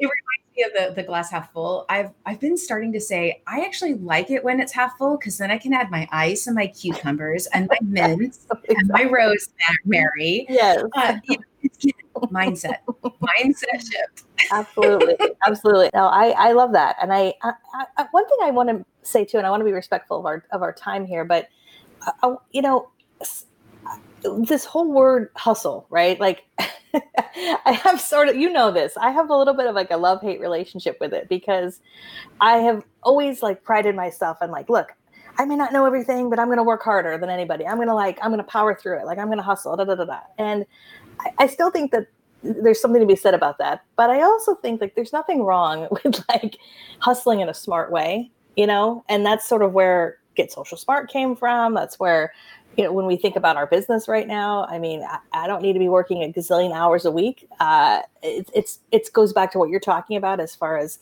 it 0.00 0.10
reminds 0.10 0.39
of 0.62 0.72
the, 0.72 0.94
the 0.94 1.02
glass 1.02 1.30
half 1.30 1.52
full 1.52 1.84
i've 1.88 2.10
i've 2.26 2.40
been 2.40 2.56
starting 2.56 2.92
to 2.92 3.00
say 3.00 3.42
i 3.46 3.64
actually 3.64 3.94
like 3.94 4.30
it 4.30 4.42
when 4.42 4.60
it's 4.60 4.72
half 4.72 4.96
full 4.98 5.16
because 5.16 5.38
then 5.38 5.50
i 5.50 5.58
can 5.58 5.72
add 5.72 5.90
my 5.90 6.08
ice 6.12 6.46
and 6.46 6.54
my 6.54 6.66
cucumbers 6.66 7.46
and 7.48 7.68
my 7.68 7.78
mint 7.82 8.38
and 8.68 8.88
my 8.88 9.04
rosemary 9.04 10.46
yes. 10.48 10.82
Uh, 10.96 11.16
you 11.24 11.36
know, 11.36 12.20
mindset 12.28 12.78
mindset 13.20 13.80
shift. 13.80 14.24
Absolutely 14.52 15.16
absolutely. 15.46 15.90
No 15.94 16.06
i 16.06 16.30
i 16.30 16.52
love 16.52 16.72
that 16.72 16.96
and 17.00 17.12
I, 17.12 17.34
I, 17.42 17.52
I 17.96 18.06
one 18.10 18.28
thing 18.28 18.38
i 18.42 18.50
want 18.50 18.68
to 18.68 18.84
say 19.02 19.24
too 19.24 19.38
and 19.38 19.46
i 19.46 19.50
want 19.50 19.60
to 19.60 19.64
be 19.64 19.72
respectful 19.72 20.18
of 20.18 20.26
our 20.26 20.44
of 20.52 20.62
our 20.62 20.72
time 20.72 21.06
here 21.06 21.24
but 21.24 21.48
uh, 22.22 22.36
you 22.52 22.62
know 22.62 22.90
this 24.22 24.64
whole 24.64 24.92
word 24.92 25.30
hustle 25.34 25.86
right 25.90 26.20
like 26.20 26.44
i 27.64 27.72
have 27.72 28.00
sort 28.00 28.28
of 28.28 28.36
you 28.36 28.52
know 28.52 28.70
this 28.70 28.96
i 28.96 29.10
have 29.10 29.30
a 29.30 29.36
little 29.36 29.54
bit 29.54 29.66
of 29.66 29.74
like 29.74 29.90
a 29.90 29.96
love 29.96 30.20
hate 30.20 30.40
relationship 30.40 30.98
with 31.00 31.12
it 31.12 31.28
because 31.28 31.80
i 32.40 32.58
have 32.58 32.84
always 33.02 33.42
like 33.42 33.62
prided 33.62 33.94
myself 33.94 34.38
and 34.40 34.52
like 34.52 34.68
look 34.68 34.92
I 35.38 35.46
may 35.46 35.56
not 35.56 35.72
know 35.72 35.86
everything, 35.86 36.28
but 36.28 36.38
I'm 36.38 36.54
to 36.54 36.62
work 36.62 36.82
harder 36.82 37.16
than 37.16 37.30
anybody. 37.30 37.66
I'm 37.66 37.80
to 37.80 37.94
like, 37.94 38.18
I'm 38.20 38.36
to 38.36 38.42
power 38.42 38.74
through 38.74 38.98
it. 38.98 39.06
Like 39.06 39.16
I'm 39.16 39.30
to 39.30 39.40
hustle, 39.40 39.74
da, 39.74 39.84
da, 39.84 39.94
da, 39.94 40.04
da. 40.04 40.20
And 40.36 40.66
I, 41.20 41.30
I 41.38 41.46
still 41.46 41.70
think 41.70 41.92
that 41.92 42.08
there's 42.42 42.80
something 42.80 43.00
to 43.00 43.06
be 43.06 43.16
said 43.16 43.32
about 43.32 43.56
that. 43.56 43.82
But 43.96 44.10
I 44.10 44.22
also 44.22 44.54
think 44.56 44.80
like 44.80 44.94
there's 44.94 45.14
nothing 45.14 45.42
wrong 45.42 45.88
with 46.04 46.22
like 46.28 46.58
hustling 46.98 47.40
in 47.40 47.48
a 47.48 47.54
smart 47.54 47.90
way, 47.90 48.30
you 48.56 48.66
know? 48.66 49.04
And 49.08 49.24
that's 49.24 49.48
sort 49.48 49.62
of 49.62 49.72
where 49.72 50.18
Get 50.34 50.52
Social 50.52 50.76
Smart 50.76 51.10
came 51.10 51.34
from. 51.34 51.74
That's 51.74 51.98
where, 51.98 52.32
you 52.76 52.84
know, 52.84 52.92
when 52.92 53.06
we 53.06 53.16
think 53.16 53.36
about 53.36 53.56
our 53.56 53.66
business 53.66 54.06
right 54.08 54.26
now, 54.26 54.64
I 54.66 54.78
mean, 54.78 55.02
I, 55.02 55.18
I 55.32 55.46
don't 55.46 55.62
need 55.62 55.72
to 55.72 55.78
be 55.78 55.88
working 55.88 56.22
a 56.22 56.32
gazillion 56.32 56.72
hours 56.72 57.04
a 57.04 57.10
week. 57.10 57.48
Uh, 57.58 58.02
it, 58.22 58.48
it's 58.54 58.78
it 58.92 59.12
goes 59.12 59.32
back 59.32 59.52
to 59.52 59.58
what 59.58 59.70
you're 59.70 59.80
talking 59.80 60.16
about 60.16 60.40
as 60.40 60.54
far 60.54 60.78
as 60.78 60.98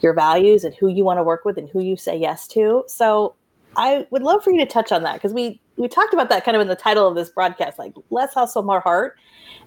your 0.00 0.12
values 0.12 0.64
and 0.64 0.74
who 0.74 0.88
you 0.88 1.04
want 1.04 1.18
to 1.18 1.22
work 1.22 1.44
with 1.44 1.56
and 1.56 1.68
who 1.70 1.80
you 1.80 1.96
say 1.96 2.16
yes 2.16 2.46
to. 2.48 2.84
So 2.86 3.34
I 3.76 4.06
would 4.10 4.22
love 4.22 4.44
for 4.44 4.50
you 4.50 4.58
to 4.58 4.66
touch 4.66 4.92
on 4.92 5.02
that 5.04 5.14
because 5.14 5.32
we 5.32 5.60
we 5.76 5.88
talked 5.88 6.14
about 6.14 6.28
that 6.30 6.44
kind 6.44 6.56
of 6.56 6.60
in 6.60 6.68
the 6.68 6.76
title 6.76 7.06
of 7.06 7.14
this 7.14 7.30
broadcast, 7.30 7.78
like 7.78 7.92
less 8.10 8.34
hustle, 8.34 8.62
more 8.62 8.80
heart. 8.80 9.18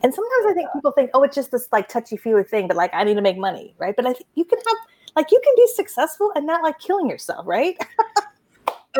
And 0.02 0.14
sometimes 0.14 0.46
I 0.48 0.54
think 0.54 0.70
people 0.74 0.92
think, 0.92 1.12
oh, 1.14 1.24
it's 1.24 1.36
just 1.36 1.52
this 1.52 1.68
like 1.72 1.88
touchy 1.88 2.18
feely 2.18 2.44
thing, 2.44 2.68
but 2.68 2.78
like 2.78 2.92
I 2.94 3.04
need 3.04 3.16
to 3.16 3.22
make 3.22 3.38
money, 3.38 3.76
right? 3.78 3.96
But 3.96 4.06
I 4.06 4.14
think 4.14 4.28
you 4.36 4.46
can 4.46 4.60
have 4.60 4.78
like 5.16 5.32
you 5.32 5.42
can 5.44 5.54
be 5.56 5.68
successful 5.76 6.32
and 6.36 6.46
not 6.46 6.64
like 6.64 6.80
killing 6.80 7.10
yourself, 7.10 7.46
right? 7.48 7.78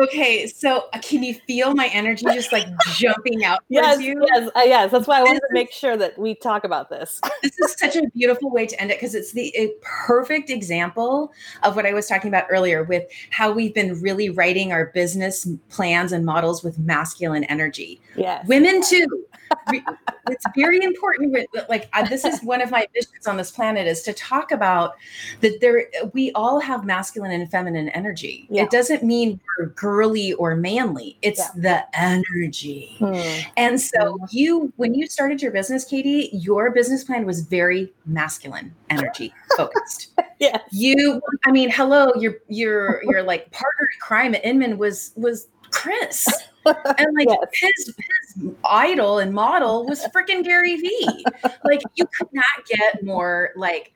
Okay, 0.00 0.46
so 0.46 0.88
uh, 0.94 0.98
can 1.02 1.22
you 1.22 1.34
feel 1.34 1.74
my 1.74 1.88
energy 1.88 2.24
just 2.32 2.52
like 2.52 2.66
jumping 2.94 3.44
out 3.44 3.60
yes, 3.68 4.00
you? 4.00 4.24
Yes, 4.32 4.50
uh, 4.56 4.62
yes. 4.64 4.90
That's 4.90 5.06
why 5.06 5.18
I 5.18 5.22
wanted 5.22 5.40
to 5.40 5.52
make 5.52 5.70
sure 5.72 5.94
that 5.98 6.18
we 6.18 6.34
talk 6.34 6.64
about 6.64 6.88
this. 6.88 7.20
this 7.42 7.52
is 7.58 7.76
such 7.78 7.96
a 7.96 8.08
beautiful 8.14 8.50
way 8.50 8.66
to 8.66 8.80
end 8.80 8.90
it 8.90 8.98
because 8.98 9.14
it's 9.14 9.32
the 9.32 9.74
perfect 9.82 10.48
example 10.48 11.32
of 11.64 11.76
what 11.76 11.84
I 11.84 11.92
was 11.92 12.06
talking 12.06 12.28
about 12.28 12.46
earlier 12.48 12.82
with 12.82 13.04
how 13.28 13.52
we've 13.52 13.74
been 13.74 14.00
really 14.00 14.30
writing 14.30 14.72
our 14.72 14.86
business 14.86 15.46
plans 15.68 16.12
and 16.12 16.24
models 16.24 16.64
with 16.64 16.78
masculine 16.78 17.44
energy. 17.44 18.00
Yes. 18.16 18.46
Women 18.46 18.82
too. 18.82 19.26
It's 19.68 20.44
very 20.56 20.82
important. 20.82 21.36
Like 21.68 21.88
uh, 21.92 22.06
this 22.06 22.24
is 22.24 22.42
one 22.42 22.60
of 22.62 22.70
my 22.70 22.86
missions 22.94 23.26
on 23.26 23.36
this 23.36 23.50
planet 23.50 23.86
is 23.86 24.02
to 24.02 24.12
talk 24.12 24.52
about 24.52 24.94
that 25.40 25.60
there 25.60 25.86
we 26.12 26.32
all 26.32 26.60
have 26.60 26.84
masculine 26.84 27.32
and 27.32 27.50
feminine 27.50 27.88
energy. 27.90 28.46
Yeah. 28.50 28.64
It 28.64 28.70
doesn't 28.70 29.02
mean 29.02 29.40
we're 29.58 29.66
girly 29.66 30.32
or 30.34 30.56
manly. 30.56 31.18
It's 31.22 31.38
yeah. 31.38 31.84
the 31.90 31.98
energy. 31.98 32.96
Hmm. 32.98 33.50
And 33.56 33.80
so 33.80 34.18
hmm. 34.18 34.24
you 34.30 34.72
when 34.76 34.94
you 34.94 35.06
started 35.06 35.42
your 35.42 35.52
business, 35.52 35.84
Katie, 35.84 36.30
your 36.32 36.70
business 36.70 37.04
plan 37.04 37.26
was 37.26 37.40
very 37.40 37.92
masculine 38.06 38.74
energy 38.90 39.32
focused. 39.56 40.08
yeah. 40.38 40.58
You 40.70 41.20
I 41.44 41.52
mean, 41.52 41.70
hello, 41.70 42.12
your 42.14 42.36
your 42.48 43.02
your 43.04 43.22
like 43.22 43.50
partner 43.50 43.88
in 43.92 44.00
crime 44.00 44.34
at 44.34 44.44
Inman 44.44 44.78
was 44.78 45.12
was 45.16 45.48
Chris. 45.70 46.26
And 46.66 47.14
like 47.16 47.28
yes. 47.28 47.38
his 47.52 47.94
his 47.96 48.52
idol 48.64 49.18
and 49.18 49.32
model 49.32 49.86
was 49.86 50.04
freaking 50.06 50.44
Gary 50.44 50.76
Vee. 50.76 51.24
like 51.64 51.82
you 51.94 52.06
could 52.06 52.28
not 52.32 52.66
get 52.66 53.04
more 53.04 53.50
like 53.56 53.92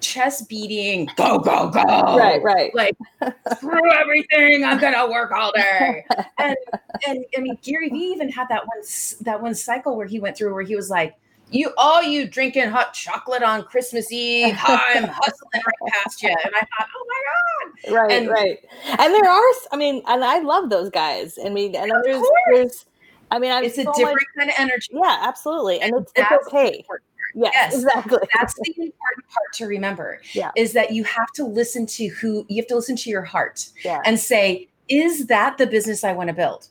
chest 0.00 0.48
beating, 0.48 1.08
go, 1.16 1.38
go, 1.38 1.68
go. 1.70 1.82
Right, 2.16 2.42
right. 2.42 2.74
Like 2.74 2.96
screw 3.54 3.92
everything. 3.92 4.64
I'm 4.64 4.78
gonna 4.78 5.10
work 5.10 5.32
all 5.32 5.52
day. 5.52 6.04
And 6.38 6.56
and 7.06 7.24
I 7.36 7.40
mean 7.40 7.58
Gary 7.62 7.88
Vee 7.88 8.12
even 8.12 8.28
had 8.30 8.48
that 8.48 8.66
one 8.66 8.82
that 9.22 9.40
one 9.40 9.54
cycle 9.54 9.96
where 9.96 10.06
he 10.06 10.20
went 10.20 10.36
through 10.36 10.52
where 10.54 10.62
he 10.62 10.76
was 10.76 10.90
like, 10.90 11.14
you 11.52 11.72
all 11.76 12.02
you 12.02 12.26
drinking 12.26 12.68
hot 12.68 12.94
chocolate 12.94 13.42
on 13.42 13.64
Christmas 13.64 14.10
Eve. 14.10 14.56
I'm 14.62 15.04
hustling 15.04 15.50
right 15.54 15.92
past 15.92 16.22
you. 16.22 16.30
And 16.30 16.54
I 16.54 16.60
thought, 16.60 16.88
oh 16.96 17.06
my 17.06 17.90
God. 17.90 17.94
Right, 17.94 18.12
and, 18.12 18.28
right. 18.28 18.58
And 18.86 19.14
there 19.14 19.30
are, 19.30 19.52
I 19.70 19.76
mean, 19.76 20.02
and 20.06 20.24
I 20.24 20.40
love 20.40 20.70
those 20.70 20.90
guys. 20.90 21.38
I 21.44 21.48
mean, 21.48 21.74
and 21.74 21.92
there's, 22.04 22.24
there's, 22.52 22.86
I 23.30 23.38
mean, 23.38 23.52
I'm 23.52 23.64
it's 23.64 23.78
a 23.78 23.84
different 23.84 24.14
much, 24.14 24.24
kind 24.38 24.50
of 24.50 24.56
energy. 24.58 24.88
Yeah, 24.92 25.18
absolutely. 25.22 25.80
And, 25.80 25.94
and 25.94 26.02
it's, 26.02 26.12
it's 26.16 26.46
okay. 26.48 26.84
Yes, 27.34 27.52
yes, 27.54 27.74
exactly. 27.74 28.18
That's 28.34 28.54
the 28.54 28.70
important 28.76 29.28
part 29.32 29.52
to 29.54 29.66
remember. 29.66 30.20
Yeah. 30.32 30.50
Is 30.56 30.74
that 30.74 30.92
you 30.92 31.04
have 31.04 31.32
to 31.34 31.44
listen 31.44 31.86
to 31.86 32.08
who 32.08 32.44
you 32.48 32.60
have 32.60 32.68
to 32.68 32.76
listen 32.76 32.96
to 32.96 33.10
your 33.10 33.22
heart 33.22 33.70
yeah. 33.84 34.00
and 34.04 34.18
say, 34.18 34.68
is 34.88 35.26
that 35.28 35.56
the 35.56 35.66
business 35.66 36.04
I 36.04 36.12
want 36.12 36.28
to 36.28 36.34
build? 36.34 36.68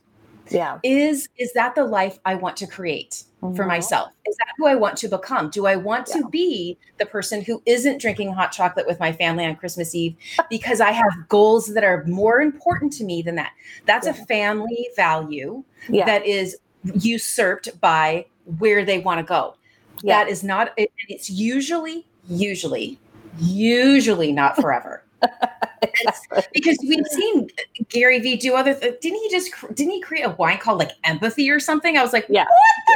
Yeah. 0.50 0.80
Is 0.84 1.30
is 1.38 1.54
that 1.54 1.76
the 1.76 1.84
life 1.84 2.20
I 2.26 2.36
want 2.36 2.58
to 2.58 2.68
create? 2.68 3.24
Mm-hmm. 3.42 3.56
for 3.56 3.66
myself? 3.66 4.12
Is 4.28 4.36
that 4.38 4.48
who 4.58 4.68
I 4.68 4.76
want 4.76 4.98
to 4.98 5.08
become? 5.08 5.50
Do 5.50 5.66
I 5.66 5.76
want 5.76 6.10
yeah. 6.10 6.22
to 6.22 6.30
be 6.30 6.78
the 6.98 7.06
person 7.06 7.42
who 7.42 7.62
isn't 7.66 8.00
drinking 8.00 8.34
hot 8.34 8.52
chocolate 8.52 8.88
with 8.88 9.00
my 9.00 9.12
family 9.12 9.46
on 9.46 9.56
Christmas 9.56 9.96
Eve 9.96 10.16
because 10.50 10.82
I 10.82 10.92
have 10.92 11.28
goals 11.28 11.74
that 11.74 11.84
are 11.84 12.04
more 12.06 12.42
important 12.42 12.94
to 12.94 13.04
me 13.04 13.22
than 13.22 13.36
that? 13.36 13.52
That's 13.86 14.08
yeah. 14.08 14.14
a 14.14 14.26
family 14.26 14.90
value 14.96 15.64
yeah. 15.90 16.06
that 16.06 16.26
is 16.26 16.58
usurped 16.96 17.80
by 17.82 18.26
where 18.58 18.86
they 18.86 19.00
want 19.00 19.20
to 19.20 19.24
go. 19.24 19.56
That 20.04 20.30
is 20.30 20.44
not, 20.44 20.74
it, 20.78 20.92
it's 21.10 21.30
usually, 21.30 22.08
usually, 22.28 22.98
usually 23.40 24.32
not 24.32 24.56
forever. 24.56 25.04
Because 26.54 26.78
we've 26.82 27.06
seen 27.08 27.48
Gary 27.90 28.20
Vee 28.20 28.38
do 28.38 28.56
other. 28.56 28.74
Th- 28.74 29.00
didn't 29.00 29.20
he 29.20 29.30
just? 29.30 29.54
Didn't 29.74 29.94
he 29.94 30.02
create 30.02 30.24
a 30.24 30.32
wine 30.32 30.58
called 30.58 30.80
like 30.80 30.92
Empathy 31.04 31.50
or 31.50 31.60
something? 31.60 31.98
I 31.98 32.04
was 32.04 32.14
like, 32.14 32.26
yeah, 32.30 32.46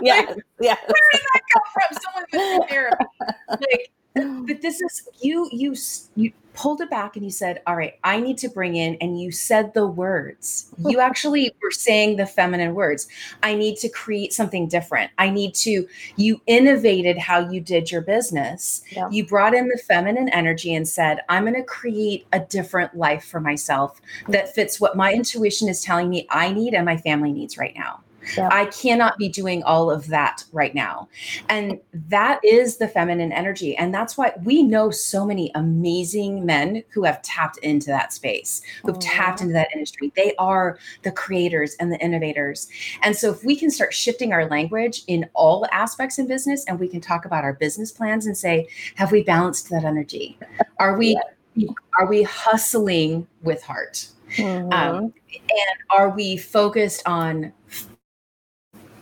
yeah, 0.00 0.14
like, 0.14 0.28
yeah. 0.60 0.76
Where 0.86 1.10
did 1.12 1.20
that 1.34 1.40
come 1.52 1.62
from? 1.72 1.98
Someone 2.02 2.68
therapy. 2.68 3.04
Like, 3.48 3.90
but 4.46 4.60
this 4.60 4.80
is 4.80 5.08
you. 5.20 5.48
You 5.52 5.74
you 6.16 6.32
pulled 6.54 6.80
it 6.80 6.90
back 6.90 7.16
and 7.16 7.24
you 7.24 7.30
said, 7.30 7.62
All 7.66 7.76
right, 7.76 7.94
I 8.04 8.20
need 8.20 8.38
to 8.38 8.48
bring 8.48 8.76
in, 8.76 8.96
and 9.00 9.20
you 9.20 9.32
said 9.32 9.72
the 9.74 9.86
words. 9.86 10.72
You 10.78 11.00
actually 11.00 11.54
were 11.62 11.70
saying 11.70 12.16
the 12.16 12.26
feminine 12.26 12.74
words. 12.74 13.08
I 13.42 13.54
need 13.54 13.76
to 13.78 13.88
create 13.88 14.32
something 14.32 14.68
different. 14.68 15.10
I 15.18 15.30
need 15.30 15.54
to, 15.56 15.86
you 16.16 16.40
innovated 16.46 17.18
how 17.18 17.50
you 17.50 17.60
did 17.60 17.90
your 17.90 18.02
business. 18.02 18.82
Yeah. 18.90 19.08
You 19.10 19.26
brought 19.26 19.54
in 19.54 19.68
the 19.68 19.78
feminine 19.78 20.28
energy 20.30 20.74
and 20.74 20.86
said, 20.86 21.20
I'm 21.28 21.44
going 21.44 21.54
to 21.54 21.62
create 21.62 22.26
a 22.32 22.40
different 22.40 22.96
life 22.96 23.24
for 23.24 23.40
myself 23.40 24.00
that 24.28 24.54
fits 24.54 24.80
what 24.80 24.96
my 24.96 25.12
intuition 25.12 25.68
is 25.68 25.82
telling 25.82 26.08
me 26.08 26.26
I 26.30 26.52
need 26.52 26.74
and 26.74 26.84
my 26.84 26.96
family 26.96 27.32
needs 27.32 27.56
right 27.56 27.74
now. 27.74 28.00
Yeah. 28.36 28.48
I 28.52 28.66
cannot 28.66 29.18
be 29.18 29.28
doing 29.28 29.62
all 29.62 29.90
of 29.90 30.06
that 30.08 30.44
right 30.52 30.74
now. 30.74 31.08
And 31.48 31.80
that 31.92 32.40
is 32.44 32.76
the 32.76 32.88
feminine 32.88 33.32
energy. 33.32 33.76
And 33.76 33.92
that's 33.92 34.16
why 34.16 34.32
we 34.44 34.62
know 34.62 34.90
so 34.90 35.26
many 35.26 35.50
amazing 35.54 36.46
men 36.46 36.82
who 36.90 37.04
have 37.04 37.22
tapped 37.22 37.58
into 37.58 37.86
that 37.88 38.12
space, 38.12 38.62
who've 38.84 38.98
tapped 38.98 39.40
into 39.40 39.52
that 39.54 39.68
industry. 39.72 40.12
They 40.16 40.34
are 40.38 40.78
the 41.02 41.12
creators 41.12 41.74
and 41.80 41.92
the 41.92 41.98
innovators. 41.98 42.68
And 43.02 43.16
so 43.16 43.30
if 43.30 43.44
we 43.44 43.56
can 43.56 43.70
start 43.70 43.92
shifting 43.92 44.32
our 44.32 44.48
language 44.48 45.02
in 45.06 45.28
all 45.34 45.66
aspects 45.72 46.18
in 46.18 46.26
business 46.26 46.64
and 46.66 46.78
we 46.78 46.88
can 46.88 47.00
talk 47.00 47.24
about 47.24 47.44
our 47.44 47.54
business 47.54 47.92
plans 47.92 48.26
and 48.26 48.36
say, 48.36 48.68
have 48.94 49.12
we 49.12 49.22
balanced 49.22 49.70
that 49.70 49.84
energy? 49.84 50.38
Are 50.78 50.96
we 50.96 51.18
yeah. 51.54 51.70
are 51.98 52.06
we 52.06 52.22
hustling 52.22 53.26
with 53.42 53.62
heart? 53.62 54.08
Mm-hmm. 54.36 54.72
Um, 54.72 55.12
and 55.32 55.78
are 55.90 56.10
we 56.10 56.36
focused 56.36 57.02
on 57.06 57.52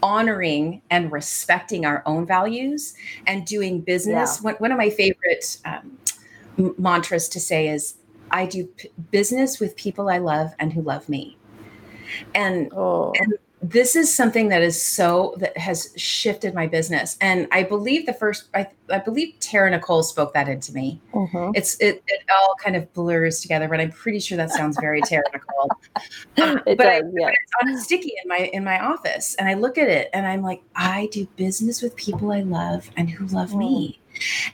honoring 0.02 0.82
and 0.90 1.12
respecting 1.12 1.84
our 1.84 2.02
own 2.06 2.26
values 2.26 2.94
and 3.26 3.46
doing 3.46 3.80
business. 3.80 4.38
Yeah. 4.38 4.44
One, 4.44 4.54
one, 4.56 4.72
of 4.72 4.78
my 4.78 4.90
favorite 4.90 5.58
um, 5.64 5.98
mantras 6.78 7.28
to 7.30 7.40
say 7.40 7.68
is, 7.68 7.96
I 8.30 8.46
do 8.46 8.66
p- 8.66 8.90
business 9.10 9.58
with 9.58 9.76
people 9.76 10.08
I 10.08 10.18
love 10.18 10.52
and 10.58 10.72
who 10.72 10.82
love 10.82 11.08
me. 11.08 11.36
And, 12.34 12.72
oh. 12.74 13.12
and 13.18 13.34
this 13.62 13.94
is 13.94 14.14
something 14.14 14.48
that 14.48 14.62
is 14.62 14.80
so 14.80 15.34
that 15.38 15.56
has 15.56 15.92
shifted 15.96 16.54
my 16.54 16.66
business 16.66 17.18
and 17.20 17.46
i 17.52 17.62
believe 17.62 18.06
the 18.06 18.12
first 18.12 18.48
i, 18.54 18.66
I 18.88 18.98
believe 18.98 19.34
tara 19.38 19.70
nicole 19.70 20.02
spoke 20.02 20.32
that 20.32 20.48
into 20.48 20.72
me 20.72 21.00
mm-hmm. 21.12 21.50
it's 21.54 21.78
it, 21.78 22.02
it 22.06 22.22
all 22.30 22.54
kind 22.62 22.74
of 22.74 22.90
blurs 22.94 23.40
together 23.40 23.68
but 23.68 23.78
i'm 23.80 23.90
pretty 23.90 24.18
sure 24.18 24.38
that 24.38 24.50
sounds 24.50 24.78
very 24.80 25.02
tara 25.02 25.24
nicole 25.32 25.70
but, 26.36 26.64
does, 26.64 26.78
I, 26.78 27.02
yeah. 27.14 27.26
but 27.26 27.32
it's 27.32 27.52
on 27.62 27.78
sticky 27.78 28.14
in 28.22 28.28
my 28.28 28.50
in 28.52 28.64
my 28.64 28.80
office 28.80 29.34
and 29.34 29.48
i 29.48 29.54
look 29.54 29.76
at 29.76 29.88
it 29.88 30.08
and 30.14 30.26
i'm 30.26 30.42
like 30.42 30.62
i 30.74 31.08
do 31.12 31.26
business 31.36 31.82
with 31.82 31.94
people 31.96 32.32
i 32.32 32.40
love 32.40 32.90
and 32.96 33.10
who 33.10 33.26
love 33.26 33.50
mm. 33.50 33.58
me 33.58 34.00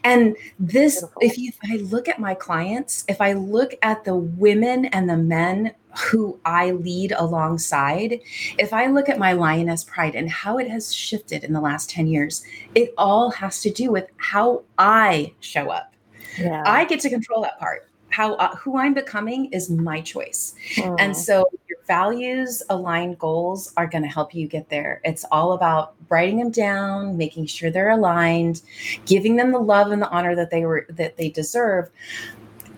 and 0.04 0.36
this, 0.58 1.00
Beautiful. 1.00 1.22
if 1.22 1.38
you 1.38 1.48
if 1.62 1.70
I 1.72 1.76
look 1.84 2.08
at 2.08 2.18
my 2.18 2.34
clients, 2.34 3.04
if 3.08 3.20
I 3.20 3.32
look 3.32 3.74
at 3.82 4.04
the 4.04 4.14
women 4.14 4.84
and 4.86 5.08
the 5.08 5.16
men 5.16 5.72
who 5.98 6.38
I 6.44 6.72
lead 6.72 7.12
alongside, 7.12 8.20
if 8.58 8.72
I 8.72 8.86
look 8.86 9.08
at 9.08 9.18
my 9.18 9.32
lioness 9.32 9.84
pride 9.84 10.14
and 10.14 10.30
how 10.30 10.58
it 10.58 10.68
has 10.68 10.94
shifted 10.94 11.44
in 11.44 11.52
the 11.52 11.60
last 11.60 11.90
10 11.90 12.06
years, 12.06 12.44
it 12.74 12.94
all 12.98 13.30
has 13.30 13.60
to 13.62 13.70
do 13.70 13.90
with 13.90 14.08
how 14.16 14.62
I 14.78 15.32
show 15.40 15.70
up. 15.70 15.94
Yeah. 16.38 16.62
I 16.66 16.84
get 16.84 17.00
to 17.00 17.10
control 17.10 17.42
that 17.42 17.58
part. 17.58 17.88
How 18.10 18.34
uh, 18.34 18.54
who 18.56 18.78
I'm 18.78 18.94
becoming 18.94 19.46
is 19.46 19.68
my 19.68 20.00
choice. 20.00 20.54
Mm. 20.76 20.96
And 20.98 21.16
so 21.16 21.50
your 21.68 21.78
values 21.86 22.62
aligned 22.70 23.18
goals 23.18 23.72
are 23.76 23.86
going 23.86 24.04
to 24.04 24.08
help 24.08 24.34
you 24.34 24.46
get 24.46 24.68
there. 24.68 25.00
It's 25.04 25.24
all 25.32 25.52
about 25.52 25.94
writing 26.08 26.38
them 26.38 26.50
down, 26.50 27.16
making 27.16 27.46
sure 27.46 27.70
they're 27.70 27.90
aligned, 27.90 28.62
giving 29.06 29.36
them 29.36 29.50
the 29.50 29.58
love 29.58 29.90
and 29.90 30.00
the 30.00 30.08
honor 30.08 30.36
that 30.36 30.50
they 30.50 30.64
were 30.64 30.86
that 30.90 31.16
they 31.16 31.30
deserve, 31.30 31.90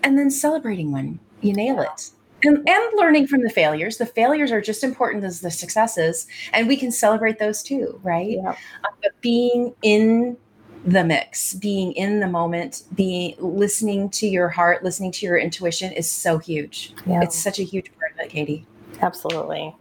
and 0.03 0.17
then 0.17 0.31
celebrating 0.31 0.91
when 0.91 1.19
you 1.41 1.53
nail 1.53 1.75
yeah. 1.75 1.83
it 1.83 2.11
and, 2.43 2.57
and 2.67 2.93
learning 2.95 3.27
from 3.27 3.41
the 3.41 3.49
failures. 3.49 3.97
The 3.97 4.05
failures 4.05 4.51
are 4.51 4.61
just 4.61 4.83
important 4.83 5.23
as 5.23 5.41
the 5.41 5.51
successes, 5.51 6.27
and 6.53 6.67
we 6.67 6.77
can 6.77 6.91
celebrate 6.91 7.39
those 7.39 7.63
too, 7.63 7.99
right? 8.03 8.37
Yeah. 8.37 8.51
Uh, 8.51 8.89
but 9.01 9.19
being 9.21 9.73
in 9.81 10.37
the 10.85 11.03
mix, 11.03 11.53
being 11.55 11.91
in 11.93 12.19
the 12.19 12.27
moment, 12.27 12.83
being 12.95 13.35
listening 13.39 14.09
to 14.11 14.27
your 14.27 14.49
heart, 14.49 14.83
listening 14.83 15.11
to 15.11 15.25
your 15.25 15.37
intuition 15.37 15.91
is 15.91 16.09
so 16.09 16.37
huge. 16.37 16.93
Yeah. 17.05 17.21
It's 17.21 17.37
such 17.37 17.59
a 17.59 17.63
huge 17.63 17.91
part 17.99 18.13
of 18.13 18.19
it, 18.19 18.29
Katie. 18.29 18.65
Absolutely. 19.01 19.75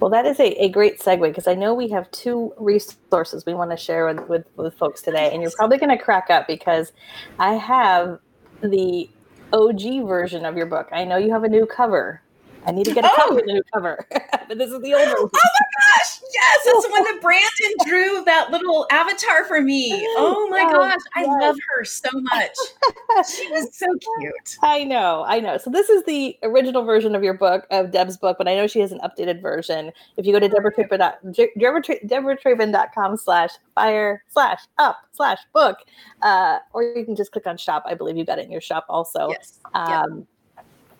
Well, 0.00 0.10
that 0.10 0.26
is 0.26 0.38
a, 0.38 0.52
a 0.62 0.68
great 0.68 1.00
segue 1.00 1.20
because 1.20 1.48
I 1.48 1.54
know 1.54 1.74
we 1.74 1.88
have 1.90 2.10
two 2.12 2.52
resources 2.56 3.44
we 3.44 3.54
want 3.54 3.72
to 3.72 3.76
share 3.76 4.06
with, 4.06 4.28
with, 4.28 4.46
with 4.56 4.74
folks 4.74 5.02
today. 5.02 5.30
And 5.32 5.42
you're 5.42 5.50
probably 5.56 5.76
going 5.76 5.96
to 5.96 6.02
crack 6.02 6.30
up 6.30 6.46
because 6.46 6.92
I 7.38 7.54
have 7.54 8.18
the 8.62 9.10
OG 9.52 10.06
version 10.06 10.44
of 10.44 10.56
your 10.56 10.66
book. 10.66 10.88
I 10.92 11.04
know 11.04 11.16
you 11.16 11.32
have 11.32 11.44
a 11.44 11.48
new 11.48 11.66
cover. 11.66 12.20
I 12.68 12.70
need 12.70 12.84
to 12.84 12.92
get 12.92 13.06
a 13.06 13.10
oh. 13.10 13.34
the 13.34 13.42
new 13.50 13.62
cover. 13.72 14.06
but 14.10 14.58
this 14.58 14.70
is 14.70 14.78
the 14.82 14.92
old 14.92 15.08
version. 15.08 15.16
Oh 15.16 15.30
my 15.32 15.66
gosh. 15.96 16.20
Yes, 16.34 16.58
it's 16.66 16.84
the 16.84 16.90
one 16.90 17.02
that 17.04 17.18
Brandon 17.22 17.72
drew 17.86 18.22
that 18.24 18.50
little 18.50 18.86
avatar 18.90 19.46
for 19.46 19.62
me. 19.62 19.92
Oh 20.18 20.46
my 20.50 20.70
gosh. 20.70 21.00
I 21.16 21.20
yes. 21.20 21.40
love 21.40 21.56
her 21.70 21.82
so 21.84 22.10
much. 22.12 22.54
she 23.34 23.50
was 23.50 23.74
so 23.74 23.86
cute. 24.18 24.58
I 24.62 24.84
know. 24.84 25.24
I 25.26 25.40
know. 25.40 25.56
So 25.56 25.70
this 25.70 25.88
is 25.88 26.04
the 26.04 26.36
original 26.42 26.82
version 26.82 27.14
of 27.14 27.24
your 27.24 27.32
book, 27.32 27.66
of 27.70 27.90
Deb's 27.90 28.18
book, 28.18 28.36
but 28.36 28.46
I 28.46 28.54
know 28.54 28.66
she 28.66 28.80
has 28.80 28.92
an 28.92 29.00
updated 29.00 29.40
version. 29.40 29.90
If 30.18 30.26
you 30.26 30.34
go 30.34 30.38
to 30.38 30.50
debratrappen.com 30.50 33.16
slash 33.16 33.52
fire 33.74 34.22
slash 34.28 34.60
up 34.76 34.98
slash 35.12 35.38
book, 35.54 35.78
uh, 36.20 36.58
or 36.74 36.82
you 36.82 37.06
can 37.06 37.16
just 37.16 37.32
click 37.32 37.46
on 37.46 37.56
shop. 37.56 37.84
I 37.86 37.94
believe 37.94 38.18
you 38.18 38.26
got 38.26 38.38
it 38.38 38.44
in 38.44 38.52
your 38.52 38.60
shop 38.60 38.84
also. 38.90 39.30
Yes. 39.30 39.58
Um, 39.72 40.18
yep 40.18 40.26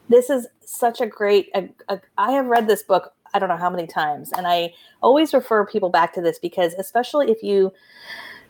this 0.09 0.31
is 0.31 0.47
such 0.65 1.01
a 1.01 1.07
great 1.07 1.51
a, 1.55 1.69
a, 1.89 2.01
I 2.17 2.33
have 2.33 2.47
read 2.47 2.67
this 2.67 2.83
book 2.83 3.13
i 3.35 3.39
don't 3.39 3.49
know 3.49 3.57
how 3.57 3.71
many 3.71 3.87
times 3.87 4.33
and 4.33 4.47
i 4.47 4.73
always 5.03 5.35
refer 5.35 5.67
people 5.67 5.91
back 5.91 6.13
to 6.15 6.21
this 6.21 6.39
because 6.39 6.75
especially 6.75 7.31
if 7.31 7.43
you 7.43 7.73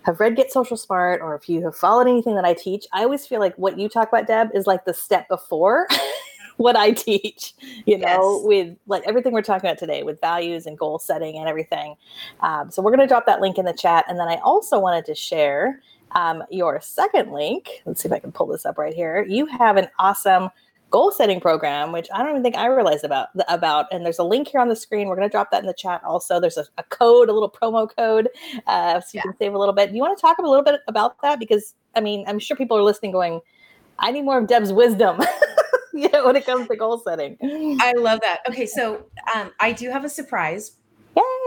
have 0.02 0.20
read 0.20 0.36
get 0.36 0.52
social 0.52 0.76
smart 0.76 1.20
or 1.20 1.34
if 1.34 1.48
you 1.48 1.62
have 1.64 1.76
followed 1.76 2.08
anything 2.08 2.34
that 2.34 2.44
i 2.44 2.54
teach 2.54 2.86
i 2.92 3.02
always 3.02 3.26
feel 3.26 3.40
like 3.40 3.56
what 3.56 3.78
you 3.78 3.88
talk 3.88 4.08
about 4.08 4.26
deb 4.26 4.48
is 4.54 4.66
like 4.66 4.84
the 4.84 4.94
step 4.94 5.28
before 5.28 5.86
what 6.56 6.76
i 6.76 6.90
teach 6.90 7.54
you 7.86 7.98
know 7.98 8.36
yes. 8.36 8.46
with 8.46 8.76
like 8.86 9.02
everything 9.06 9.32
we're 9.32 9.42
talking 9.42 9.68
about 9.68 9.78
today 9.78 10.02
with 10.02 10.20
values 10.20 10.66
and 10.66 10.78
goal 10.78 10.98
setting 10.98 11.36
and 11.36 11.48
everything. 11.48 11.94
Um, 12.40 12.70
so 12.70 12.82
we're 12.82 12.90
going 12.90 13.00
to 13.00 13.06
drop 13.06 13.26
that 13.26 13.40
link 13.40 13.58
in 13.58 13.64
the 13.64 13.72
chat 13.72 14.04
and 14.08 14.18
then 14.18 14.28
i 14.28 14.36
also 14.36 14.78
wanted 14.78 15.04
to 15.06 15.14
share 15.14 15.80
um, 16.12 16.42
your 16.50 16.80
second 16.80 17.32
link. 17.32 17.82
Let's 17.84 18.02
see 18.02 18.08
if 18.08 18.12
i 18.12 18.18
can 18.18 18.32
pull 18.32 18.46
this 18.46 18.64
up 18.66 18.78
right 18.78 18.94
here. 18.94 19.24
You 19.28 19.46
have 19.46 19.76
an 19.76 19.88
awesome 19.98 20.50
goal 20.90 21.12
setting 21.12 21.40
program, 21.40 21.92
which 21.92 22.08
I 22.12 22.18
don't 22.18 22.30
even 22.30 22.42
think 22.42 22.56
I 22.56 22.66
realized 22.66 23.04
about 23.04 23.28
about. 23.48 23.86
And 23.92 24.04
there's 24.04 24.18
a 24.18 24.24
link 24.24 24.48
here 24.48 24.60
on 24.60 24.68
the 24.68 24.76
screen. 24.76 25.08
We're 25.08 25.16
going 25.16 25.28
to 25.28 25.32
drop 25.32 25.50
that 25.50 25.60
in 25.60 25.66
the 25.66 25.74
chat. 25.74 26.02
Also, 26.04 26.40
there's 26.40 26.56
a, 26.56 26.64
a 26.78 26.82
code, 26.84 27.28
a 27.28 27.32
little 27.32 27.50
promo 27.50 27.88
code, 27.94 28.28
uh, 28.66 29.00
so 29.00 29.06
you 29.12 29.18
yeah. 29.18 29.22
can 29.22 29.36
save 29.38 29.54
a 29.54 29.58
little 29.58 29.74
bit. 29.74 29.90
Do 29.90 29.96
you 29.96 30.02
want 30.02 30.16
to 30.16 30.20
talk 30.20 30.38
a 30.38 30.42
little 30.42 30.64
bit 30.64 30.80
about 30.88 31.20
that? 31.22 31.38
Because 31.38 31.74
I 31.94 32.00
mean, 32.00 32.24
I'm 32.26 32.38
sure 32.38 32.56
people 32.56 32.76
are 32.76 32.82
listening, 32.82 33.12
going, 33.12 33.40
"I 33.98 34.10
need 34.10 34.22
more 34.22 34.38
of 34.38 34.46
Deb's 34.46 34.72
wisdom." 34.72 35.20
you 35.92 36.08
know, 36.10 36.26
when 36.26 36.36
it 36.36 36.46
comes 36.46 36.68
to 36.68 36.76
goal 36.76 36.98
setting. 36.98 37.36
I 37.42 37.92
love 37.96 38.20
that. 38.22 38.40
Okay, 38.48 38.66
so 38.66 39.06
um, 39.34 39.50
I 39.60 39.72
do 39.72 39.90
have 39.90 40.04
a 40.04 40.08
surprise. 40.08 40.77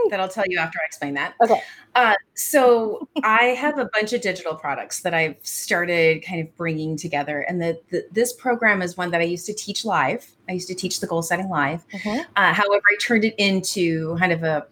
That 0.09 0.19
I'll 0.19 0.29
tell 0.29 0.45
you 0.47 0.59
after 0.59 0.79
I 0.81 0.85
explain 0.85 1.13
that. 1.15 1.35
Okay. 1.43 1.61
Uh, 1.95 2.15
so 2.33 3.07
I 3.23 3.45
have 3.45 3.77
a 3.77 3.89
bunch 3.93 4.13
of 4.13 4.21
digital 4.21 4.55
products 4.55 5.01
that 5.01 5.13
I've 5.13 5.35
started 5.41 6.23
kind 6.23 6.41
of 6.41 6.55
bringing 6.55 6.97
together, 6.97 7.41
and 7.41 7.61
the, 7.61 7.79
the, 7.89 8.05
this 8.11 8.33
program 8.33 8.81
is 8.81 8.97
one 8.97 9.11
that 9.11 9.21
I 9.21 9.25
used 9.25 9.45
to 9.47 9.53
teach 9.53 9.85
live. 9.85 10.29
I 10.49 10.53
used 10.53 10.67
to 10.69 10.75
teach 10.75 10.99
the 10.99 11.07
goal 11.07 11.21
setting 11.21 11.49
live. 11.49 11.85
Mm-hmm. 11.89 12.21
Uh, 12.35 12.53
however, 12.53 12.83
I 12.91 12.95
turned 12.99 13.25
it 13.25 13.35
into 13.37 14.17
kind 14.17 14.31
of 14.31 14.43
a 14.43 14.65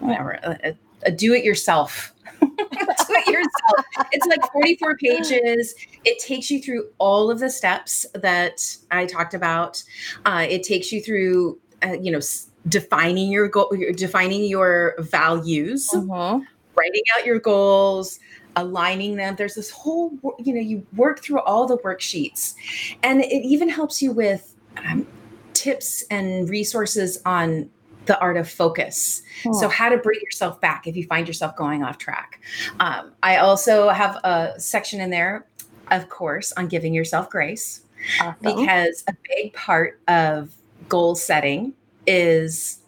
whatever 0.00 0.32
a, 0.42 0.74
a 1.04 1.10
do-it-yourself. 1.12 2.12
do 2.40 3.14
it 3.14 3.26
yourself. 3.26 4.08
It's 4.12 4.26
like 4.26 4.40
44 4.52 4.96
pages. 4.96 5.74
It 6.04 6.18
takes 6.18 6.50
you 6.50 6.60
through 6.60 6.88
all 6.98 7.30
of 7.30 7.38
the 7.38 7.50
steps 7.50 8.06
that 8.14 8.76
I 8.90 9.06
talked 9.06 9.34
about. 9.34 9.82
Uh, 10.24 10.46
it 10.48 10.62
takes 10.62 10.92
you 10.92 11.00
through, 11.00 11.58
uh, 11.82 11.96
you 12.00 12.10
know, 12.10 12.20
defining 12.68 13.30
your 13.30 13.48
goal, 13.48 13.72
defining 13.94 14.44
your 14.44 14.94
values, 14.98 15.88
uh-huh. 15.92 16.40
writing 16.74 17.02
out 17.16 17.26
your 17.26 17.38
goals, 17.38 18.18
aligning 18.56 19.16
them. 19.16 19.36
There's 19.36 19.54
this 19.54 19.70
whole, 19.70 20.12
you 20.38 20.54
know, 20.54 20.60
you 20.60 20.86
work 20.94 21.22
through 21.22 21.40
all 21.40 21.66
the 21.66 21.78
worksheets, 21.78 22.54
and 23.02 23.20
it 23.20 23.44
even 23.44 23.68
helps 23.68 24.00
you 24.00 24.12
with 24.12 24.54
um, 24.76 25.06
tips 25.52 26.04
and 26.10 26.48
resources 26.48 27.20
on 27.26 27.70
the 28.06 28.18
art 28.20 28.36
of 28.36 28.48
focus. 28.48 29.22
Oh. 29.46 29.52
So, 29.52 29.68
how 29.68 29.88
to 29.88 29.98
bring 29.98 30.20
yourself 30.22 30.60
back 30.60 30.86
if 30.86 30.96
you 30.96 31.04
find 31.06 31.26
yourself 31.26 31.56
going 31.56 31.82
off 31.82 31.98
track. 31.98 32.40
Um, 32.80 33.12
I 33.22 33.36
also 33.38 33.88
have 33.88 34.16
a 34.24 34.54
section 34.58 35.00
in 35.00 35.10
there, 35.10 35.46
of 35.90 36.08
course, 36.08 36.52
on 36.52 36.68
giving 36.68 36.94
yourself 36.94 37.30
grace, 37.30 37.82
awesome. 38.20 38.36
because 38.42 39.04
a 39.08 39.14
big 39.28 39.52
part 39.54 40.00
of 40.08 40.54
goal 40.88 41.14
setting 41.14 41.72
is 42.06 42.80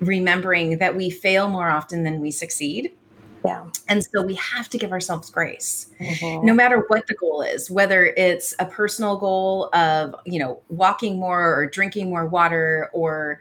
remembering 0.00 0.78
that 0.78 0.96
we 0.96 1.10
fail 1.10 1.48
more 1.48 1.68
often 1.68 2.04
than 2.04 2.20
we 2.20 2.30
succeed. 2.30 2.92
Yeah. 3.44 3.66
And 3.86 4.04
so 4.04 4.22
we 4.22 4.34
have 4.34 4.68
to 4.68 4.78
give 4.78 4.90
ourselves 4.90 5.30
grace, 5.30 5.86
mm-hmm. 6.00 6.44
no 6.44 6.52
matter 6.52 6.84
what 6.88 7.06
the 7.06 7.14
goal 7.14 7.40
is, 7.40 7.70
whether 7.70 8.06
it's 8.06 8.52
a 8.58 8.66
personal 8.66 9.16
goal 9.16 9.70
of, 9.74 10.14
you 10.26 10.38
know, 10.40 10.60
walking 10.68 11.18
more 11.18 11.54
or 11.54 11.66
drinking 11.66 12.10
more 12.10 12.26
water 12.26 12.90
or, 12.92 13.40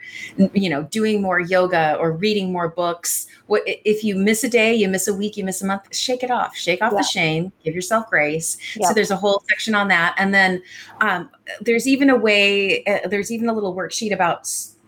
you 0.53 0.69
know, 0.69 0.83
doing 0.83 1.21
more 1.21 1.39
yoga 1.39 1.97
or 1.99 2.11
reading 2.11 2.51
more 2.51 2.69
books. 2.69 3.27
What 3.47 3.63
if 3.65 4.03
you 4.03 4.15
miss 4.15 4.43
a 4.43 4.49
day, 4.49 4.73
you 4.75 4.87
miss 4.87 5.07
a 5.07 5.13
week, 5.13 5.35
you 5.35 5.43
miss 5.43 5.63
a 5.63 5.65
month, 5.65 5.93
shake 5.93 6.23
it 6.23 6.29
off, 6.29 6.55
shake 6.55 6.81
off 6.81 6.93
yeah. 6.93 6.99
the 6.99 7.03
shame, 7.03 7.51
give 7.63 7.73
yourself 7.73 8.07
grace. 8.07 8.57
Yeah. 8.75 8.89
So 8.89 8.93
there's 8.93 9.11
a 9.11 9.17
whole 9.17 9.43
section 9.49 9.73
on 9.73 9.87
that. 9.87 10.13
And 10.17 10.31
then 10.31 10.61
um, 11.01 11.29
there's 11.59 11.87
even 11.87 12.11
a 12.11 12.15
way, 12.15 12.83
uh, 12.85 13.07
there's 13.09 13.31
even 13.31 13.49
a 13.49 13.53
little 13.53 13.75
worksheet 13.75 14.13
about 14.13 14.47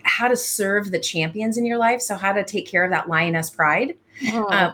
how 0.10 0.28
to 0.28 0.36
serve 0.36 0.92
the 0.92 1.00
champions 1.00 1.58
in 1.58 1.66
your 1.66 1.78
life. 1.78 2.02
So, 2.02 2.16
how 2.16 2.34
to 2.34 2.44
take 2.44 2.68
care 2.68 2.84
of 2.84 2.92
that 2.92 3.08
lioness 3.08 3.50
pride, 3.50 3.96
oh. 4.34 4.46
uh, 4.46 4.74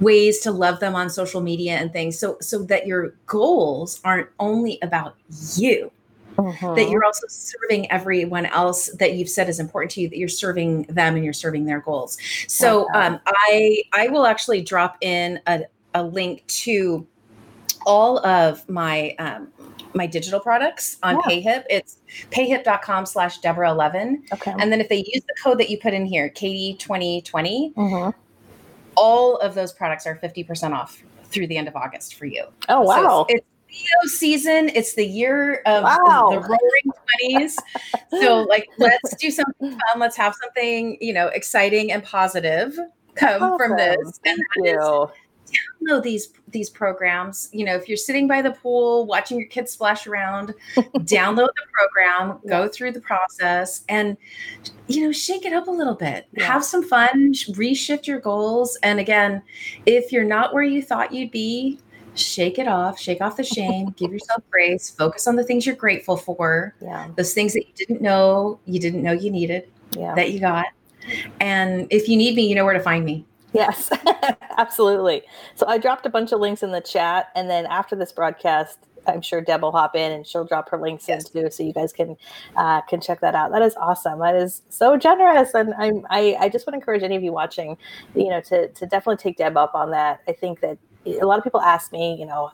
ways 0.00 0.40
to 0.40 0.50
love 0.50 0.80
them 0.80 0.94
on 0.94 1.08
social 1.08 1.40
media 1.40 1.76
and 1.76 1.92
things. 1.92 2.18
So, 2.18 2.36
so 2.40 2.62
that 2.64 2.86
your 2.86 3.14
goals 3.26 4.00
aren't 4.04 4.28
only 4.38 4.78
about 4.82 5.16
you. 5.56 5.90
Uh-huh. 6.36 6.74
That 6.74 6.90
you're 6.90 7.04
also 7.04 7.28
serving 7.28 7.88
everyone 7.92 8.46
else 8.46 8.90
that 8.98 9.14
you've 9.14 9.28
said 9.28 9.48
is 9.48 9.60
important 9.60 9.92
to 9.92 10.00
you. 10.00 10.08
That 10.08 10.18
you're 10.18 10.28
serving 10.28 10.82
them 10.84 11.14
and 11.14 11.24
you're 11.24 11.32
serving 11.32 11.64
their 11.64 11.80
goals. 11.80 12.18
So 12.48 12.86
uh-huh. 12.86 12.98
um, 12.98 13.20
I 13.26 13.82
I 13.92 14.08
will 14.08 14.26
actually 14.26 14.60
drop 14.60 14.98
in 15.00 15.40
a, 15.46 15.62
a 15.94 16.02
link 16.02 16.44
to 16.64 17.06
all 17.86 18.24
of 18.26 18.68
my 18.68 19.14
um, 19.20 19.48
my 19.94 20.06
digital 20.06 20.40
products 20.40 20.98
on 21.02 21.16
yeah. 21.16 21.20
payhip 21.22 21.64
it's 21.70 21.98
payhip.com 22.30 23.06
slash 23.06 23.38
deborah 23.38 23.70
11 23.70 24.24
okay 24.32 24.54
and 24.58 24.72
then 24.72 24.80
if 24.80 24.88
they 24.88 25.04
use 25.12 25.22
the 25.26 25.34
code 25.42 25.58
that 25.58 25.70
you 25.70 25.78
put 25.78 25.94
in 25.94 26.04
here 26.06 26.28
katie 26.30 26.76
2020 26.78 27.72
mm-hmm. 27.76 28.10
all 28.96 29.36
of 29.38 29.54
those 29.54 29.72
products 29.72 30.06
are 30.06 30.16
50% 30.16 30.72
off 30.72 31.02
through 31.24 31.46
the 31.46 31.56
end 31.56 31.68
of 31.68 31.76
august 31.76 32.16
for 32.16 32.26
you 32.26 32.44
oh 32.68 32.82
wow 32.82 33.26
so 33.28 33.34
it's, 33.34 33.46
Leo 33.74 34.08
season. 34.08 34.70
It's 34.72 34.94
the 34.94 35.04
year 35.04 35.60
of 35.66 35.82
Wow. 35.82 36.28
the 36.30 36.38
roaring 36.38 36.92
twenties. 37.18 37.58
so, 38.10 38.42
like, 38.42 38.68
let's 38.78 39.16
do 39.16 39.32
something 39.32 39.70
fun. 39.70 39.98
Let's 39.98 40.16
have 40.16 40.32
something, 40.40 40.96
you 41.00 41.12
know, 41.12 41.26
exciting 41.26 41.90
and 41.90 42.04
positive 42.04 42.78
come 43.14 43.56
from 43.56 43.76
this. 43.76 43.96
Awesome. 43.96 44.20
And 44.24 44.40
Thank 44.54 44.68
is 44.68 45.08
know 45.80 46.00
these 46.00 46.32
these 46.48 46.70
programs 46.70 47.48
you 47.52 47.64
know 47.64 47.74
if 47.74 47.88
you're 47.88 47.96
sitting 47.96 48.26
by 48.26 48.40
the 48.40 48.52
pool 48.52 49.04
watching 49.06 49.38
your 49.38 49.46
kids 49.48 49.72
splash 49.72 50.06
around 50.06 50.54
download 50.76 51.48
the 51.56 51.62
program 51.72 52.38
go 52.48 52.66
through 52.66 52.90
the 52.90 53.00
process 53.00 53.84
and 53.90 54.16
you 54.88 55.04
know 55.04 55.12
shake 55.12 55.44
it 55.44 55.52
up 55.52 55.66
a 55.68 55.70
little 55.70 55.94
bit 55.94 56.26
Yeah. 56.32 56.44
have 56.44 56.64
some 56.64 56.82
fun 56.82 57.32
reshift 57.34 58.06
your 58.06 58.18
goals 58.18 58.78
and 58.82 58.98
again 58.98 59.42
if 59.84 60.10
you're 60.10 60.24
not 60.24 60.54
where 60.54 60.62
you 60.62 60.80
thought 60.82 61.12
you'd 61.12 61.30
be 61.30 61.78
shake 62.14 62.58
it 62.58 62.66
off 62.66 62.98
shake 62.98 63.20
off 63.20 63.36
the 63.36 63.44
shame 63.44 63.90
give 63.96 64.10
yourself 64.16 64.42
grace 64.50 64.88
focus 64.90 65.26
on 65.26 65.36
the 65.36 65.44
things 65.44 65.66
you're 65.66 65.76
grateful 65.76 66.16
for 66.16 66.74
Yeah. 66.80 67.08
those 67.16 67.34
things 67.34 67.52
that 67.52 67.66
you 67.68 67.74
didn't 67.74 68.00
know 68.00 68.58
you 68.64 68.80
didn't 68.80 69.02
know 69.02 69.12
you 69.12 69.30
needed 69.30 69.68
Yeah. 69.98 70.14
that 70.14 70.30
you 70.32 70.40
got 70.40 70.66
and 71.40 71.86
if 71.90 72.08
you 72.08 72.16
need 72.16 72.34
me 72.36 72.46
you 72.48 72.54
know 72.54 72.64
where 72.64 72.74
to 72.74 72.80
find 72.80 73.04
me 73.04 73.26
Yes, 73.52 73.88
absolutely. 74.56 75.22
So 75.54 75.66
I 75.66 75.78
dropped 75.78 76.06
a 76.06 76.10
bunch 76.10 76.32
of 76.32 76.40
links 76.40 76.62
in 76.62 76.72
the 76.72 76.80
chat, 76.80 77.28
and 77.34 77.48
then 77.50 77.66
after 77.66 77.96
this 77.96 78.12
broadcast, 78.12 78.78
I'm 79.06 79.20
sure 79.20 79.40
Deb 79.40 79.60
will 79.62 79.72
hop 79.72 79.94
in 79.94 80.12
and 80.12 80.26
she'll 80.26 80.46
drop 80.46 80.70
her 80.70 80.78
links 80.78 81.06
Yes. 81.08 81.28
in 81.30 81.42
too, 81.42 81.50
so 81.50 81.62
you 81.62 81.72
guys 81.72 81.92
can 81.92 82.16
uh, 82.56 82.80
can 82.82 83.00
check 83.00 83.20
that 83.20 83.34
out. 83.34 83.52
That 83.52 83.62
is 83.62 83.76
awesome. 83.76 84.18
That 84.20 84.34
is 84.34 84.62
so 84.70 84.96
generous, 84.96 85.54
and 85.54 85.74
I'm 85.78 86.06
I, 86.10 86.36
I 86.40 86.48
just 86.48 86.66
want 86.66 86.74
to 86.74 86.78
encourage 86.78 87.02
any 87.02 87.16
of 87.16 87.22
you 87.22 87.32
watching, 87.32 87.76
you 88.14 88.30
know, 88.30 88.40
to 88.42 88.68
to 88.68 88.86
definitely 88.86 89.18
take 89.22 89.36
Deb 89.36 89.56
up 89.56 89.74
on 89.74 89.90
that. 89.90 90.20
I 90.26 90.32
think 90.32 90.60
that 90.60 90.78
a 91.06 91.26
lot 91.26 91.36
of 91.38 91.44
people 91.44 91.60
ask 91.60 91.92
me, 91.92 92.16
you 92.18 92.24
know, 92.26 92.50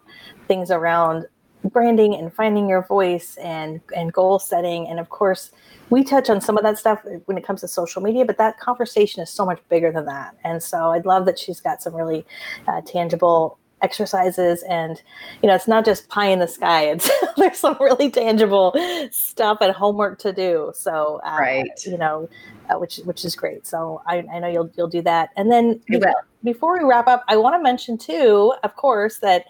things 0.48 0.70
around 0.72 1.26
branding 1.64 2.14
and 2.14 2.32
finding 2.32 2.68
your 2.68 2.82
voice 2.82 3.36
and 3.36 3.80
and 3.96 4.12
goal 4.12 4.38
setting, 4.38 4.88
and 4.88 4.98
of 4.98 5.08
course 5.10 5.50
we 5.90 6.04
touch 6.04 6.30
on 6.30 6.40
some 6.40 6.56
of 6.56 6.62
that 6.62 6.78
stuff 6.78 7.00
when 7.26 7.36
it 7.36 7.44
comes 7.44 7.60
to 7.62 7.68
social 7.68 8.00
media, 8.00 8.24
but 8.24 8.38
that 8.38 8.58
conversation 8.60 9.22
is 9.22 9.28
so 9.30 9.44
much 9.44 9.60
bigger 9.68 9.90
than 9.90 10.04
that. 10.06 10.36
And 10.44 10.62
so 10.62 10.92
I'd 10.92 11.04
love 11.04 11.26
that 11.26 11.36
she's 11.38 11.60
got 11.60 11.82
some 11.82 11.94
really 11.96 12.24
uh, 12.68 12.80
tangible 12.86 13.58
exercises 13.82 14.62
and 14.68 15.02
you 15.42 15.48
know 15.48 15.54
it's 15.54 15.66
not 15.66 15.86
just 15.86 16.06
pie 16.10 16.26
in 16.26 16.38
the 16.38 16.46
sky 16.46 16.82
it's 16.82 17.10
there's 17.38 17.56
some 17.56 17.74
really 17.80 18.10
tangible 18.10 18.74
stuff 19.10 19.56
and 19.62 19.72
homework 19.72 20.18
to 20.18 20.34
do 20.34 20.70
so 20.74 21.18
uh, 21.24 21.38
Right. 21.40 21.70
you 21.86 21.96
know 21.96 22.28
uh, 22.68 22.78
which 22.78 22.98
which 23.06 23.24
is 23.24 23.34
great 23.34 23.66
so 23.66 24.02
I, 24.06 24.18
I 24.34 24.38
know 24.38 24.48
you'll 24.48 24.70
you'll 24.76 24.86
do 24.88 25.00
that 25.00 25.30
and 25.38 25.50
then 25.50 25.80
will. 25.88 26.12
before 26.44 26.78
we 26.78 26.84
wrap 26.84 27.06
up, 27.08 27.24
I 27.28 27.36
want 27.36 27.54
to 27.54 27.62
mention 27.62 27.98
too, 27.98 28.54
of 28.62 28.74
course, 28.76 29.18
that 29.18 29.44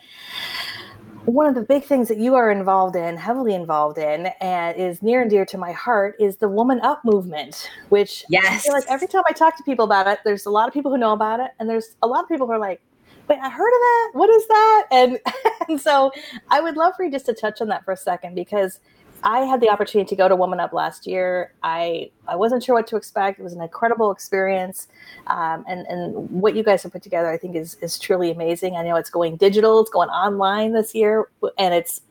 one 1.26 1.46
of 1.46 1.54
the 1.54 1.62
big 1.62 1.84
things 1.84 2.08
that 2.08 2.18
you 2.18 2.34
are 2.34 2.50
involved 2.50 2.96
in, 2.96 3.16
heavily 3.16 3.54
involved 3.54 3.98
in, 3.98 4.26
and 4.40 4.76
is 4.76 5.02
near 5.02 5.22
and 5.22 5.30
dear 5.30 5.44
to 5.46 5.58
my 5.58 5.72
heart 5.72 6.16
is 6.18 6.36
the 6.36 6.48
Woman 6.48 6.80
Up 6.80 7.04
movement, 7.04 7.70
which 7.90 8.24
I 8.24 8.26
yes 8.30 8.64
feel 8.64 8.72
like 8.72 8.84
every 8.88 9.06
time 9.06 9.22
I 9.28 9.32
talk 9.32 9.56
to 9.56 9.62
people 9.62 9.84
about 9.84 10.06
it, 10.06 10.20
there's 10.24 10.46
a 10.46 10.50
lot 10.50 10.68
of 10.68 10.74
people 10.74 10.90
who 10.90 10.98
know 10.98 11.12
about 11.12 11.40
it, 11.40 11.50
and 11.58 11.68
there's 11.68 11.96
a 12.02 12.06
lot 12.06 12.22
of 12.22 12.28
people 12.28 12.46
who 12.46 12.52
are 12.52 12.58
like, 12.58 12.80
wait, 13.28 13.38
I 13.40 13.48
heard 13.48 13.68
of 13.68 13.80
that. 13.80 14.10
What 14.14 14.30
is 14.30 14.46
that? 14.48 14.86
And 14.90 15.18
and 15.68 15.80
so 15.80 16.10
I 16.50 16.60
would 16.60 16.76
love 16.76 16.94
for 16.96 17.04
you 17.04 17.10
just 17.10 17.26
to 17.26 17.34
touch 17.34 17.60
on 17.60 17.68
that 17.68 17.84
for 17.84 17.92
a 17.92 17.96
second 17.96 18.34
because 18.34 18.80
I 19.22 19.40
had 19.40 19.60
the 19.60 19.68
opportunity 19.68 20.08
to 20.08 20.16
go 20.16 20.28
to 20.28 20.36
Woman 20.36 20.60
Up 20.60 20.72
last 20.72 21.06
year. 21.06 21.52
I 21.62 22.10
I 22.26 22.36
wasn't 22.36 22.62
sure 22.62 22.74
what 22.74 22.86
to 22.88 22.96
expect. 22.96 23.38
It 23.38 23.42
was 23.42 23.52
an 23.52 23.62
incredible 23.62 24.10
experience, 24.10 24.88
um, 25.26 25.64
and 25.68 25.86
and 25.86 26.30
what 26.30 26.54
you 26.54 26.62
guys 26.62 26.82
have 26.82 26.92
put 26.92 27.02
together, 27.02 27.28
I 27.30 27.36
think, 27.36 27.56
is 27.56 27.76
is 27.80 27.98
truly 27.98 28.30
amazing. 28.30 28.76
I 28.76 28.82
know 28.82 28.96
it's 28.96 29.10
going 29.10 29.36
digital, 29.36 29.80
it's 29.80 29.90
going 29.90 30.08
online 30.08 30.72
this 30.72 30.94
year, 30.94 31.28
and 31.58 31.74
it's 31.74 32.02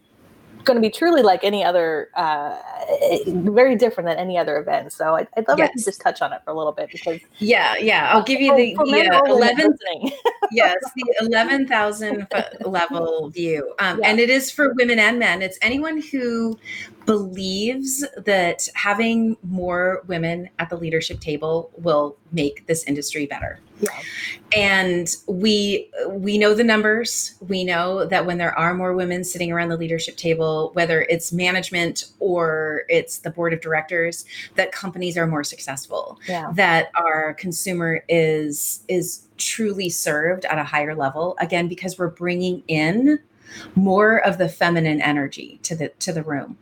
going 0.70 0.82
to 0.82 0.88
be 0.88 0.92
truly 0.92 1.22
like 1.24 1.44
any 1.44 1.64
other, 1.64 2.10
uh, 2.16 2.56
very 3.28 3.76
different 3.76 4.08
than 4.08 4.18
any 4.18 4.38
other 4.38 4.58
event. 4.58 4.94
So 4.94 5.16
I'd, 5.16 5.28
I'd 5.36 5.48
love 5.48 5.58
Yes. 5.58 5.84
just 5.84 6.00
touch 6.02 6.22
on 6.22 6.32
it 6.32 6.42
for 6.46 6.52
a 6.52 6.58
little 6.58 6.72
bit 6.72 6.90
because 6.92 7.20
Yeah, 7.40 7.76
yeah. 7.78 8.12
I'll 8.14 8.24
give 8.24 8.40
you 8.40 8.56
the, 8.56 8.76
men 8.92 9.10
the 9.10 9.16
uh, 9.18 9.34
11 9.34 9.72
listening. 9.72 10.12
yes, 10.52 10.76
the 10.96 11.16
11,000 11.22 12.28
level 12.62 13.30
view. 13.30 13.74
Um, 13.80 14.00
Yeah. 14.00 14.10
And 14.10 14.20
it 14.20 14.30
is 14.30 14.52
for 14.52 14.74
women 14.76 15.00
and 15.00 15.18
men. 15.18 15.42
It's 15.42 15.58
anyone 15.62 16.02
who 16.02 16.58
believes 17.06 18.06
that 18.26 18.68
having 18.76 19.36
more 19.42 20.04
women 20.08 20.48
at 20.60 20.70
the 20.70 20.78
leadership 20.78 21.20
table 21.20 21.72
will 21.78 22.16
make 22.32 22.68
this 22.68 22.84
industry 22.84 23.26
better. 23.26 23.60
Yeah. 23.80 24.02
And 24.56 25.08
we 25.28 25.90
we 26.08 26.38
know 26.38 26.54
the 26.54 26.64
numbers. 26.64 27.36
We 27.48 27.64
know 27.64 28.06
that 28.06 28.26
when 28.26 28.38
there 28.38 28.58
are 28.58 28.74
more 28.74 28.94
women 28.94 29.24
sitting 29.24 29.52
around 29.52 29.70
the 29.70 29.78
leadership 29.78 30.18
table, 30.18 30.72
whether 30.74 31.04
it's 31.04 31.32
management 31.32 32.06
or 32.20 32.84
it's 32.90 33.20
the 33.20 33.30
board 33.30 33.54
of 33.54 33.62
directors, 33.62 34.26
that 34.56 34.72
companies 34.72 35.18
are 35.18 35.28
more 35.28 35.44
successful. 35.44 36.20
Yeah, 36.28 36.52
that 36.56 36.92
our 36.96 37.34
consumer 37.36 38.04
is 38.10 38.84
is 38.88 39.28
truly 39.38 39.90
served 39.90 40.46
at 40.46 40.58
a 40.58 40.64
higher 40.64 40.96
level. 40.96 41.38
Again 41.40 41.68
because 41.68 41.98
we're 41.98 42.10
bringing 42.10 42.64
in 42.68 43.20
more 43.76 44.18
of 44.26 44.38
the 44.38 44.50
feminine 44.50 45.02
energy 45.02 45.60
to 45.64 45.76
the 45.76 45.90
to 46.00 46.12
the 46.12 46.24
room. 46.24 46.58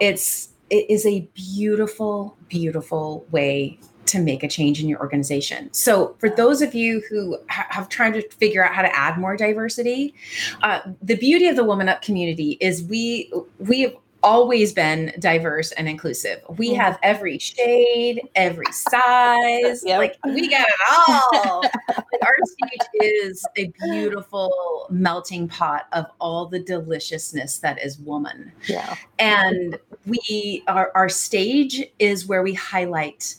It's 0.00 0.50
it 0.70 0.88
is 0.88 1.04
a 1.06 1.28
beautiful 1.34 2.36
beautiful 2.48 3.26
way 3.30 3.78
to 4.06 4.18
make 4.20 4.42
a 4.42 4.48
change 4.48 4.82
in 4.82 4.88
your 4.88 5.00
organization. 5.00 5.68
So 5.72 6.14
for 6.18 6.28
those 6.30 6.62
of 6.62 6.74
you 6.74 7.02
who 7.08 7.38
ha- 7.48 7.66
have 7.70 7.88
tried 7.88 8.14
to 8.14 8.22
figure 8.30 8.64
out 8.64 8.74
how 8.74 8.82
to 8.82 8.94
add 8.96 9.18
more 9.18 9.36
diversity 9.36 10.14
uh, 10.62 10.80
the 11.02 11.16
beauty 11.16 11.48
of 11.48 11.56
the 11.56 11.64
woman 11.64 11.88
up 11.88 12.02
community 12.02 12.56
is 12.60 12.82
we 12.84 13.32
we 13.58 13.80
have 13.82 13.94
always 14.22 14.72
been 14.72 15.12
diverse 15.18 15.70
and 15.72 15.86
inclusive. 15.86 16.40
We 16.56 16.70
Mhm. 16.70 16.76
have 16.76 16.98
every 17.02 17.38
shade 17.38 18.22
every 18.34 18.64
size 18.72 19.84
Yep. 19.84 19.98
like 19.98 20.16
we 20.24 20.48
got 20.48 20.66
it 20.66 21.08
all. 21.08 21.60
Like 21.88 22.22
our 22.22 22.36
stage 22.44 22.88
is 23.02 23.44
a 23.58 23.70
beautiful 23.84 24.86
melting 24.88 25.46
pot 25.48 25.88
of 25.92 26.06
all 26.20 26.46
the 26.46 26.58
deliciousness 26.58 27.58
that 27.58 27.82
is 27.84 27.98
woman. 27.98 28.50
Yeah, 28.66 28.96
and 29.18 29.78
we 30.06 30.62
our, 30.68 30.90
our 30.94 31.10
stage 31.10 31.84
is 31.98 32.26
where 32.26 32.42
we 32.42 32.54
highlight 32.54 33.34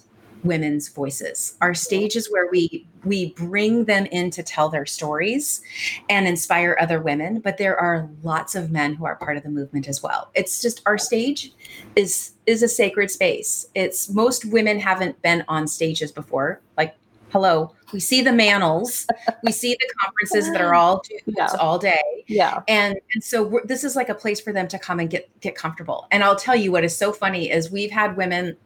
women's 0.45 0.89
voices. 0.89 1.55
Our 1.61 1.73
stage 1.73 2.15
is 2.15 2.31
where 2.31 2.47
we 2.51 2.87
we 3.03 3.33
bring 3.33 3.85
them 3.85 4.05
in 4.07 4.31
to 4.31 4.41
tell 4.41 4.67
their 4.69 4.85
stories 4.85 5.61
and 6.09 6.27
inspire 6.27 6.75
other 6.79 6.99
women 7.01 7.39
but 7.39 7.57
there 7.57 7.77
are 7.79 8.09
lots 8.23 8.55
of 8.55 8.71
men 8.71 8.95
who 8.95 9.05
are 9.05 9.15
part 9.15 9.37
of 9.37 9.43
the 9.43 9.49
movement 9.49 9.87
as 9.87 10.01
well. 10.01 10.31
It's 10.33 10.61
just 10.61 10.81
our 10.85 10.97
stage 10.97 11.53
is 11.95 12.33
is 12.45 12.63
a 12.63 12.67
sacred 12.67 13.11
space. 13.11 13.67
It's 13.75 14.09
most 14.09 14.45
women 14.45 14.79
haven't 14.79 15.21
been 15.21 15.43
on 15.47 15.67
stages 15.67 16.11
before. 16.11 16.61
Like 16.77 16.95
hello 17.31 17.73
we 17.91 17.99
see 17.99 18.21
the 18.21 18.29
manels 18.29 19.05
we 19.43 19.51
see 19.51 19.75
the 19.79 19.93
conferences 20.01 20.51
that 20.51 20.61
are 20.61 20.73
all 20.81 21.01
Yeah. 21.25 21.47
all 21.59 21.77
day. 21.77 22.01
Yeah, 22.27 22.61
and 22.67 22.95
and 23.13 23.23
so 23.23 23.43
we're, 23.43 23.65
this 23.65 23.83
is 23.83 23.95
like 23.95 24.09
a 24.09 24.15
place 24.15 24.39
for 24.41 24.51
them 24.51 24.67
to 24.69 24.79
come 24.79 24.99
and 24.99 25.09
get 25.09 25.29
get 25.41 25.55
comfortable. 25.55 26.07
And 26.11 26.23
i'll 26.23 26.35
tell 26.35 26.55
you 26.55 26.71
what 26.71 26.83
is 26.83 26.95
so 26.97 27.11
funny 27.13 27.51
is 27.51 27.69
we've 27.71 27.91
had 27.91 28.17
women 28.17 28.57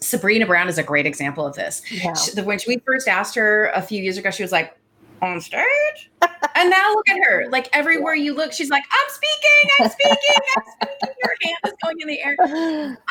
sabrina 0.00 0.46
brown 0.46 0.68
is 0.68 0.78
a 0.78 0.82
great 0.82 1.06
example 1.06 1.46
of 1.46 1.54
this 1.54 1.82
yeah. 1.90 2.14
She- 2.14 2.40
when 2.40 2.58
we 2.66 2.78
first 2.86 3.08
asked 3.08 3.34
her 3.34 3.66
a 3.74 3.82
few 3.82 4.02
years 4.02 4.18
ago 4.18 4.30
she 4.30 4.42
was 4.42 4.52
like 4.52 4.76
on 5.22 5.40
stage? 5.40 6.10
And 6.54 6.70
now 6.70 6.92
look 6.94 7.08
at 7.08 7.18
her. 7.24 7.48
Like 7.50 7.68
everywhere 7.72 8.14
you 8.14 8.34
look 8.34 8.52
she's 8.52 8.70
like 8.70 8.84
i'm 8.90 9.08
speaking 9.10 9.70
i'm 9.80 9.90
speaking 9.90 10.16
i'm 10.56 10.62
speaking. 11.00 11.14
Her 11.22 11.34
hand 11.42 11.56
is 11.66 11.72
going 11.82 11.96
in 12.00 12.08
the 12.08 12.20
air. 12.22 12.98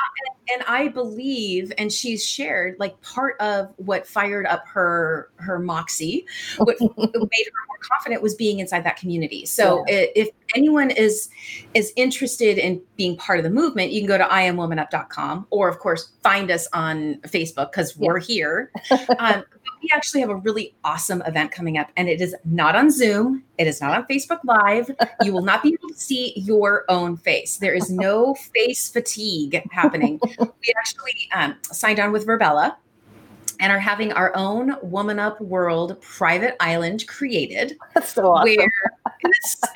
And 0.53 0.61
I 0.67 0.89
believe, 0.89 1.73
and 1.79 1.91
she's 1.91 2.23
shared 2.23 2.75
like 2.79 3.01
part 3.01 3.35
of 3.41 3.73
what 3.77 4.05
fired 4.05 4.45
up 4.45 4.63
her 4.67 5.31
her 5.37 5.57
moxie, 5.57 6.27
what 6.57 6.75
made 6.81 6.87
her 6.95 7.61
more 7.67 7.79
confident 7.81 8.21
was 8.21 8.35
being 8.35 8.59
inside 8.59 8.83
that 8.83 8.95
community. 8.95 9.47
So 9.47 9.83
i- 9.87 10.11
if 10.15 10.29
anyone 10.55 10.91
is 10.91 11.29
is 11.73 11.91
interested 11.95 12.59
in 12.59 12.79
being 12.95 13.17
part 13.17 13.39
of 13.39 13.43
the 13.43 13.49
movement, 13.49 13.91
you 13.91 14.01
can 14.01 14.07
go 14.07 14.19
to 14.19 14.23
iamwomanup.com 14.25 15.47
or 15.49 15.67
of 15.67 15.79
course 15.79 16.11
find 16.21 16.51
us 16.51 16.67
on 16.73 17.15
Facebook 17.27 17.71
because 17.71 17.97
we're 17.97 18.19
here. 18.19 18.71
Um, 19.17 19.43
we 19.85 19.91
actually 19.93 20.21
have 20.21 20.31
a 20.31 20.35
really 20.37 20.73
awesome 20.83 21.21
event 21.27 21.51
coming 21.51 21.77
up, 21.77 21.91
and 21.95 22.09
it 22.09 22.19
is 22.19 22.35
not 22.43 22.75
on 22.75 22.89
Zoom. 22.89 23.43
It 23.59 23.67
is 23.67 23.81
not 23.81 23.95
on 23.95 24.07
Facebook 24.07 24.39
Live. 24.43 24.89
You 25.21 25.31
will 25.31 25.43
not 25.43 25.61
be 25.61 25.69
able 25.69 25.89
to 25.89 25.95
see 25.99 26.33
your 26.35 26.85
own 26.89 27.17
face. 27.17 27.57
There 27.57 27.75
is 27.75 27.91
no 27.91 28.33
face 28.55 28.89
fatigue 28.89 29.61
happening. 29.71 30.19
we 30.39 30.73
actually 30.79 31.29
um, 31.35 31.55
signed 31.71 31.99
on 31.99 32.11
with 32.11 32.25
Virbela 32.25 32.75
and 33.59 33.71
are 33.71 33.79
having 33.79 34.11
our 34.11 34.35
own 34.35 34.75
Woman 34.81 35.19
Up 35.19 35.39
World 35.39 36.01
private 36.01 36.55
island 36.59 37.07
created 37.07 37.77
That's 37.93 38.13
so 38.13 38.31
awesome. 38.33 38.55
where 38.55 38.71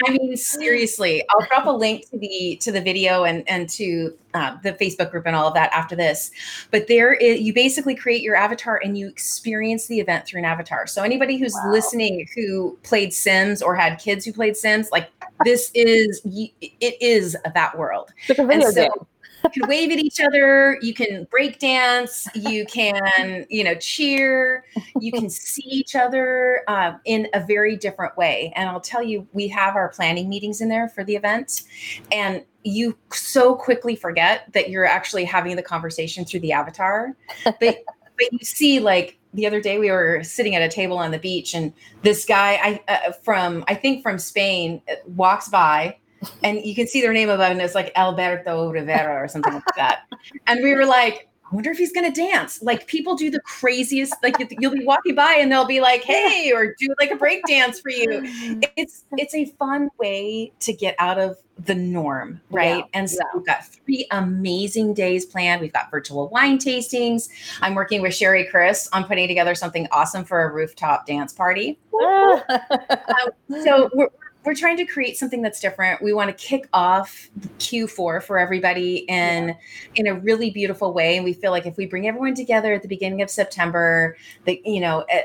I 0.06 0.12
mean 0.12 0.36
seriously 0.38 1.24
I'll 1.30 1.46
drop 1.48 1.66
a 1.66 1.72
link 1.72 2.10
to 2.10 2.18
the 2.18 2.58
to 2.62 2.72
the 2.72 2.82
video 2.82 3.24
and 3.24 3.44
and 3.48 3.70
to 3.72 4.14
uh, 4.34 4.58
the 4.64 4.74
Facebook 4.74 5.10
group 5.12 5.26
and 5.26 5.36
all 5.36 5.48
of 5.48 5.54
that 5.56 5.72
after 5.74 5.96
this 5.96 6.30
but 6.72 6.88
there 6.88 7.14
is, 7.14 7.40
you 7.42 7.54
basically 7.54 7.96
create 7.96 8.22
your 8.22 8.36
avatar 8.36 8.80
and 8.84 8.98
you 8.98 9.08
experience 9.08 9.88
the 9.88 10.00
event 10.00 10.26
through 10.26 10.40
an 10.40 10.46
avatar 10.46 10.86
so 10.88 11.04
anybody 11.04 11.38
who's 11.38 11.56
Wow. 11.64 11.72
listening 11.72 12.28
who 12.36 12.78
played 12.84 13.14
Sims 13.14 13.62
or 13.62 13.76
had 13.76 13.98
kids 14.00 14.24
who 14.26 14.32
played 14.34 14.56
Sims 14.56 14.90
like 14.92 15.10
this 15.46 15.72
is 15.74 16.22
it 16.26 16.98
is 17.02 17.36
that 17.56 17.78
world. 17.78 18.12
It's 18.28 18.30
like 18.30 18.40
a 18.40 18.46
video 18.46 18.70
so- 18.72 18.82
game. 18.82 18.92
You 19.44 19.50
can 19.50 19.70
wave 19.70 19.92
at 19.92 20.00
each 20.00 20.20
other. 20.20 20.78
You 20.82 20.94
can 20.94 21.26
break 21.30 21.60
dance. 21.60 22.28
You 22.36 22.66
can 22.66 23.46
you 23.50 23.64
know 23.64 23.76
cheer. 23.76 24.66
You 25.00 25.12
can 25.12 25.30
see 25.30 25.64
each 25.64 25.96
other 25.96 26.62
uh, 26.68 26.94
in 27.06 27.28
a 27.34 27.46
very 27.46 27.76
different 27.76 28.16
way. 28.18 28.52
And 28.56 28.70
i'll 28.70 28.82
tell 28.82 29.04
you 29.04 29.28
we 29.34 29.48
have 29.50 29.76
our 29.76 29.90
planning 29.90 30.30
meetings 30.30 30.62
in 30.62 30.70
there 30.70 30.90
for 30.90 31.04
the 31.04 31.16
event. 31.16 31.64
And 32.12 32.44
you 32.64 32.98
so 33.12 33.56
quickly 33.56 33.96
forget 33.96 34.52
that 34.54 34.70
you're 34.70 34.86
actually 34.86 35.26
having 35.26 35.56
the 35.56 35.64
conversation 35.64 36.26
through 36.26 36.42
the 36.42 36.52
avatar. 36.52 37.16
But 37.44 37.84
but 38.20 38.32
you 38.32 38.40
see 38.44 38.80
like 38.80 39.18
the 39.34 39.46
other 39.46 39.62
day 39.62 39.80
we 39.80 39.90
were 39.92 40.24
sitting 40.24 40.56
at 40.56 40.62
a 40.62 40.70
table 40.70 40.98
on 40.98 41.12
the 41.12 41.20
beach 41.20 41.54
and 41.54 41.74
this 42.04 42.26
guy 42.26 42.60
i 42.62 42.94
uh, 42.94 43.12
from 43.24 43.64
i 43.68 43.74
think 43.74 44.04
from 44.04 44.18
spain 44.20 44.82
uh, 44.90 44.96
walks 45.08 45.48
by 45.48 45.96
and 46.44 46.64
you 46.64 46.76
can 46.76 46.88
see 46.88 47.02
their 47.02 47.14
name 47.14 47.30
above 47.30 47.52
and 47.52 47.62
it's 47.62 47.76
like 47.76 47.92
Alberto 47.96 48.70
Rivera 48.72 49.24
or 49.24 49.28
something 49.28 49.54
like 49.54 49.64
that. 49.76 50.02
And 50.48 50.64
we 50.64 50.74
were 50.74 50.86
like, 50.86 51.30
I 51.52 51.56
wonder 51.56 51.72
if 51.72 51.78
he's 51.80 51.92
gonna 51.92 52.14
dance. 52.14 52.62
Like 52.62 52.86
people 52.86 53.16
do 53.16 53.32
the 53.32 53.40
craziest, 53.40 54.14
like 54.22 54.36
you'll 54.60 54.74
be 54.74 54.86
walking 54.86 55.16
by 55.16 55.38
and 55.40 55.52
they'll 55.52 55.66
be 55.66 55.82
like, 55.82 56.04
hey, 56.04 56.52
or 56.54 56.76
do 56.78 56.94
like 57.00 57.10
a 57.10 57.16
break 57.16 57.44
dance 57.48 57.80
for 57.80 57.90
you. 57.90 58.08
Mm-hmm. 58.08 58.62
It's 58.76 59.06
it's 59.18 59.34
a 59.34 59.46
fun 59.58 59.90
way 59.98 60.52
to 60.60 60.74
get 60.74 60.96
out 61.00 61.18
of 61.18 61.38
the 61.66 61.74
norm, 61.74 62.40
right? 62.52 62.78
Yeah, 62.78 62.84
and 62.94 63.10
so 63.10 63.18
yeah. 63.20 63.38
we've 63.38 63.46
got 63.46 63.66
three 63.66 64.08
amazing 64.12 64.94
days 64.94 65.26
planned. 65.26 65.62
We've 65.62 65.74
got 65.74 65.90
virtual 65.90 66.30
wine 66.30 66.60
tastings. 66.60 67.30
I'm 67.62 67.74
working 67.74 68.02
with 68.02 68.14
Sherry 68.14 68.46
Chris 68.46 68.88
on 68.94 69.06
putting 69.06 69.28
together 69.28 69.56
something 69.56 69.88
awesome 69.92 70.26
for 70.26 70.44
a 70.44 70.54
rooftop 70.54 71.08
dance 71.08 71.34
party 71.34 71.80
ah. 72.02 72.44
so 73.64 73.90
we're, 73.94 74.10
we're 74.46 74.56
trying 74.56 74.78
to 74.78 74.86
create 74.86 75.18
something 75.18 75.42
that's 75.42 75.60
different 75.60 76.02
we 76.02 76.14
want 76.14 76.30
to 76.30 76.46
kick 76.46 76.68
off 76.74 77.30
q4 77.58 78.24
for 78.24 78.38
everybody 78.38 78.98
in 79.10 79.56
in 79.96 80.08
a 80.08 80.14
really 80.16 80.50
beautiful 80.50 80.94
way 80.94 81.16
and 81.16 81.26
we 81.26 81.34
feel 81.34 81.52
like 81.52 81.66
if 81.66 81.78
we 81.78 81.86
bring 81.86 82.08
everyone 82.08 82.34
together 82.34 82.74
at 82.74 82.82
the 82.82 82.88
beginning 82.88 83.22
of 83.22 83.30
september 83.30 84.16
that 84.46 84.66
you 84.66 84.80
know 84.80 85.06
eh, 85.10 85.24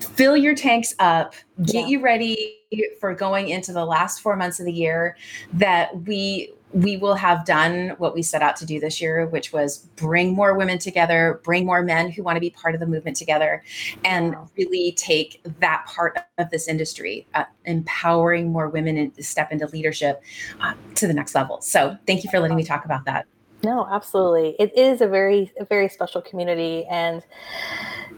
fill 0.00 0.36
your 0.36 0.54
tanks 0.54 0.94
up 0.98 1.34
get 1.64 1.82
Yeah. 1.82 1.86
you 1.86 2.00
ready 2.00 2.58
for 3.00 3.14
going 3.14 3.48
into 3.48 3.72
the 3.72 3.84
last 3.84 4.20
four 4.20 4.36
months 4.36 4.58
of 4.60 4.66
the 4.66 4.72
year 4.72 5.16
that 5.52 6.04
we 6.06 6.52
we 6.72 6.96
will 6.96 7.14
have 7.14 7.44
done 7.44 7.90
what 7.98 8.14
we 8.14 8.22
set 8.22 8.42
out 8.42 8.56
to 8.56 8.66
do 8.66 8.80
this 8.80 9.00
year 9.00 9.26
which 9.26 9.52
was 9.52 9.78
bring 9.96 10.34
more 10.34 10.54
women 10.56 10.78
together 10.78 11.40
bring 11.44 11.64
more 11.64 11.82
men 11.82 12.10
who 12.10 12.22
want 12.22 12.36
to 12.36 12.40
be 12.40 12.50
part 12.50 12.74
of 12.74 12.80
the 12.80 12.86
movement 12.86 13.16
together 13.16 13.62
and 14.04 14.32
Wow. 14.32 14.48
really 14.56 14.92
take 14.92 15.40
that 15.60 15.84
part 15.86 16.18
of 16.38 16.50
this 16.50 16.68
industry, 16.68 17.26
uh, 17.34 17.44
empowering 17.64 18.50
more 18.50 18.68
women 18.68 18.96
and 18.96 19.14
to 19.14 19.22
step 19.22 19.52
into 19.52 19.66
leadership 19.66 20.22
uh, 20.60 20.74
to 20.94 21.06
the 21.06 21.14
next 21.14 21.34
level. 21.34 21.60
So, 21.60 21.96
thank 22.06 22.24
you 22.24 22.30
for 22.30 22.40
letting 22.40 22.56
me 22.56 22.64
talk 22.64 22.84
about 22.84 23.04
that. 23.06 23.26
No, 23.64 23.86
absolutely. 23.88 24.56
It 24.58 24.76
is 24.76 25.00
a 25.00 25.06
very, 25.06 25.52
a 25.60 25.64
very 25.64 25.88
special 25.88 26.20
community, 26.20 26.84
and 26.90 27.22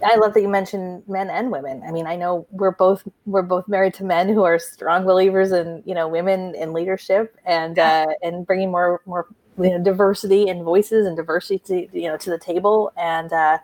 I 0.02 0.16
love 0.16 0.32
that 0.34 0.40
you 0.40 0.48
mentioned 0.48 1.02
men 1.06 1.28
and 1.28 1.50
women. 1.52 1.82
I 1.86 1.92
mean, 1.92 2.06
I 2.06 2.16
know 2.16 2.46
we're 2.50 2.70
both 2.70 3.06
we're 3.26 3.42
both 3.42 3.68
married 3.68 3.92
to 3.94 4.04
men 4.04 4.28
who 4.28 4.42
are 4.44 4.58
strong 4.58 5.04
believers 5.04 5.52
in 5.52 5.82
you 5.84 5.94
know 5.94 6.08
women 6.08 6.54
in 6.54 6.72
leadership 6.72 7.36
and 7.44 7.78
uh, 7.78 8.06
and 8.22 8.46
bringing 8.46 8.70
more 8.70 9.02
more 9.04 9.26
you 9.58 9.70
know 9.70 9.82
diversity 9.82 10.48
and 10.48 10.64
voices 10.64 11.06
and 11.06 11.14
diversity 11.14 11.58
to, 11.66 11.98
you 11.98 12.08
know 12.08 12.16
to 12.16 12.30
the 12.30 12.38
table 12.38 12.90
and. 12.96 13.32
Uh, 13.32 13.58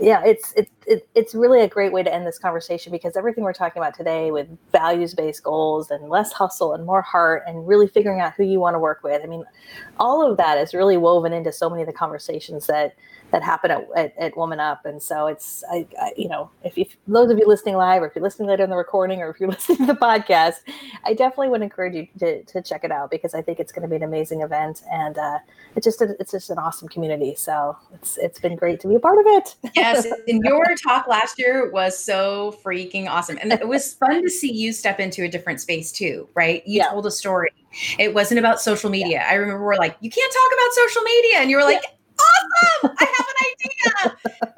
yeah, 0.00 0.24
it's 0.24 0.52
it, 0.54 0.68
it 0.86 1.08
it's 1.14 1.34
really 1.34 1.60
a 1.62 1.68
great 1.68 1.92
way 1.92 2.02
to 2.02 2.12
end 2.12 2.26
this 2.26 2.38
conversation 2.38 2.92
because 2.92 3.16
everything 3.16 3.44
we're 3.44 3.52
talking 3.52 3.80
about 3.80 3.94
today 3.94 4.30
with 4.30 4.46
values-based 4.72 5.42
goals 5.42 5.90
and 5.90 6.08
less 6.08 6.32
hustle 6.32 6.74
and 6.74 6.84
more 6.84 7.02
heart 7.02 7.42
and 7.46 7.66
really 7.66 7.88
figuring 7.88 8.20
out 8.20 8.34
who 8.34 8.44
you 8.44 8.60
want 8.60 8.74
to 8.74 8.78
work 8.78 9.02
with. 9.02 9.22
I 9.22 9.26
mean, 9.26 9.44
all 9.98 10.28
of 10.28 10.36
that 10.38 10.58
is 10.58 10.74
really 10.74 10.96
woven 10.96 11.32
into 11.32 11.52
so 11.52 11.68
many 11.68 11.82
of 11.82 11.86
the 11.86 11.92
conversations 11.92 12.66
that 12.66 12.94
that 13.34 13.42
happen 13.42 13.70
at, 13.70 13.86
at, 13.96 14.14
at 14.16 14.36
Woman 14.36 14.60
Up. 14.60 14.86
And 14.86 15.02
so 15.02 15.26
it's, 15.26 15.64
I, 15.68 15.86
I 16.00 16.12
you 16.16 16.28
know, 16.28 16.50
if, 16.62 16.78
if 16.78 16.96
those 17.08 17.30
of 17.32 17.38
you 17.38 17.48
listening 17.48 17.76
live 17.76 18.02
or 18.02 18.06
if 18.06 18.14
you're 18.14 18.22
listening 18.22 18.48
later 18.48 18.62
in 18.62 18.70
the 18.70 18.76
recording 18.76 19.20
or 19.22 19.30
if 19.30 19.40
you're 19.40 19.48
listening 19.50 19.78
to 19.78 19.86
the 19.86 19.94
podcast, 19.94 20.58
I 21.04 21.14
definitely 21.14 21.48
would 21.48 21.62
encourage 21.62 21.94
you 21.94 22.06
to, 22.20 22.44
to 22.44 22.62
check 22.62 22.84
it 22.84 22.92
out 22.92 23.10
because 23.10 23.34
I 23.34 23.42
think 23.42 23.58
it's 23.58 23.72
going 23.72 23.82
to 23.82 23.88
be 23.88 23.96
an 23.96 24.04
amazing 24.04 24.42
event 24.42 24.82
and 24.90 25.18
uh, 25.18 25.38
it's 25.74 25.84
just 25.84 26.00
a, 26.00 26.14
it's 26.20 26.30
just 26.30 26.50
an 26.50 26.58
awesome 26.58 26.88
community. 26.88 27.34
So 27.34 27.76
it's 27.92 28.16
it's 28.18 28.38
been 28.38 28.54
great 28.54 28.80
to 28.80 28.88
be 28.88 28.94
a 28.94 29.00
part 29.00 29.18
of 29.18 29.24
it. 29.26 29.56
Yes, 29.74 30.06
and 30.28 30.44
your 30.44 30.73
talk 30.76 31.06
last 31.06 31.38
year 31.38 31.70
was 31.70 31.98
so 31.98 32.56
freaking 32.64 33.08
awesome. 33.08 33.38
And 33.40 33.52
it 33.52 33.66
was 33.68 33.94
fun 33.94 34.22
to 34.22 34.30
see 34.30 34.52
you 34.52 34.72
step 34.72 35.00
into 35.00 35.24
a 35.24 35.28
different 35.28 35.60
space 35.60 35.92
too, 35.92 36.28
right? 36.34 36.62
You 36.66 36.78
Yeah. 36.78 36.88
told 36.88 37.06
a 37.06 37.10
story. 37.10 37.50
It 37.98 38.14
wasn't 38.14 38.38
about 38.38 38.60
social 38.60 38.90
media. 38.90 39.24
I 39.28 39.34
remember 39.34 39.64
we're 39.64 39.76
like, 39.76 39.96
you 40.00 40.10
can't 40.10 40.32
talk 40.32 40.52
about 40.52 40.72
social 40.74 41.02
media. 41.02 41.38
And 41.38 41.50
you 41.50 41.56
were 41.56 41.64
like, 41.64 41.82
awesome, 42.82 42.96
I 42.98 43.04
have 43.04 43.26
an 43.28 44.06
idea. 44.08 44.16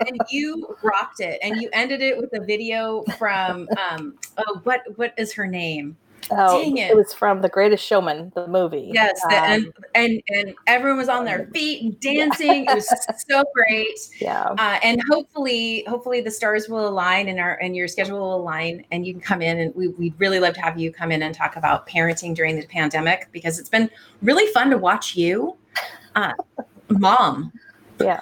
and 0.09 0.21
you 0.31 0.77
rocked 0.83 1.21
it. 1.21 1.39
And 1.43 1.61
you 1.61 1.69
ended 1.73 2.03
it 2.03 2.17
with 2.19 2.31
a 2.35 2.45
video 2.45 3.03
from 3.19 3.69
um 3.91 4.19
oh 4.39 4.61
what 4.65 4.83
what 4.97 5.15
is 5.17 5.33
her 5.33 5.47
name? 5.47 5.97
Oh, 6.31 6.61
Dang 6.61 6.77
it. 6.79 6.91
it 6.91 6.97
was 6.97 7.13
from 7.13 7.41
The 7.41 7.49
Greatest 7.49 7.85
Showman, 7.85 8.33
the 8.35 8.49
movie. 8.49 8.91
Yes, 8.93 9.21
Um, 9.25 9.33
and 9.33 9.73
and 9.95 10.23
and 10.29 10.55
everyone 10.67 10.99
was 10.99 11.09
on 11.09 11.25
their 11.25 11.47
feet 11.55 11.83
and 11.83 12.01
dancing. 12.01 12.65
It 12.69 12.75
was 12.75 12.89
so 13.29 13.45
great. 13.55 13.99
yeah. 14.21 14.47
Uh, 14.59 14.79
and 14.83 15.01
hopefully, 15.11 15.85
hopefully 15.89 16.21
the 16.21 16.31
stars 16.31 16.69
will 16.69 16.89
align 16.89 17.29
and 17.29 17.39
our 17.39 17.55
and 17.63 17.77
your 17.77 17.87
schedule 17.89 18.19
will 18.19 18.37
align, 18.37 18.85
and 18.91 19.07
you 19.07 19.13
can 19.15 19.21
come 19.23 19.41
in. 19.43 19.59
And 19.61 19.75
we, 19.75 19.89
we'd 19.89 20.15
really 20.19 20.41
love 20.41 20.55
to 20.55 20.61
have 20.63 20.79
you 20.79 20.91
come 20.93 21.13
in 21.13 21.23
and 21.23 21.35
talk 21.35 21.57
about 21.57 21.87
parenting 21.89 22.35
during 22.35 22.57
the 22.59 22.67
pandemic 22.67 23.29
because 23.33 23.59
it's 23.59 23.69
been 23.71 23.89
really 24.23 24.47
fun 24.53 24.71
to 24.71 24.79
watch 24.79 25.15
you, 25.15 25.57
uh, 26.17 26.33
mom, 26.89 27.53
Yeah. 28.01 28.21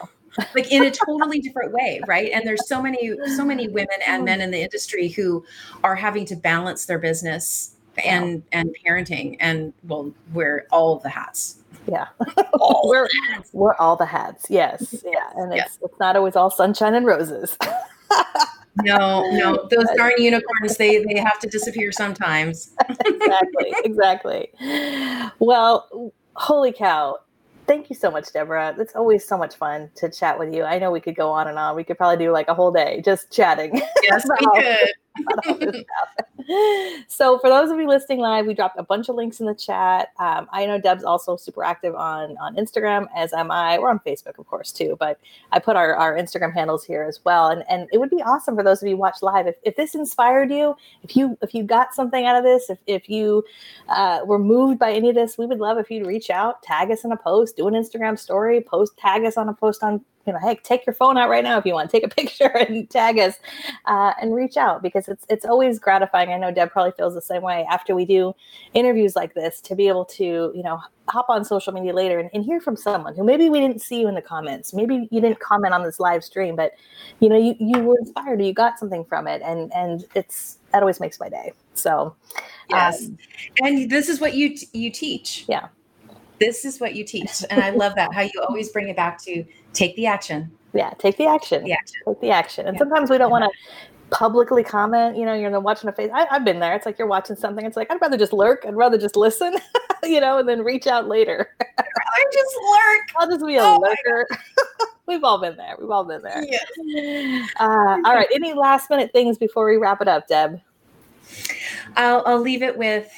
like 0.54 0.70
in 0.72 0.84
a 0.84 0.90
totally 0.90 1.38
different 1.40 1.72
way, 1.72 2.00
right? 2.06 2.32
And 2.32 2.46
there's 2.46 2.66
so 2.68 2.82
many, 2.82 3.14
so 3.36 3.44
many 3.44 3.68
women 3.68 3.96
and 4.06 4.24
men 4.26 4.40
in 4.40 4.50
the 4.50 4.60
industry 4.62 5.08
who 5.08 5.44
are 5.84 5.94
having 5.94 6.24
to 6.26 6.36
balance 6.36 6.86
their 6.86 6.98
business 6.98 7.73
and 8.04 8.42
and 8.52 8.74
parenting, 8.86 9.36
and 9.40 9.72
well, 9.84 10.12
wear 10.32 10.66
all 10.70 10.98
the 10.98 11.08
hats. 11.08 11.58
Yeah. 11.86 12.06
All 12.54 12.88
we're, 12.88 13.08
we're 13.52 13.74
all 13.76 13.96
the 13.96 14.06
hats. 14.06 14.46
Yes. 14.50 14.82
Mm-hmm. 14.86 15.08
Yeah. 15.12 15.30
And 15.42 15.54
Yes. 15.54 15.66
it's, 15.74 15.78
it's 15.82 16.00
not 16.00 16.16
always 16.16 16.34
all 16.36 16.50
sunshine 16.50 16.94
and 16.94 17.06
roses. 17.06 17.56
No, 18.82 19.30
no, 19.30 19.68
those 19.70 19.86
darn 19.96 20.14
unicorns, 20.18 20.76
they 20.76 21.04
they 21.04 21.20
have 21.20 21.38
to 21.38 21.48
disappear 21.48 21.92
sometimes. 21.92 22.74
exactly. 23.06 23.72
Exactly. 23.84 24.50
Well, 25.38 26.12
holy 26.34 26.72
cow. 26.72 27.18
Thank 27.68 27.88
you 27.88 27.94
so 27.94 28.10
much, 28.10 28.32
Debra. 28.32 28.74
It's 28.78 28.96
always 28.96 29.24
so 29.24 29.38
much 29.38 29.54
fun 29.54 29.90
to 29.94 30.10
chat 30.10 30.38
with 30.40 30.52
you. 30.52 30.64
I 30.64 30.80
know 30.80 30.90
we 30.90 31.00
could 31.00 31.14
go 31.14 31.30
on 31.30 31.46
and 31.46 31.56
on. 31.56 31.76
We 31.76 31.84
could 31.84 31.96
probably 31.96 32.22
do 32.22 32.32
like 32.32 32.48
a 32.48 32.54
whole 32.54 32.72
day 32.72 33.00
just 33.04 33.30
chatting. 33.30 33.80
Yes, 34.02 34.26
we 34.40 34.62
could. 35.46 35.84
so 37.08 37.38
for 37.38 37.48
those 37.48 37.70
of 37.70 37.78
you 37.78 37.88
listening 37.88 38.18
live 38.18 38.46
we 38.46 38.54
dropped 38.54 38.78
a 38.78 38.82
bunch 38.82 39.08
of 39.08 39.16
links 39.16 39.40
in 39.40 39.46
the 39.46 39.54
chat. 39.54 40.08
Um, 40.18 40.48
i 40.52 40.66
know 40.66 40.80
deb's 40.80 41.04
also 41.04 41.36
super 41.36 41.64
active 41.64 41.94
on 41.94 42.36
on 42.38 42.56
instagram 42.56 43.06
as 43.14 43.32
am 43.32 43.50
i. 43.50 43.78
We're 43.78 43.90
on 43.90 44.00
facebook 44.00 44.38
of 44.38 44.46
course 44.46 44.72
too 44.72 44.96
but 44.98 45.18
i 45.52 45.58
put 45.58 45.76
our, 45.76 45.94
our 45.94 46.14
instagram 46.16 46.52
handles 46.52 46.84
here 46.84 47.02
as 47.04 47.20
well. 47.24 47.48
And 47.48 47.64
and 47.68 47.88
it 47.92 47.98
would 47.98 48.10
be 48.10 48.22
awesome 48.22 48.56
for 48.56 48.62
those 48.62 48.82
of 48.82 48.88
you 48.88 48.96
watch 48.96 49.22
live 49.22 49.46
if, 49.46 49.56
if 49.62 49.76
this 49.76 49.94
inspired 49.94 50.50
you 50.50 50.76
if 51.02 51.16
you 51.16 51.38
if 51.42 51.54
you 51.54 51.62
got 51.62 51.94
something 51.94 52.26
out 52.26 52.36
of 52.36 52.44
this 52.44 52.70
if, 52.70 52.78
if 52.86 53.08
you 53.08 53.44
uh, 53.88 54.20
were 54.24 54.38
moved 54.38 54.78
by 54.78 54.92
any 54.92 55.08
of 55.08 55.14
this 55.14 55.38
we 55.38 55.46
would 55.46 55.58
love 55.58 55.78
if 55.78 55.90
you'd 55.90 56.06
reach 56.06 56.30
out 56.30 56.62
tag 56.62 56.90
us 56.90 57.04
in 57.04 57.12
a 57.12 57.16
post 57.16 57.56
do 57.56 57.68
an 57.68 57.74
instagram 57.74 58.18
story 58.18 58.60
post 58.60 58.96
tag 58.96 59.24
us 59.24 59.36
on 59.36 59.48
a 59.48 59.54
post 59.54 59.82
on 59.82 60.04
you 60.26 60.32
know 60.32 60.38
hey 60.38 60.58
take 60.62 60.86
your 60.86 60.94
phone 60.94 61.16
out 61.16 61.28
right 61.28 61.44
now 61.44 61.58
if 61.58 61.66
you 61.66 61.74
want 61.74 61.90
take 61.90 62.04
a 62.04 62.08
picture 62.20 62.46
and 62.56 62.88
tag 62.90 63.18
us 63.18 63.36
uh, 63.86 64.12
and 64.20 64.34
reach 64.34 64.56
out 64.56 64.82
because 64.82 65.08
it's 65.08 65.24
it's 65.28 65.44
always 65.44 65.78
gratifying. 65.78 66.30
I 66.30 66.38
know 66.38 66.50
Deb 66.50 66.70
probably 66.70 66.92
feels 66.92 67.14
the 67.14 67.22
same 67.22 67.42
way 67.42 67.66
after 67.70 67.94
we 67.94 68.04
do 68.04 68.34
interviews 68.72 69.16
like 69.16 69.34
this 69.34 69.60
to 69.62 69.74
be 69.74 69.88
able 69.88 70.04
to 70.06 70.52
you 70.54 70.62
know 70.62 70.80
hop 71.08 71.26
on 71.28 71.44
social 71.44 71.72
media 71.72 71.92
later 71.92 72.18
and, 72.18 72.30
and 72.32 72.44
hear 72.44 72.60
from 72.60 72.76
someone 72.76 73.14
who 73.14 73.22
maybe 73.24 73.50
we 73.50 73.60
didn't 73.60 73.82
see 73.82 74.00
you 74.00 74.08
in 74.08 74.14
the 74.14 74.22
comments, 74.22 74.72
maybe 74.72 75.08
you 75.10 75.20
didn't 75.20 75.40
comment 75.40 75.74
on 75.74 75.82
this 75.82 76.00
live 76.00 76.24
stream, 76.24 76.56
but 76.56 76.72
you 77.20 77.28
know 77.28 77.36
you 77.36 77.54
you 77.58 77.80
were 77.80 77.98
inspired 77.98 78.40
or 78.40 78.42
you 78.42 78.54
got 78.54 78.78
something 78.78 79.04
from 79.04 79.26
it, 79.26 79.42
and 79.42 79.72
and 79.74 80.06
it's 80.14 80.58
that 80.72 80.82
always 80.82 81.00
makes 81.00 81.20
my 81.20 81.28
day. 81.28 81.52
So 81.74 82.14
Yes, 82.70 83.06
um, 83.06 83.18
and 83.62 83.90
this 83.90 84.08
is 84.08 84.20
what 84.20 84.34
you 84.34 84.56
t- 84.56 84.68
you 84.72 84.90
teach. 84.90 85.44
Yeah. 85.48 85.68
this 86.40 86.64
is 86.64 86.80
what 86.80 86.94
you 86.94 87.04
teach, 87.04 87.44
and 87.50 87.62
I 87.62 87.70
love 87.70 87.94
that 87.96 88.12
how 88.12 88.22
you 88.22 88.32
always 88.48 88.70
bring 88.70 88.88
it 88.88 88.96
back 88.96 89.22
to 89.24 89.44
take 89.74 89.94
the 89.96 90.06
action. 90.06 90.50
yeah, 90.72 90.90
take 90.98 91.16
the 91.18 91.26
action. 91.26 91.62
The 91.64 91.72
action. 91.72 92.00
take 92.06 92.20
the 92.20 92.30
action. 92.30 92.66
And 92.66 92.74
Yeah. 92.74 92.78
sometimes 92.80 93.10
we 93.10 93.18
don't 93.18 93.30
want 93.30 93.44
to 93.44 93.50
publicly 94.10 94.64
comment. 94.64 95.16
You 95.16 95.24
know, 95.26 95.34
you're 95.34 95.58
watching 95.60 95.88
a 95.88 95.92
face. 95.92 96.10
I, 96.14 96.26
I've 96.30 96.44
been 96.44 96.58
there. 96.60 96.74
It's 96.74 96.86
like 96.86 96.98
you're 96.98 97.08
watching 97.08 97.36
something. 97.36 97.64
It's 97.66 97.76
like 97.76 97.90
I'd 97.92 98.00
rather 98.00 98.16
just 98.16 98.32
lurk. 98.32 98.64
I'd 98.66 98.74
rather 98.76 98.96
just 98.98 99.16
listen. 99.16 99.54
you 100.02 100.20
know, 100.20 100.38
and 100.38 100.48
then 100.48 100.62
reach 100.62 100.86
out 100.86 101.06
later. 101.08 101.54
I 101.60 102.24
just 102.32 102.56
lurk. 102.56 103.08
I'll 103.18 103.30
just 103.30 103.46
be 103.46 103.56
a 103.56 103.62
Oh 103.62 103.78
lurker. 103.80 104.26
We've 105.06 105.22
all 105.22 105.38
been 105.38 105.56
there. 105.56 105.76
We've 105.78 105.90
all 105.90 106.04
been 106.04 106.22
there. 106.22 106.42
Yes. 106.48 107.50
Uh, 107.60 107.98
all 108.04 108.14
right. 108.14 108.28
Any 108.34 108.54
last 108.54 108.88
minute 108.88 109.12
things 109.12 109.36
before 109.36 109.68
we 109.68 109.76
wrap 109.76 110.00
it 110.00 110.08
up, 110.08 110.26
Deb? 110.28 110.60
I'll 111.96 112.22
I'll 112.26 112.40
leave 112.40 112.62
it 112.62 112.76
with 112.76 113.10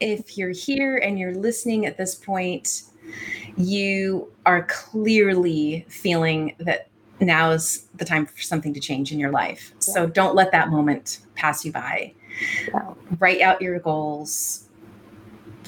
if 0.00 0.36
you're 0.36 0.50
here 0.50 0.96
and 0.98 1.18
you're 1.18 1.34
listening 1.34 1.86
at 1.86 1.96
this 1.96 2.14
point, 2.14 2.82
you 3.56 4.30
are 4.46 4.64
clearly 4.64 5.84
feeling 5.88 6.54
that 6.58 6.88
now 7.20 7.50
is 7.50 7.86
the 7.94 8.04
time 8.04 8.26
for 8.26 8.40
something 8.40 8.74
to 8.74 8.80
change 8.80 9.12
in 9.12 9.18
your 9.18 9.30
life. 9.30 9.72
Yeah. 9.74 9.80
So 9.80 10.06
don't 10.06 10.34
let 10.34 10.52
that 10.52 10.68
moment 10.68 11.20
pass 11.34 11.64
you 11.64 11.72
by. 11.72 12.12
Write 13.18 13.40
out 13.40 13.62
your 13.62 13.78
goals. 13.78 14.68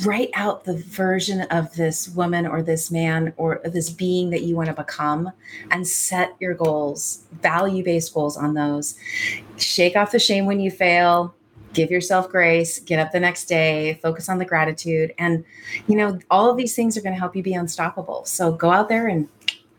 Write 0.04 0.30
out 0.34 0.64
the 0.64 0.76
version 0.76 1.42
of 1.42 1.74
this 1.74 2.08
woman 2.08 2.46
or 2.46 2.62
this 2.62 2.90
man 2.90 3.32
or 3.36 3.60
this 3.64 3.88
being 3.88 4.28
that 4.30 4.42
you 4.42 4.54
want 4.54 4.68
to 4.68 4.74
become 4.74 5.32
and 5.70 5.86
set 5.86 6.34
your 6.38 6.54
goals, 6.54 7.24
value 7.40 7.82
based 7.82 8.12
goals 8.12 8.36
on 8.36 8.52
those. 8.52 8.96
Shake 9.56 9.96
off 9.96 10.12
the 10.12 10.18
shame 10.18 10.44
when 10.44 10.60
you 10.60 10.70
fail 10.70 11.34
give 11.76 11.90
yourself 11.90 12.28
grace, 12.30 12.80
get 12.80 12.98
up 12.98 13.12
the 13.12 13.20
next 13.20 13.44
day, 13.44 14.00
focus 14.02 14.28
on 14.28 14.38
the 14.38 14.44
gratitude. 14.44 15.14
And, 15.18 15.44
you 15.86 15.96
know, 15.96 16.18
all 16.30 16.50
of 16.50 16.56
these 16.56 16.74
things 16.74 16.96
are 16.96 17.02
going 17.02 17.14
to 17.14 17.20
help 17.20 17.36
you 17.36 17.42
be 17.42 17.54
unstoppable. 17.54 18.24
So 18.24 18.50
go 18.50 18.70
out 18.70 18.88
there 18.88 19.06
and 19.08 19.28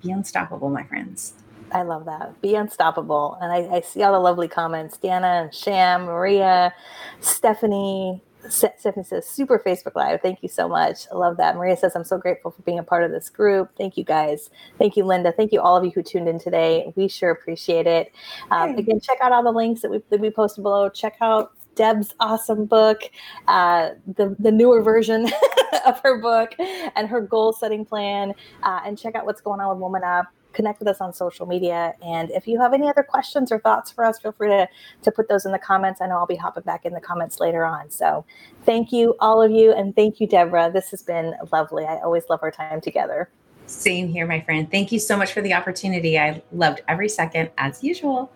be 0.03 0.11
unstoppable, 0.11 0.69
my 0.69 0.83
friends. 0.83 1.33
I 1.71 1.81
love 1.81 2.05
that. 2.05 2.39
Be 2.41 2.55
unstoppable. 2.55 3.37
And 3.41 3.51
I, 3.51 3.77
I 3.77 3.81
see 3.81 4.03
all 4.03 4.13
the 4.13 4.19
lovely 4.19 4.47
comments. 4.47 4.97
Dana 4.97 5.41
and 5.43 5.53
Sham, 5.53 6.03
Maria, 6.05 6.73
Stephanie, 7.19 8.21
Stephanie 8.47 9.03
says, 9.03 9.27
super 9.27 9.59
Facebook 9.59 9.95
Live. 9.95 10.21
Thank 10.21 10.43
you 10.43 10.47
so 10.47 10.69
much. 10.69 11.07
I 11.11 11.15
love 11.15 11.35
that. 11.37 11.55
Maria 11.57 11.75
says, 11.75 11.95
I'm 11.95 12.05
so 12.05 12.17
grateful 12.17 12.51
for 12.51 12.61
being 12.61 12.79
a 12.79 12.83
part 12.83 13.03
of 13.03 13.11
this 13.11 13.29
group. 13.29 13.71
Thank 13.75 13.97
you 13.97 14.05
guys. 14.05 14.51
Thank 14.77 14.95
you, 14.95 15.03
Linda. 15.03 15.33
Thank 15.33 15.51
you, 15.51 15.59
all 15.59 15.75
of 15.75 15.83
you 15.83 15.91
who 15.91 16.03
tuned 16.03 16.29
in 16.29 16.39
today. 16.39 16.93
We 16.95 17.09
sure 17.09 17.31
appreciate 17.31 17.87
it. 17.87 18.13
Um, 18.51 18.75
again, 18.75 19.01
check 19.01 19.17
out 19.19 19.31
all 19.33 19.43
the 19.43 19.51
links 19.51 19.81
that 19.81 19.91
we, 19.91 20.01
that 20.09 20.21
we 20.21 20.29
posted 20.29 20.63
below. 20.63 20.87
Check 20.87 21.17
out 21.19 21.53
Deb's 21.77 22.13
awesome 22.19 22.65
book, 22.65 23.01
uh, 23.47 23.91
the 24.15 24.35
the 24.39 24.51
newer 24.51 24.81
version 24.81 25.29
of 25.85 25.99
her 26.01 26.19
book, 26.19 26.53
and 26.59 27.07
her 27.07 27.21
goal 27.21 27.53
setting 27.53 27.85
plan. 27.85 28.33
Uh, 28.63 28.81
and 28.85 28.97
check 28.97 29.15
out 29.15 29.25
what's 29.25 29.41
going 29.41 29.61
on 29.61 29.69
with 29.69 29.79
Woman 29.79 30.03
Up. 30.03 30.25
Connect 30.53 30.79
with 30.79 30.87
us 30.87 30.99
on 31.01 31.13
social 31.13 31.45
media. 31.45 31.93
And 32.01 32.31
if 32.31 32.47
you 32.47 32.59
have 32.59 32.73
any 32.73 32.89
other 32.89 33.03
questions 33.03 33.51
or 33.51 33.59
thoughts 33.59 33.91
for 33.91 34.03
us, 34.03 34.17
feel 34.17 34.31
free 34.31 34.49
to, 34.49 34.67
to 35.03 35.11
put 35.11 35.29
those 35.29 35.45
in 35.45 35.51
the 35.51 35.59
comments. 35.59 36.01
I 36.01 36.07
know 36.07 36.15
I'll 36.15 36.25
be 36.25 36.35
hopping 36.35 36.63
back 36.63 36.83
in 36.83 36.93
the 36.93 36.99
comments 36.99 37.39
later 37.39 37.63
on. 37.63 37.91
So 37.91 38.25
thank 38.65 38.91
you, 38.91 39.15
all 39.19 39.39
of 39.39 39.51
you. 39.51 39.71
And 39.71 39.95
thank 39.95 40.19
you, 40.19 40.25
Debra. 40.25 40.71
This 40.73 40.89
has 40.89 41.03
been 41.03 41.35
lovely. 41.51 41.85
I 41.85 41.97
always 41.97 42.23
love 42.27 42.39
our 42.41 42.49
time 42.49 42.81
together. 42.81 43.29
Same 43.67 44.07
here, 44.07 44.25
my 44.25 44.41
friend. 44.41 44.71
Thank 44.71 44.91
you 44.91 44.97
so 44.97 45.15
much 45.15 45.31
for 45.31 45.41
the 45.41 45.53
opportunity. 45.53 46.17
I 46.17 46.41
loved 46.51 46.81
every 46.87 47.09
second, 47.09 47.51
as 47.59 47.83
usual. 47.83 48.31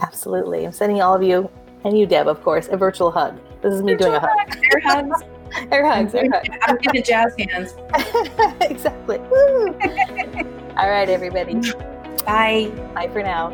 Absolutely. 0.00 0.66
I'm 0.66 0.72
sending 0.72 1.02
all 1.02 1.14
of 1.14 1.24
you 1.24 1.50
and 1.84 1.98
you, 1.98 2.06
Deb, 2.06 2.26
of 2.28 2.42
course, 2.42 2.68
a 2.70 2.76
virtual 2.76 3.10
hug. 3.10 3.38
This 3.62 3.74
is 3.74 3.82
me 3.82 3.92
virtual 3.92 4.12
doing 4.12 4.22
a 4.22 4.26
hug. 4.26 4.56
Air 4.72 4.80
hugs. 4.80 5.22
air 5.70 5.86
hugs. 5.86 6.14
Air 6.14 6.28
hugs. 6.32 6.48
I'm 6.62 6.78
giving 6.78 7.02
jazz 7.02 7.34
hands. 7.38 7.74
exactly. 8.62 9.18
All 10.76 10.90
right, 10.90 11.08
everybody. 11.08 11.60
Bye. 12.24 12.72
Bye 12.94 13.08
for 13.12 13.22
now. 13.22 13.50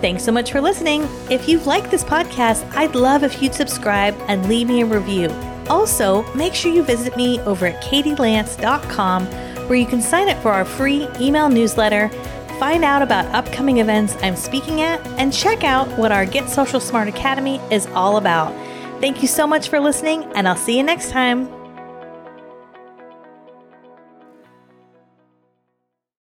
Thanks 0.00 0.24
so 0.24 0.32
much 0.32 0.52
for 0.52 0.60
listening. 0.60 1.08
If 1.30 1.48
you've 1.48 1.66
liked 1.66 1.90
this 1.90 2.04
podcast, 2.04 2.70
I'd 2.76 2.94
love 2.94 3.22
if 3.22 3.40
you'd 3.40 3.54
subscribe 3.54 4.14
and 4.28 4.46
leave 4.48 4.68
me 4.68 4.82
a 4.82 4.86
review. 4.86 5.30
Also, 5.70 6.30
make 6.34 6.54
sure 6.54 6.70
you 6.70 6.82
visit 6.82 7.16
me 7.16 7.40
over 7.40 7.66
at 7.66 7.82
katielance.com 7.82 9.26
where 9.66 9.78
you 9.78 9.86
can 9.86 10.00
sign 10.00 10.28
up 10.28 10.40
for 10.42 10.52
our 10.52 10.64
free 10.64 11.08
email 11.18 11.48
newsletter 11.48 12.10
find 12.58 12.84
out 12.84 13.02
about 13.02 13.26
upcoming 13.34 13.78
events 13.78 14.16
I'm 14.22 14.36
speaking 14.36 14.80
at, 14.80 15.04
and 15.18 15.32
check 15.32 15.64
out 15.64 15.88
what 15.98 16.12
our 16.12 16.26
Get 16.26 16.48
Social 16.48 16.80
Smart 16.80 17.08
Academy 17.08 17.56
is 17.70 17.86
all 17.88 18.16
about. 18.16 18.52
Thank 19.00 19.22
you 19.22 19.28
so 19.28 19.46
much 19.46 19.68
for 19.68 19.78
listening, 19.78 20.24
and 20.34 20.48
I'll 20.48 20.56
see 20.56 20.76
you 20.76 20.82
next 20.82 21.10
time. 21.10 21.65